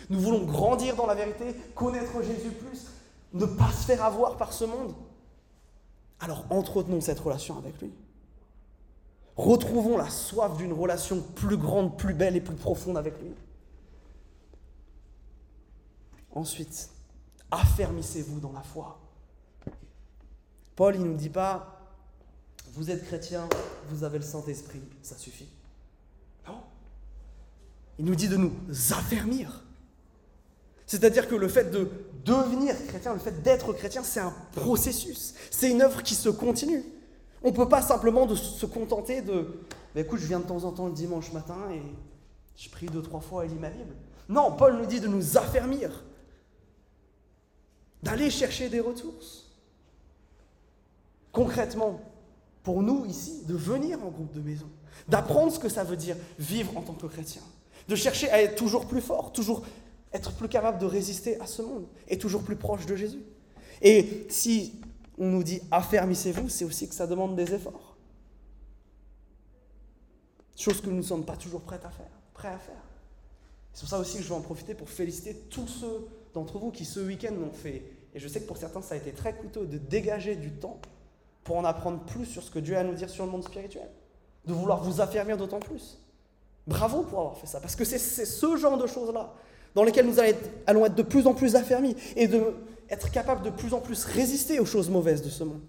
Nous 0.10 0.20
voulons 0.20 0.44
grandir 0.46 0.96
dans 0.96 1.06
la 1.06 1.16
vérité, 1.16 1.56
connaître 1.76 2.22
Jésus 2.24 2.52
plus, 2.52 2.88
ne 3.34 3.46
pas 3.46 3.72
se 3.72 3.86
faire 3.86 4.04
avoir 4.04 4.38
par 4.38 4.54
ce 4.54 4.66
monde. 4.66 4.94
Alors 6.20 6.46
entretenons 6.50 7.02
cette 7.02 7.20
relation 7.20 7.58
avec 7.58 7.80
lui. 7.82 7.92
Retrouvons 9.36 9.98
la 9.98 10.10
soif 10.10 10.58
d'une 10.58 10.74
relation 10.74 11.22
plus 11.36 11.58
grande, 11.58 11.96
plus 11.98 12.16
belle 12.16 12.36
et 12.36 12.42
plus 12.42 12.56
profonde 12.56 12.98
avec 12.98 13.22
lui. 13.22 13.32
Ensuite, 16.34 16.90
affermissez-vous 17.52 18.40
dans 18.40 18.52
la 18.52 18.62
foi. 18.62 19.00
Paul, 20.76 20.96
il 20.96 21.02
ne 21.02 21.08
nous 21.08 21.18
dit 21.18 21.30
pas, 21.30 21.82
vous 22.74 22.92
êtes 22.92 23.06
chrétien, 23.06 23.48
vous 23.90 24.04
avez 24.04 24.20
le 24.20 24.24
Saint-Esprit, 24.24 24.82
ça 25.02 25.18
suffit. 25.18 25.50
Non. 26.48 26.60
Il 27.98 28.06
nous 28.06 28.16
dit 28.16 28.28
de 28.28 28.38
nous 28.38 28.54
affermir. 28.92 29.64
C'est-à-dire 30.86 31.28
que 31.28 31.36
le 31.36 31.48
fait 31.48 31.72
de 31.72 31.90
devenir 32.24 32.76
chrétien, 32.88 33.14
le 33.14 33.20
fait 33.20 33.42
d'être 33.42 33.74
chrétien, 33.74 34.04
c'est 34.04 34.20
un 34.20 34.34
processus. 34.54 35.34
C'est 35.52 35.70
une 35.70 35.82
œuvre 35.82 36.04
qui 36.04 36.16
se 36.16 36.30
continue. 36.30 36.84
On 37.44 37.52
ne 37.52 37.56
peut 37.56 37.70
pas 37.70 37.82
simplement 37.82 38.26
de 38.26 38.36
se 38.36 38.66
contenter 38.66 39.22
de 39.22 39.66
bah, 39.98 40.02
écoute, 40.02 40.20
je 40.20 40.28
viens 40.28 40.40
de 40.40 40.46
temps 40.46 40.64
en 40.64 40.72
temps 40.72 40.88
le 40.88 40.94
dimanche 40.94 41.34
matin 41.34 41.58
et 41.72 41.82
je 42.56 42.70
prie 42.70 42.86
deux, 42.86 43.02
trois 43.02 43.20
fois 43.20 43.46
et 43.46 43.48
lis 43.48 43.56
ma 43.56 43.70
Bible. 43.70 43.96
Non, 44.30 44.52
Paul 44.52 44.78
nous 44.78 44.86
dit 44.86 45.00
de 45.00 45.08
nous 45.08 45.38
affermir, 45.38 46.04
d'aller 48.04 48.30
chercher 48.30 48.70
des 48.70 48.80
ressources. 48.80 49.46
Concrètement, 51.32 52.02
pour 52.64 52.84
nous 52.84 53.06
ici, 53.06 53.44
de 53.46 53.54
venir 53.54 54.04
en 54.04 54.10
groupe 54.10 54.34
de 54.34 54.42
maison, 54.42 54.70
d'apprendre 55.08 55.52
ce 55.52 55.60
que 55.60 55.70
ça 55.70 55.84
veut 55.84 55.98
dire 55.98 56.18
vivre 56.40 56.76
en 56.78 56.82
tant 56.82 56.94
que 56.94 57.08
chrétien, 57.08 57.42
de 57.88 57.96
chercher 57.96 58.30
à 58.30 58.42
être 58.42 58.56
toujours 58.56 58.88
plus 58.88 59.02
fort, 59.02 59.32
toujours 59.32 59.64
être 60.14 60.34
plus 60.34 60.50
capable 60.50 60.80
de 60.80 60.86
résister 60.86 61.40
à 61.40 61.48
ce 61.48 61.62
monde 61.62 61.86
et 62.08 62.18
toujours 62.18 62.44
plus 62.44 62.56
proche 62.56 62.86
de 62.86 62.96
Jésus. 62.96 63.24
Et 63.82 64.26
si 64.30 64.82
on 65.18 65.28
nous 65.28 65.44
dit 65.44 65.62
affermissez-vous, 65.72 66.50
c'est 66.50 66.66
aussi 66.66 66.88
que 66.90 66.96
ça 66.96 67.08
demande 67.08 67.36
des 67.36 67.54
efforts. 67.54 67.96
Chose 70.56 70.82
que 70.82 70.90
nous 70.90 70.98
ne 70.98 71.02
sommes 71.04 71.26
pas 71.26 71.38
toujours 71.38 71.62
prêts 71.62 71.80
à 71.84 71.90
faire. 71.90 72.10
Prêts 72.34 72.48
à 72.50 72.58
faire. 72.58 72.84
C'est 73.74 73.82
pour 73.82 73.90
ça 73.90 74.00
aussi 74.00 74.18
que 74.18 74.24
je 74.24 74.30
veux 74.30 74.36
en 74.36 74.42
profiter 74.42 74.74
pour 74.74 74.90
féliciter 74.90 75.36
tous 75.52 75.68
ceux 75.68 76.08
d'entre 76.34 76.58
vous 76.58 76.72
qui 76.72 76.84
ce 76.84 77.00
week-end 77.00 77.34
l'ont 77.40 77.54
fait. 77.54 77.84
Et 78.18 78.20
je 78.20 78.28
sais 78.28 78.42
que 78.42 78.48
pour 78.48 78.58
certains, 78.58 78.82
ça 78.82 78.96
a 78.96 78.98
été 78.98 79.12
très 79.12 79.36
coûteux 79.36 79.68
de 79.68 79.78
dégager 79.78 80.36
du 80.36 80.52
temps 80.52 80.80
pour 81.44 81.56
en 81.56 81.64
apprendre 81.64 82.00
plus 82.00 82.26
sur 82.26 82.42
ce 82.42 82.50
que 82.50 82.58
Dieu 82.58 82.76
a 82.76 82.80
à 82.80 82.84
nous 82.84 82.96
dire 82.96 83.12
sur 83.12 83.24
le 83.24 83.32
monde 83.32 83.44
spirituel. 83.44 83.88
De 84.48 84.54
vouloir 84.54 84.82
vous 84.82 85.02
affermir 85.02 85.38
d'autant 85.38 85.60
plus. 85.60 86.00
Bravo 86.66 87.04
pour 87.04 87.20
avoir 87.20 87.38
fait 87.38 87.46
ça. 87.46 87.62
Parce 87.62 87.76
que 87.76 87.86
c'est 87.86 88.00
ce 88.00 88.58
genre 88.58 88.80
de 88.80 88.88
choses-là 88.88 89.36
dans 89.76 89.84
lesquelles 89.84 90.08
nous 90.08 90.20
allons 90.66 90.84
être 90.88 90.96
de 90.96 91.04
plus 91.04 91.28
en 91.28 91.36
plus 91.36 91.56
affermis 91.56 91.96
et 92.16 92.28
de 92.28 92.56
être 92.90 93.12
capable 93.12 93.44
de 93.44 93.52
plus 93.52 93.76
en 93.76 93.82
plus 93.82 94.04
résister 94.06 94.60
aux 94.60 94.66
choses 94.66 94.90
mauvaises 94.90 95.22
de 95.22 95.30
ce 95.30 95.44
monde. 95.44 95.62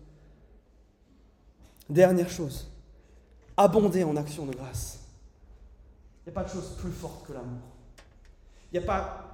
Dernière 1.90 2.30
chose, 2.30 2.70
abonder 3.58 4.04
en 4.04 4.16
action 4.16 4.46
de 4.46 4.54
grâce. 4.56 5.00
Il 6.24 6.30
n'y 6.30 6.32
a 6.32 6.40
pas 6.40 6.44
de 6.44 6.50
chose 6.50 6.76
plus 6.78 6.92
forte 6.92 7.26
que 7.26 7.34
l'amour. 7.34 7.60
Il 8.72 8.78
n'y 8.78 8.84
a 8.84 8.86
pas 8.86 9.27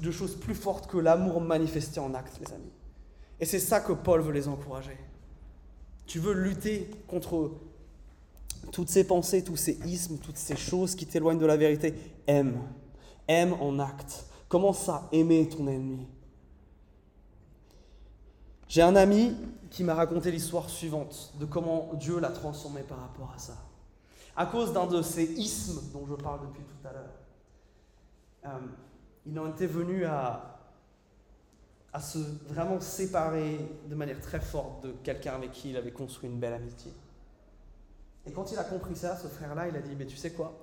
de, 0.00 0.06
de 0.06 0.10
chose 0.10 0.36
plus 0.36 0.54
forte 0.54 0.86
que 0.86 0.98
l'amour 0.98 1.40
manifesté 1.40 2.00
en 2.00 2.14
acte, 2.14 2.38
les 2.40 2.52
amis. 2.52 2.72
Et 3.40 3.44
c'est 3.44 3.60
ça 3.60 3.80
que 3.80 3.92
Paul 3.92 4.20
veut 4.20 4.32
les 4.32 4.48
encourager. 4.48 4.96
Tu 6.06 6.18
veux 6.18 6.32
lutter 6.32 6.90
contre 7.06 7.52
toutes 8.72 8.88
ces 8.88 9.04
pensées, 9.04 9.44
tous 9.44 9.56
ces 9.56 9.78
ismes, 9.86 10.18
toutes 10.18 10.38
ces 10.38 10.56
choses 10.56 10.94
qui 10.94 11.06
t'éloignent 11.06 11.38
de 11.38 11.46
la 11.46 11.56
vérité, 11.56 11.94
aime. 12.26 12.62
Aime 13.28 13.54
en 13.54 13.78
acte. 13.78 14.26
Commence 14.48 14.88
à 14.88 15.08
aimer 15.12 15.48
ton 15.48 15.66
ennemi? 15.66 16.06
J'ai 18.68 18.82
un 18.82 18.96
ami 18.96 19.36
qui 19.70 19.84
m'a 19.84 19.94
raconté 19.94 20.30
l'histoire 20.30 20.70
suivante 20.70 21.32
de 21.38 21.44
comment 21.44 21.90
Dieu 21.94 22.18
l'a 22.18 22.30
transformé 22.30 22.82
par 22.82 23.00
rapport 23.00 23.32
à 23.34 23.38
ça. 23.38 23.56
À 24.36 24.46
cause 24.46 24.72
d'un 24.72 24.86
de 24.86 25.02
ces 25.02 25.24
ismes 25.24 25.80
dont 25.92 26.06
je 26.06 26.14
parle 26.14 26.40
depuis 26.48 26.62
tout 26.62 26.88
à 26.88 26.92
l'heure, 26.92 27.14
euh, 28.46 28.58
il 29.26 29.38
en 29.38 29.50
était 29.50 29.66
venu 29.66 30.04
à, 30.04 30.58
à 31.92 32.00
se 32.00 32.18
vraiment 32.48 32.80
séparer 32.80 33.58
de 33.88 33.94
manière 33.94 34.20
très 34.20 34.40
forte 34.40 34.84
de 34.84 34.92
quelqu'un 35.02 35.34
avec 35.34 35.52
qui 35.52 35.70
il 35.70 35.76
avait 35.76 35.92
construit 35.92 36.28
une 36.28 36.38
belle 36.38 36.54
amitié. 36.54 36.92
Et 38.26 38.32
quand 38.32 38.50
il 38.52 38.58
a 38.58 38.64
compris 38.64 38.96
ça, 38.96 39.16
ce 39.16 39.28
frère-là, 39.28 39.68
il 39.68 39.76
a 39.76 39.80
dit, 39.80 39.94
mais 39.96 40.06
tu 40.06 40.16
sais 40.16 40.30
quoi? 40.30 40.58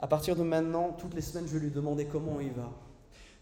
À 0.00 0.06
partir 0.06 0.36
de 0.36 0.42
maintenant, 0.42 0.92
toutes 0.92 1.14
les 1.14 1.20
semaines, 1.20 1.46
je 1.48 1.54
vais 1.54 1.64
lui 1.64 1.70
demander 1.70 2.06
comment 2.06 2.40
il 2.40 2.52
va. 2.52 2.70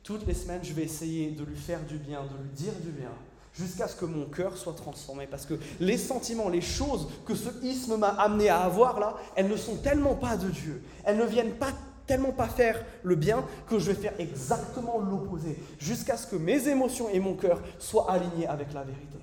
Toutes 0.03 0.27
les 0.27 0.35
semaines, 0.35 0.64
je 0.64 0.72
vais 0.72 0.85
essayer 0.85 1.31
de 1.31 1.45
lui 1.45 1.57
faire 1.57 1.85
du 1.85 1.99
bien, 1.99 2.22
de 2.22 2.43
lui 2.43 2.51
dire 2.55 2.72
du 2.83 2.91
bien, 2.91 3.11
jusqu'à 3.53 3.87
ce 3.89 3.97
que 3.97 4.07
mon 4.07 4.27
cœur 4.27 4.57
soit 4.57 4.72
transformé. 4.72 5.27
Parce 5.27 5.45
que 5.45 5.55
les 5.79 5.99
sentiments, 5.99 6.49
les 6.49 6.61
choses 6.62 7.09
que 7.27 7.35
ce 7.35 7.51
isme 7.62 7.97
m'a 7.97 8.09
amené 8.09 8.49
à 8.49 8.61
avoir 8.62 8.99
là, 8.99 9.16
elles 9.35 9.49
ne 9.49 9.57
sont 9.57 9.77
tellement 9.77 10.14
pas 10.14 10.37
de 10.37 10.49
Dieu. 10.49 10.83
Elles 11.05 11.18
ne 11.18 11.27
viennent 11.27 11.57
pas 11.57 11.72
tellement 12.07 12.33
pas 12.33 12.49
faire 12.49 12.85
le 13.03 13.15
bien 13.15 13.45
que 13.69 13.79
je 13.79 13.91
vais 13.91 14.01
faire 14.01 14.15
exactement 14.19 14.99
l'opposé, 14.99 15.59
jusqu'à 15.79 16.17
ce 16.17 16.27
que 16.27 16.37
mes 16.37 16.69
émotions 16.69 17.09
et 17.09 17.21
mon 17.21 17.35
cœur 17.35 17.61
soient 17.79 18.11
alignés 18.11 18.47
avec 18.47 18.73
la 18.73 18.85
vérité. 18.85 19.19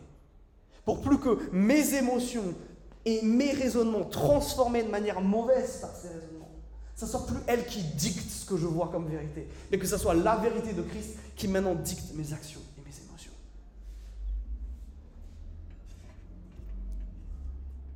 Pour 0.86 1.02
plus 1.02 1.18
que 1.18 1.50
mes 1.52 1.96
émotions 1.96 2.54
et 3.06 3.22
mes 3.22 3.52
raisonnements 3.52 4.06
transformés 4.06 4.84
de 4.84 4.90
manière 4.90 5.22
mauvaise 5.22 5.78
par 5.78 5.96
ces 5.96 6.10
raisonnements, 6.10 6.50
ce 6.96 7.06
soit 7.06 7.26
plus 7.26 7.40
elle 7.48 7.66
qui 7.66 7.82
dicte 7.82 8.30
ce 8.30 8.46
que 8.46 8.58
je 8.58 8.68
vois 8.68 8.90
comme 8.90 9.08
vérité, 9.08 9.48
mais 9.72 9.78
que 9.78 9.88
ce 9.88 9.98
soit 9.98 10.14
la 10.14 10.36
vérité 10.38 10.74
de 10.74 10.82
Christ 10.82 11.18
qui 11.36 11.48
maintenant 11.48 11.76
dicte 11.76 12.14
mes 12.14 12.34
actions 12.34 12.62
et 12.78 12.82
mes 12.82 12.96
émotions. 13.08 13.32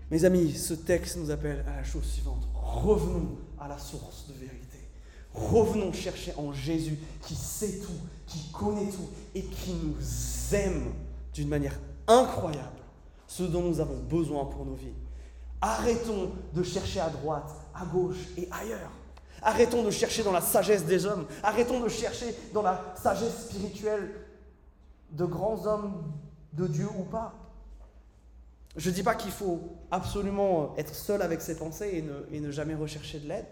Mes 0.09 0.25
amis, 0.25 0.53
ce 0.53 0.73
texte 0.73 1.17
nous 1.17 1.29
appelle 1.29 1.63
à 1.67 1.77
la 1.77 1.83
chose 1.83 2.05
suivante. 2.05 2.47
Revenons 2.55 3.37
à 3.59 3.67
la 3.67 3.77
source 3.77 4.27
de 4.27 4.33
vérité. 4.33 4.66
Revenons 5.37 5.93
chercher 5.93 6.33
en 6.37 6.51
Jésus 6.51 6.97
qui 7.21 7.35
sait 7.35 7.79
tout, 7.79 7.99
qui 8.25 8.51
connaît 8.51 8.89
tout 8.89 9.09
et 9.35 9.43
qui 9.43 9.73
nous 9.73 9.95
aime 10.55 10.91
d'une 11.33 11.47
manière 11.47 11.79
incroyable 12.07 12.81
ce 13.27 13.43
dont 13.43 13.61
nous 13.61 13.79
avons 13.79 13.97
besoin 13.97 14.45
pour 14.45 14.65
nos 14.65 14.73
vies. 14.73 14.95
Arrêtons 15.61 16.31
de 16.53 16.63
chercher 16.63 16.99
à 16.99 17.09
droite, 17.09 17.51
à 17.75 17.85
gauche 17.85 18.27
et 18.37 18.47
ailleurs. 18.51 18.91
Arrêtons 19.41 19.83
de 19.83 19.91
chercher 19.91 20.23
dans 20.23 20.31
la 20.31 20.41
sagesse 20.41 20.85
des 20.85 21.05
hommes. 21.05 21.25
Arrêtons 21.43 21.79
de 21.79 21.89
chercher 21.89 22.35
dans 22.53 22.63
la 22.63 22.93
sagesse 22.95 23.49
spirituelle 23.49 24.11
de 25.11 25.25
grands 25.25 25.65
hommes 25.65 26.03
de 26.53 26.67
Dieu 26.67 26.87
ou 26.97 27.03
pas. 27.03 27.33
Je 28.75 28.89
ne 28.89 28.95
dis 28.95 29.03
pas 29.03 29.15
qu'il 29.15 29.31
faut 29.31 29.61
absolument 29.89 30.75
être 30.77 30.93
seul 30.93 31.21
avec 31.21 31.41
ses 31.41 31.57
pensées 31.57 32.03
et 32.31 32.39
ne, 32.39 32.51
jamais 32.51 32.75
rechercher 32.75 33.19
de 33.19 33.27
l'aide. 33.27 33.47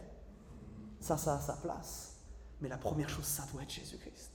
Ça, 1.06 1.18
ça 1.18 1.36
a 1.36 1.39
sa 1.39 1.53
place. 1.58 2.16
Mais 2.60 2.68
la 2.68 2.80
première 2.80 3.08
chose, 3.08 3.26
ça 3.26 3.45
doit 3.51 3.62
être 3.62 3.70
Jésus-Christ. 3.70 4.32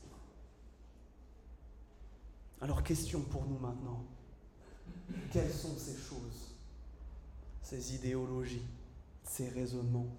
Alors, 2.61 2.85
question 2.85 3.23
pour 3.23 3.45
nous 3.47 3.59
maintenant. 3.59 4.05
Quelles 5.33 5.53
sont 5.53 5.77
ces 5.77 5.97
choses, 5.97 6.55
ces 7.61 7.97
idéologies, 7.97 8.65
ces 9.25 9.49
raisonnements, 9.49 10.15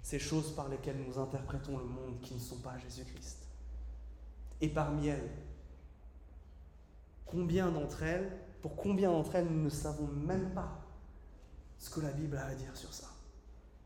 ces 0.00 0.18
choses 0.18 0.54
par 0.54 0.70
lesquelles 0.70 0.96
nous 1.06 1.18
interprétons 1.18 1.76
le 1.76 1.84
monde 1.84 2.22
qui 2.22 2.32
ne 2.32 2.40
sont 2.40 2.60
pas 2.60 2.78
Jésus-Christ? 2.78 3.46
Et 4.62 4.70
parmi 4.70 5.08
elles, 5.08 5.30
combien 7.26 7.70
d'entre 7.70 8.02
elles, 8.02 8.40
pour 8.62 8.76
combien 8.76 9.10
d'entre 9.10 9.34
elles, 9.34 9.46
nous 9.46 9.64
ne 9.64 9.68
savons 9.68 10.06
même 10.06 10.54
pas 10.54 10.86
ce 11.76 11.90
que 11.90 12.00
la 12.00 12.12
Bible 12.12 12.38
a 12.38 12.46
à 12.46 12.54
dire 12.54 12.74
sur 12.78 12.94
ça, 12.94 13.10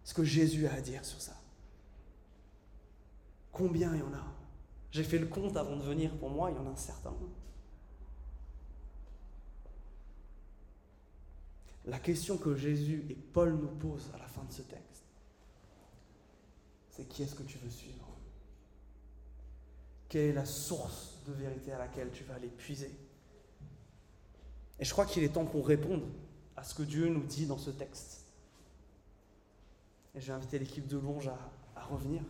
ce 0.05 0.15
que 0.15 0.23
Jésus 0.23 0.69
a 0.69 0.75
à 0.75 0.81
dire 0.81 1.05
sur 1.05 1.21
ça? 1.21 1.36
Combien 3.57 3.95
il 3.95 4.01
y 4.01 4.03
en 4.03 4.13
a? 4.13 4.23
J'ai 4.91 5.03
fait 5.03 5.19
le 5.19 5.29
compte 5.29 5.57
avant 5.57 5.77
de 5.77 5.83
venir, 5.83 6.15
pour 6.19 6.29
moi, 6.29 6.51
il 6.51 6.57
y 6.57 6.59
en 6.59 6.67
a 6.67 6.73
un 6.73 6.77
certain. 6.77 7.15
La 11.87 11.99
question 11.99 12.37
que 12.37 12.55
Jésus 12.55 13.07
et 13.09 13.15
Paul 13.15 13.55
nous 13.55 13.69
posent 13.69 14.11
à 14.15 14.19
la 14.19 14.27
fin 14.27 14.45
de 14.45 14.53
ce 14.53 14.61
texte, 14.61 15.05
c'est 16.91 17.09
qui 17.09 17.23
est-ce 17.23 17.35
que 17.35 17.45
tu 17.45 17.57
veux 17.57 17.71
suivre? 17.71 18.07
Quelle 20.11 20.27
est 20.27 20.35
la 20.35 20.45
source 20.45 21.23
de 21.27 21.33
vérité 21.33 21.73
à 21.73 21.79
laquelle 21.79 22.11
tu 22.13 22.25
vas 22.25 22.35
aller 22.35 22.49
puiser 22.49 22.95
Et 24.79 24.85
je 24.85 24.93
crois 24.93 25.07
qu'il 25.07 25.25
est 25.25 25.31
temps 25.33 25.47
qu'on 25.47 25.63
réponde 25.63 26.05
à 26.57 26.63
ce 26.63 26.75
que 26.75 26.83
Dieu 26.83 27.09
nous 27.09 27.25
dit 27.25 27.47
dans 27.47 27.57
ce 27.57 27.71
texte. 27.71 28.27
Et 30.15 30.21
je 30.21 30.31
vais 30.31 30.59
l'équipe 30.59 30.87
de 30.87 30.99
Longe 30.99 31.31
à 31.75 31.85
revenir. 31.85 32.23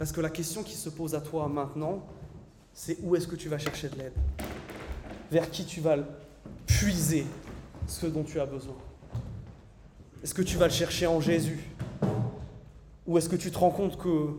Parce 0.00 0.12
que 0.12 0.22
la 0.22 0.30
question 0.30 0.62
qui 0.62 0.76
se 0.76 0.88
pose 0.88 1.14
à 1.14 1.20
toi 1.20 1.46
maintenant, 1.46 2.02
c'est 2.72 2.96
où 3.02 3.16
est-ce 3.16 3.28
que 3.28 3.36
tu 3.36 3.50
vas 3.50 3.58
chercher 3.58 3.90
de 3.90 3.96
l'aide? 3.96 4.14
Vers 5.30 5.50
qui 5.50 5.66
tu 5.66 5.82
vas 5.82 5.98
puiser 6.64 7.26
ce 7.86 8.06
dont 8.06 8.24
tu 8.24 8.40
as 8.40 8.46
besoin? 8.46 8.78
Est-ce 10.22 10.32
que 10.32 10.40
tu 10.40 10.56
vas 10.56 10.68
le 10.68 10.72
chercher 10.72 11.06
en 11.06 11.20
Jésus? 11.20 11.60
Ou 13.06 13.18
est-ce 13.18 13.28
que 13.28 13.36
tu 13.36 13.50
te 13.50 13.58
rends 13.58 13.70
compte 13.70 13.98
que 13.98 14.30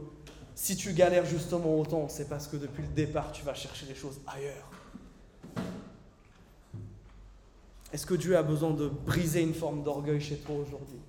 si 0.55 0.75
tu 0.75 0.93
galères 0.93 1.27
justement 1.27 1.79
autant, 1.79 2.09
c'est 2.09 2.27
parce 2.27 2.47
que 2.47 2.57
depuis 2.57 2.81
le 2.81 2.89
départ, 2.95 3.31
tu 3.31 3.45
vas 3.45 3.53
chercher 3.53 3.85
les 3.85 3.93
choses 3.93 4.19
ailleurs? 4.25 4.67
Est-ce 7.93 8.07
que 8.07 8.15
Dieu 8.15 8.35
a 8.35 8.41
besoin 8.41 8.71
de 8.71 8.87
briser 8.87 9.43
une 9.43 9.53
forme 9.53 9.83
d'orgueil 9.83 10.21
chez 10.21 10.37
toi 10.37 10.55
aujourd'hui? 10.55 11.01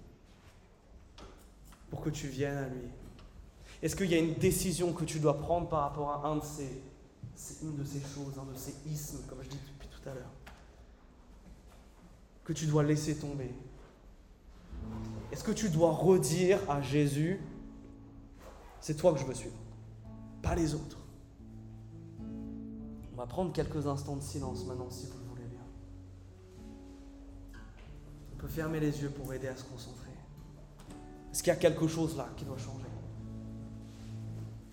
Pour 1.88 2.03
que 2.03 2.11
tu 2.11 2.26
viennes 2.26 2.59
à 2.59 2.68
lui 2.68 2.90
Est-ce 3.83 3.97
qu'il 3.97 4.11
y 4.11 4.14
a 4.14 4.18
une 4.18 4.35
décision 4.35 4.93
que 4.93 5.05
tu 5.05 5.18
dois 5.18 5.39
prendre 5.39 5.68
par 5.68 5.80
rapport 5.80 6.11
à 6.11 6.28
une 6.28 6.39
de 6.39 7.85
ces 7.85 8.01
choses, 8.01 8.39
un 8.39 8.45
de 8.53 8.57
ces 8.57 8.76
ismes, 8.89 9.24
comme 9.28 9.43
je 9.43 9.49
dis 9.49 9.59
depuis 9.74 9.89
tout 9.89 10.09
à 10.09 10.14
l'heure 10.14 10.30
que 12.45 12.53
tu 12.53 12.66
dois 12.66 12.83
laisser 12.85 13.16
tomber? 13.16 13.53
Est-ce 15.33 15.43
que 15.45 15.53
tu 15.53 15.68
dois 15.68 15.93
redire 15.93 16.59
à 16.70 16.80
Jésus, 16.80 17.41
c'est 18.80 18.97
toi 18.97 19.12
que 19.12 19.18
je 19.18 19.24
veux 19.24 19.35
suivre, 19.35 19.57
pas 20.43 20.55
les 20.55 20.74
autres? 20.74 20.99
On 23.12 23.16
va 23.16 23.26
prendre 23.26 23.53
quelques 23.53 23.87
instants 23.87 24.16
de 24.16 24.22
silence 24.22 24.64
maintenant 24.66 24.91
si 24.91 25.07
vous 25.07 25.18
le 25.18 25.24
voulez 25.24 25.45
bien. 25.45 25.61
On 28.35 28.37
peut 28.39 28.49
fermer 28.49 28.80
les 28.80 29.03
yeux 29.03 29.11
pour 29.11 29.33
aider 29.33 29.49
à 29.49 29.57
se 29.57 29.64
concentrer. 29.64 30.11
Est-ce 31.33 31.43
qu'il 31.43 31.53
y 31.53 31.57
a 31.57 31.59
quelque 31.59 31.89
chose 31.89 32.16
là 32.16 32.28
qui 32.37 32.45
doit 32.45 32.59
changer? 32.59 32.91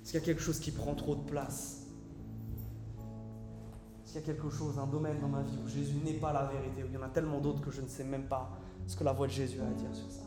Est-ce 0.10 0.18
qu'il 0.18 0.28
y 0.28 0.32
a 0.32 0.34
quelque 0.34 0.43
chose 0.43 0.60
qui 0.60 0.72
prend 0.72 0.95
trop 0.95 1.14
de 1.14 1.22
place, 1.22 1.86
Est-ce 4.03 4.14
qu'il 4.14 4.22
y 4.22 4.24
a 4.24 4.26
quelque 4.34 4.49
chose, 4.49 4.80
un 4.80 4.88
domaine 4.88 5.20
dans 5.22 5.28
ma 5.28 5.43
vie 5.43 5.60
où 5.64 5.68
Jésus 5.68 5.97
n'est 6.03 6.14
pas 6.14 6.34
la 6.34 6.45
vérité, 6.45 6.82
où 6.82 6.88
il 6.88 6.93
y 6.93 6.97
en 6.97 7.03
a 7.03 7.10
tellement 7.10 7.39
d'autres 7.39 7.62
que 7.62 7.70
je 7.70 7.80
ne 7.80 7.88
sais 7.88 8.03
même 8.03 8.28
pas 8.28 8.49
ce 8.88 8.97
que 8.97 9.03
la 9.03 9.14
voix 9.14 9.28
de 9.28 9.34
Jésus 9.34 9.62
a 9.62 9.68
à 9.68 9.72
dire 9.72 9.93
sur 9.93 10.12
ça. 10.12 10.24